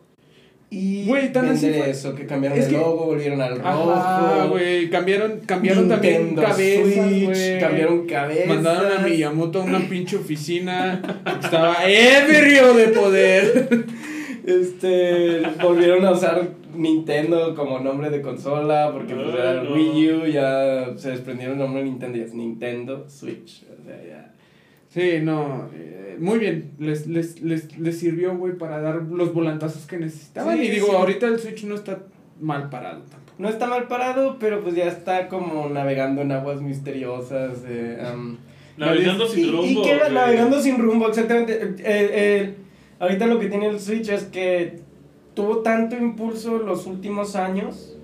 y 0.70 1.04
Güey, 1.06 1.32
tan 1.32 1.48
así 1.48 1.68
fue- 1.70 1.90
eso, 1.90 2.14
que 2.14 2.26
cambiaron 2.26 2.56
es 2.58 2.66
el 2.66 2.70
que- 2.72 2.78
logo, 2.78 3.06
volvieron 3.06 3.40
al 3.40 3.58
rojo. 3.58 4.48
Güey. 4.50 4.88
Cambiaron, 4.88 5.40
cambiaron 5.44 5.88
también 5.88 6.34
cabezas, 6.36 6.94
Switch, 6.94 7.58
cambiaron 7.60 8.06
cabezas. 8.06 8.46
Mandaron 8.46 8.92
a 8.92 9.00
Miyamoto 9.06 9.60
a 9.62 9.64
una 9.64 9.80
pinche 9.80 10.16
oficina. 10.16 11.02
Estaba 11.42 11.76
ebrio 11.86 12.74
de 12.74 12.88
poder. 12.88 13.68
Este, 14.46 15.42
volvieron 15.62 16.04
a 16.06 16.12
usar 16.12 16.48
Nintendo 16.74 17.54
como 17.54 17.78
nombre 17.78 18.08
de 18.08 18.22
consola 18.22 18.90
porque 18.90 19.14
pues, 19.14 19.28
era 19.34 19.52
el 19.60 19.64
No. 19.68 19.74
Wii 19.74 20.12
U, 20.12 20.26
ya 20.26 20.86
se 20.96 21.10
desprendieron 21.10 21.56
el 21.58 21.64
nombre 21.64 21.82
de 21.84 21.90
Nintendo 21.90 22.18
y 22.18 22.22
es 22.22 22.32
Nintendo 22.34 23.06
Switch. 23.08 23.64
O 23.64 23.84
sea, 23.84 24.00
ya. 24.02 24.32
Sí, 24.90 25.20
no. 25.22 25.68
eh, 25.74 26.16
muy 26.20 26.38
bien. 26.38 26.72
Les, 26.78 27.06
les, 27.06 27.40
les, 27.40 27.78
les 27.78 27.98
sirvió, 27.98 28.36
güey, 28.36 28.58
para 28.58 28.80
dar 28.80 28.96
los 29.02 29.32
volantazos 29.32 29.86
que 29.86 29.96
necesitaban. 29.96 30.58
Sí, 30.58 30.64
y 30.64 30.70
digo, 30.70 30.88
sí. 30.88 30.92
ahorita 30.96 31.26
el 31.26 31.38
Switch 31.38 31.64
no 31.64 31.74
está 31.76 32.00
mal 32.40 32.68
parado 32.70 33.00
tampoco. 33.02 33.20
No 33.38 33.48
está 33.48 33.66
mal 33.68 33.88
parado, 33.88 34.36
pero 34.38 34.62
pues 34.62 34.74
ya 34.74 34.86
está 34.86 35.28
como 35.28 35.68
navegando 35.70 36.20
en 36.22 36.32
aguas 36.32 36.60
misteriosas. 36.60 37.60
eh, 37.66 37.98
am, 38.04 38.36
Navegando 38.76 39.26
sin 39.28 39.46
y- 39.46 39.50
rumbo. 39.50 39.62
Y 39.64 39.82
que 39.82 39.98
güey. 39.98 40.12
navegando 40.12 40.60
sin 40.60 40.78
rumbo, 40.78 41.08
exactamente. 41.08 41.54
Eh, 41.62 41.74
eh, 41.84 42.54
ahorita 42.98 43.26
lo 43.26 43.38
que 43.38 43.48
tiene 43.48 43.68
el 43.68 43.80
Switch 43.80 44.08
es 44.08 44.24
que 44.24 44.80
tuvo 45.34 45.58
tanto 45.58 45.96
impulso 45.96 46.58
los 46.58 46.86
últimos 46.86 47.36
años 47.36 47.96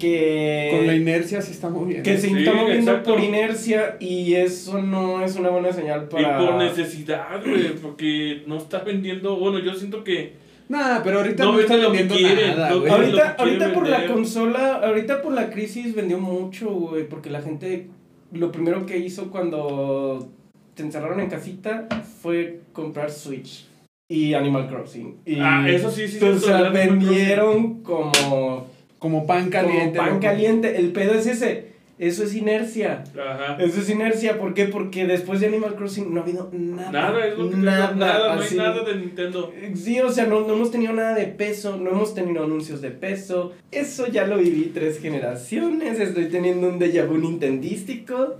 que... 0.00 0.74
Con 0.76 0.86
la 0.88 0.94
inercia 0.96 1.40
se 1.42 1.52
está 1.52 1.68
moviendo. 1.68 2.02
que 2.02 2.16
se 2.18 2.28
Sí, 2.28 2.34
está 2.38 2.52
moviendo 2.54 2.90
exacto. 2.90 3.14
por 3.14 3.22
inercia 3.22 3.96
y 4.00 4.34
eso 4.34 4.82
no 4.82 5.22
es 5.24 5.36
una 5.36 5.50
buena 5.50 5.72
señal 5.72 6.08
para... 6.08 6.42
Y 6.42 6.46
por 6.46 6.54
necesidad, 6.56 7.40
güey, 7.46 7.74
porque 7.76 8.42
no 8.46 8.56
está 8.56 8.80
vendiendo. 8.80 9.36
Bueno, 9.36 9.58
yo 9.60 9.74
siento 9.74 10.02
que 10.02 10.32
Nah, 10.68 11.00
pero 11.02 11.18
ahorita 11.18 11.44
No 11.44 11.52
no, 11.54 11.58
está 11.60 11.76
vendiendo 11.76 12.14
quieren, 12.14 12.50
nada, 12.56 12.70
lo 12.70 12.80
güey. 12.80 12.92
Ahorita, 12.92 13.34
ahorita 13.38 13.58
quiere 13.58 13.74
por 13.74 13.88
la 13.88 13.98
vender. 13.98 14.14
consola, 14.14 14.74
ahorita 14.84 15.20
por 15.22 15.32
la 15.32 15.50
crisis 15.50 15.94
vendió 15.96 16.18
mucho, 16.18 16.70
güey, 16.70 17.08
porque 17.08 17.28
la 17.28 17.42
gente 17.42 17.88
lo 18.32 18.52
primero 18.52 18.86
que 18.86 18.96
hizo 18.98 19.30
cuando 19.32 20.28
te 20.74 20.84
encerraron 20.84 21.18
en 21.18 21.28
casita 21.28 21.88
fue 22.22 22.60
comprar 22.72 23.10
Switch 23.10 23.66
y 24.08 24.34
Animal 24.34 24.68
Crossing. 24.68 25.16
Y, 25.26 25.40
Ah, 25.40 25.66
eso 25.68 25.90
sí, 25.90 26.06
sí, 26.06 26.24
O 26.24 26.38
sea, 26.38 26.70
Crossing. 26.70 26.72
vendieron 26.72 27.82
como, 27.82 28.69
Como 29.00 29.26
pan 29.26 29.50
caliente. 29.50 29.96
como 29.98 30.06
pan 30.06 30.08
loco. 30.10 30.20
caliente. 30.20 30.76
El 30.78 30.92
pedo 30.92 31.14
es 31.14 31.26
ese. 31.26 31.70
Eso 31.98 32.22
es 32.22 32.34
inercia. 32.34 33.04
Ajá. 33.14 33.56
Eso 33.58 33.80
es 33.80 33.90
inercia. 33.90 34.38
¿Por 34.38 34.54
qué? 34.54 34.66
Porque 34.66 35.06
después 35.06 35.40
de 35.40 35.48
Animal 35.48 35.74
Crossing 35.74 36.14
no 36.14 36.20
ha 36.20 36.22
habido 36.22 36.48
nada. 36.52 36.90
Nada, 36.90 37.26
es 37.26 37.36
lo 37.36 37.50
que 37.50 37.56
digo, 37.56 37.66
nada, 37.66 37.92
nada, 37.94 38.36
no 38.36 38.42
hay 38.42 38.56
nada 38.56 38.84
de 38.84 38.96
Nintendo. 38.96 39.52
Sí, 39.74 40.00
o 40.00 40.10
sea, 40.10 40.24
no, 40.26 40.40
no 40.46 40.54
hemos 40.54 40.70
tenido 40.70 40.94
nada 40.94 41.14
de 41.14 41.26
peso, 41.26 41.76
no 41.76 41.90
hemos 41.90 42.14
tenido 42.14 42.44
anuncios 42.44 42.80
de 42.80 42.90
peso. 42.90 43.52
Eso 43.70 44.06
ya 44.06 44.26
lo 44.26 44.38
viví 44.38 44.70
tres 44.72 44.98
generaciones, 44.98 46.00
estoy 46.00 46.28
teniendo 46.28 46.68
un 46.68 46.78
déjà 46.78 47.06
vu 47.06 47.18
nintendístico. 47.18 48.36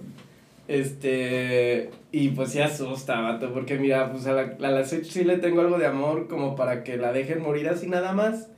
Este, 0.66 1.90
y 2.12 2.28
pues 2.28 2.52
sí 2.52 2.60
asusta, 2.60 3.20
vato, 3.20 3.52
porque 3.52 3.76
mira, 3.76 4.10
pues 4.12 4.26
a 4.26 4.32
la, 4.32 4.56
a 4.58 4.70
la 4.70 4.84
Switch 4.86 5.10
sí 5.10 5.24
le 5.24 5.36
tengo 5.36 5.60
algo 5.60 5.78
de 5.78 5.86
amor 5.86 6.28
como 6.28 6.54
para 6.54 6.82
que 6.84 6.96
la 6.96 7.12
dejen 7.12 7.42
morir 7.42 7.68
así 7.68 7.88
nada 7.88 8.12
más. 8.12 8.48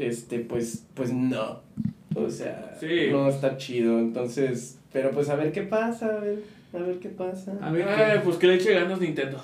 Este, 0.00 0.38
pues, 0.40 0.84
pues 0.94 1.12
no. 1.12 1.60
O 2.14 2.28
sea, 2.30 2.74
Sí. 2.80 3.08
no 3.10 3.28
está 3.28 3.56
chido, 3.56 3.98
entonces, 3.98 4.78
pero 4.92 5.10
pues 5.10 5.28
a 5.28 5.36
ver 5.36 5.52
qué 5.52 5.62
pasa, 5.62 6.06
a 6.06 6.18
ver, 6.20 6.38
a 6.74 6.78
ver 6.78 6.96
qué 6.98 7.08
pasa. 7.10 7.52
A 7.60 7.70
ver, 7.70 8.22
pues 8.24 8.36
que 8.38 8.46
le 8.46 8.54
eche 8.54 8.72
ganas 8.74 8.98
Nintendo. 9.00 9.38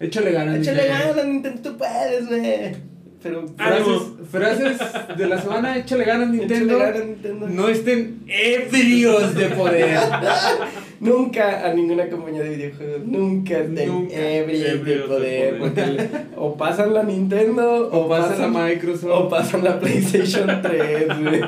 échale 0.00 0.32
ganas. 0.32 0.56
Échale 0.56 0.82
Nintendo. 0.82 1.08
ganas, 1.14 1.26
Nintendo, 1.26 1.60
tú 1.70 1.76
puedes, 1.78 2.26
güey. 2.26 2.76
Pero. 3.22 3.46
Frases, 3.56 4.02
frases 4.30 4.78
de 5.18 5.26
la 5.26 5.40
semana, 5.40 5.76
échale 5.76 6.04
ganas 6.04 6.30
Nintendo. 6.30 6.76
Échale 6.76 6.92
ganas, 6.92 7.06
Nintendo. 7.08 7.48
No 7.48 7.68
estén 7.68 8.22
ebrios 8.28 9.34
de 9.34 9.46
poder. 9.50 9.98
Nunca 11.00 11.64
a 11.64 11.72
ninguna 11.74 12.08
compañía 12.08 12.42
de 12.42 12.56
videojuegos, 12.56 13.04
nunca 13.04 13.60
de 13.62 14.38
Ebrios 14.38 15.20
de 15.20 15.56
porque 15.58 16.08
o 16.36 16.56
pasan 16.56 16.92
la 16.92 17.04
Nintendo, 17.04 17.88
o, 17.92 18.04
O 18.04 18.08
pasa 18.08 18.30
pasan, 18.30 18.52
la 18.52 18.64
Microsoft. 18.64 19.10
o 19.12 19.28
pasan 19.28 19.64
la 19.64 19.78
PlayStation 19.78 20.46
3, 20.62 21.06
güey. 21.22 21.40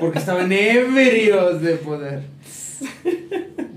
Porque 0.00 0.18
estaban 0.18 0.50
ebrios 0.50 1.60
de 1.60 1.74
poder. 1.74 2.20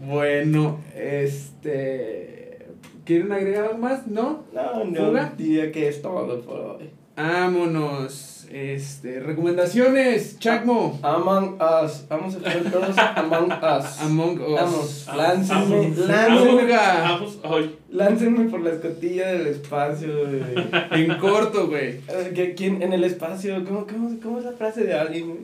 Bueno, 0.07 0.79
este. 0.95 2.59
¿Quieren 3.05 3.31
agregar 3.31 3.65
algo 3.65 3.77
más? 3.79 4.07
¿No? 4.07 4.43
No, 4.53 4.85
no, 4.85 5.07
¿Fuga? 5.07 5.33
diría 5.37 5.71
que 5.71 5.87
es 5.87 6.01
todo 6.01 6.39
por 6.41 6.59
hoy. 6.59 6.89
Vámonos. 7.15 8.38
Este. 8.51 9.19
Recomendaciones, 9.19 10.39
Chacmo. 10.39 10.99
Among 11.03 11.59
Us, 11.61 12.05
vamos 12.09 12.35
a 12.35 12.39
jugar 12.39 12.71
todos 12.71 12.97
Among 12.97 13.51
Us. 13.51 13.99
Among 14.01 14.41
Us. 14.41 14.55
Vamos, 14.59 15.05
Ah, 15.07 15.17
láncenme, 15.17 15.93
láncenme, 15.95 16.67
láncenme 17.91 18.49
por 18.49 18.61
la 18.61 18.71
escotilla 18.71 19.27
del 19.33 19.47
espacio, 19.47 20.09
güey. 20.27 20.41
En 21.03 21.17
corto, 21.19 21.67
güey. 21.67 21.99
Eh, 22.07 22.31
que 22.33 22.55
¿Quién 22.55 22.81
en 22.81 22.93
el 22.93 23.03
espacio? 23.03 23.63
¿Cómo, 23.65 23.85
cómo, 23.85 24.19
cómo 24.21 24.39
es 24.39 24.45
la 24.45 24.53
frase 24.53 24.83
de 24.83 24.93
alguien? 24.95 25.27
güey? 25.27 25.39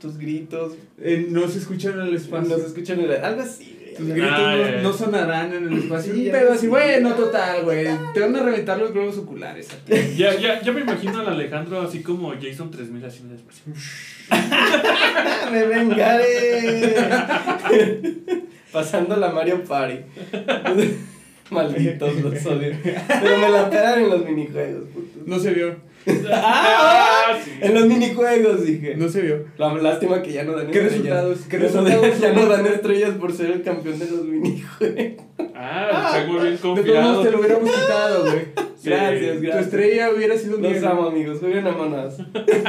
Tus 0.00 0.18
gritos. 0.18 0.72
Eh, 1.00 1.28
no 1.30 1.46
se 1.48 1.58
escuchan 1.58 1.94
en 2.00 2.08
el 2.08 2.16
espacio. 2.16 2.48
No 2.48 2.56
se 2.60 2.66
escuchan 2.66 2.98
en 3.00 3.10
el- 3.12 3.24
algo 3.24 3.42
así. 3.42 3.73
Tus 3.96 4.08
gritos 4.08 4.30
Ah, 4.32 4.56
no, 4.82 4.92
sonarán 4.92 5.52
en 5.52 5.68
el 5.68 5.78
espacio. 5.78 6.14
Sí, 6.14 6.28
pero 6.30 6.52
así, 6.52 6.66
bueno, 6.66 7.14
total, 7.14 7.62
güey. 7.62 7.86
Te 8.12 8.20
van 8.20 8.34
a 8.36 8.42
reventar 8.42 8.78
los 8.78 8.92
globos 8.92 9.18
oculares. 9.18 9.68
a 9.72 9.76
ti. 9.84 9.92
Ya, 10.16 10.34
ya, 10.34 10.60
ya 10.62 10.72
me 10.72 10.80
imagino 10.80 11.20
al 11.20 11.28
Alejandro 11.28 11.80
así 11.82 12.02
como 12.02 12.32
Jason 12.40 12.70
3000 12.70 13.04
así 13.04 13.22
en 13.22 13.30
el 13.30 13.36
espacio. 13.36 13.64
¡Me 15.52 15.66
vengaré! 15.66 16.94
Pasando 18.72 19.16
la 19.16 19.30
Mario 19.30 19.62
Party. 19.64 19.98
Malditos 21.50 22.16
los 22.20 22.46
odio. 22.46 22.74
Pero 22.82 23.38
me 23.38 23.48
la 23.50 23.70
pegan 23.70 24.00
en 24.02 24.10
los 24.10 24.24
minijuegos, 24.24 24.88
puto. 24.92 25.20
No 25.26 25.38
se 25.38 25.52
vio. 25.52 25.76
Ah, 26.32 27.34
sí. 27.42 27.50
En 27.60 27.74
los 27.74 27.86
minijuegos, 27.86 28.64
dije. 28.66 28.94
No 28.96 29.08
se 29.08 29.22
vio. 29.22 29.44
La 29.56 29.72
lástima 29.74 30.22
que 30.22 30.32
ya 30.32 30.44
no 30.44 30.52
dan 30.52 30.66
¿Qué 30.70 30.80
estrellas. 30.80 30.92
resultados? 31.24 31.38
¿Qué 31.48 31.58
Ya 31.58 31.62
no 31.62 31.82
dan- 31.82 31.84
resultados? 32.02 32.20
Ya 32.20 32.32
no 32.32 32.46
dan 32.46 32.66
estrellas 32.66 33.10
por 33.18 33.32
ser 33.32 33.50
el 33.50 33.62
campeón 33.62 33.98
de 33.98 34.10
los 34.10 34.24
minijuegos. 34.24 35.24
Ah, 35.54 36.12
está 36.14 36.26
muy 36.26 36.40
bien 36.40 36.52
De 36.52 36.58
todos 36.58 36.76
confiado. 36.78 37.02
modos 37.08 37.24
te 37.24 37.30
lo 37.30 37.38
hubiéramos 37.38 37.70
quitado, 37.70 38.22
güey. 38.30 38.44
Sí. 38.76 38.90
Gracias, 38.90 39.36
Tu 39.36 39.42
gracias. 39.42 39.64
estrella 39.64 40.10
hubiera 40.14 40.36
sido 40.36 40.56
un 40.58 40.62
Los 40.62 40.82
amo, 40.82 41.06
amigos. 41.06 41.38
Jueguen 41.40 41.66
a 41.66 41.72
manas. 41.72 42.16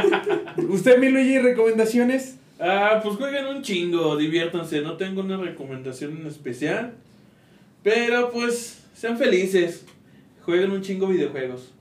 ¿Usted, 0.69 0.97
mi 0.99 1.09
Luigi, 1.09 1.39
recomendaciones? 1.39 2.35
Ah, 2.59 3.01
pues 3.03 3.17
jueguen 3.17 3.45
un 3.47 3.61
chingo, 3.61 4.15
diviértanse. 4.15 4.79
No 4.81 4.95
tengo 4.95 5.21
una 5.21 5.35
recomendación 5.37 6.17
en 6.21 6.27
especial. 6.27 6.93
Pero 7.83 8.31
pues, 8.31 8.79
sean 8.95 9.17
felices. 9.17 9.83
Jueguen 10.43 10.71
un 10.71 10.81
chingo 10.81 11.07
videojuegos. 11.07 11.73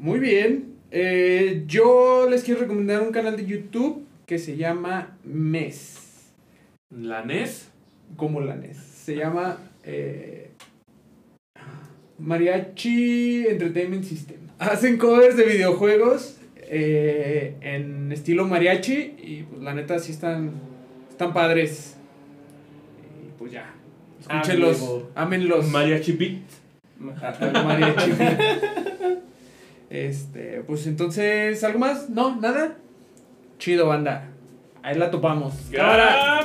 Muy 0.00 0.18
bien. 0.18 0.76
Eh, 0.90 1.64
yo 1.66 2.26
les 2.28 2.42
quiero 2.42 2.60
recomendar 2.60 3.02
un 3.02 3.12
canal 3.12 3.36
de 3.36 3.44
YouTube 3.44 4.06
que 4.24 4.38
se 4.38 4.56
llama 4.56 5.18
MES. 5.24 6.32
La 6.88 7.22
NES. 7.22 7.68
Como 8.16 8.40
la 8.40 8.56
NES. 8.56 8.78
Se 8.78 9.14
llama 9.14 9.58
eh, 9.84 10.52
Mariachi 12.18 13.46
Entertainment 13.46 14.04
System. 14.04 14.38
Hacen 14.58 14.96
covers 14.96 15.36
de 15.36 15.44
videojuegos 15.44 16.38
eh, 16.56 17.56
en 17.60 18.10
estilo 18.10 18.46
mariachi 18.46 19.16
y 19.18 19.42
pues 19.50 19.62
la 19.62 19.74
neta 19.74 19.98
sí 19.98 20.12
están, 20.12 20.52
están 21.10 21.34
padres. 21.34 21.98
Y 23.22 23.38
pues 23.38 23.52
ya. 23.52 23.74
Escúchenlos. 24.18 24.80
huevo. 24.80 25.10
Ámenlos. 25.14 25.68
Mariachi 25.68 26.12
Beat. 26.12 26.40
Mariachi. 26.98 28.12
Este, 29.90 30.62
pues 30.66 30.86
entonces, 30.86 31.62
¿algo 31.64 31.80
más? 31.80 32.08
¿No? 32.08 32.36
¿Nada? 32.36 32.76
Chido, 33.58 33.86
banda. 33.88 34.28
Ahí 34.82 34.96
la 34.96 35.10
topamos. 35.10 35.54
Cámara. 35.72 36.40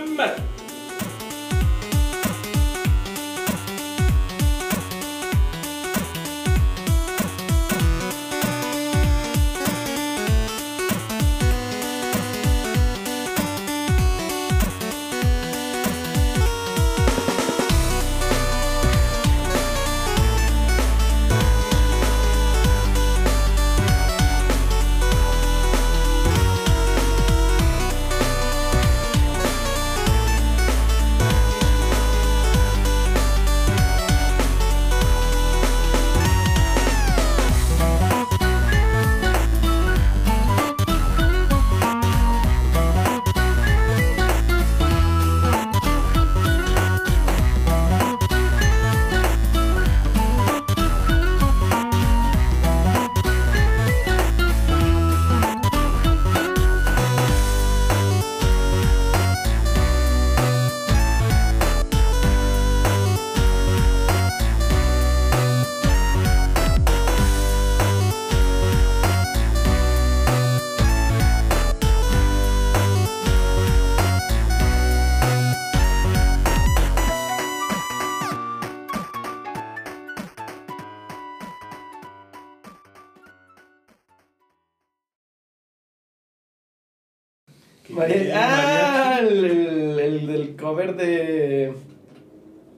De. 90.76 91.74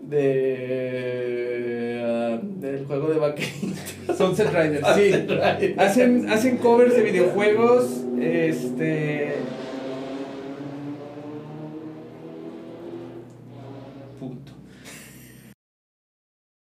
de. 0.02 0.54
ah, 2.06 2.40
del 2.42 2.86
juego 2.86 3.10
de 3.10 3.20
vaqueritos. 3.20 4.18
Sunset 4.18 4.48
Riders, 4.54 4.88
sí. 4.96 5.12
Hacen, 5.78 6.30
hacen 6.30 6.58
covers 6.58 6.96
de 6.96 7.04
videojuegos, 7.04 8.04
este... 8.20 9.36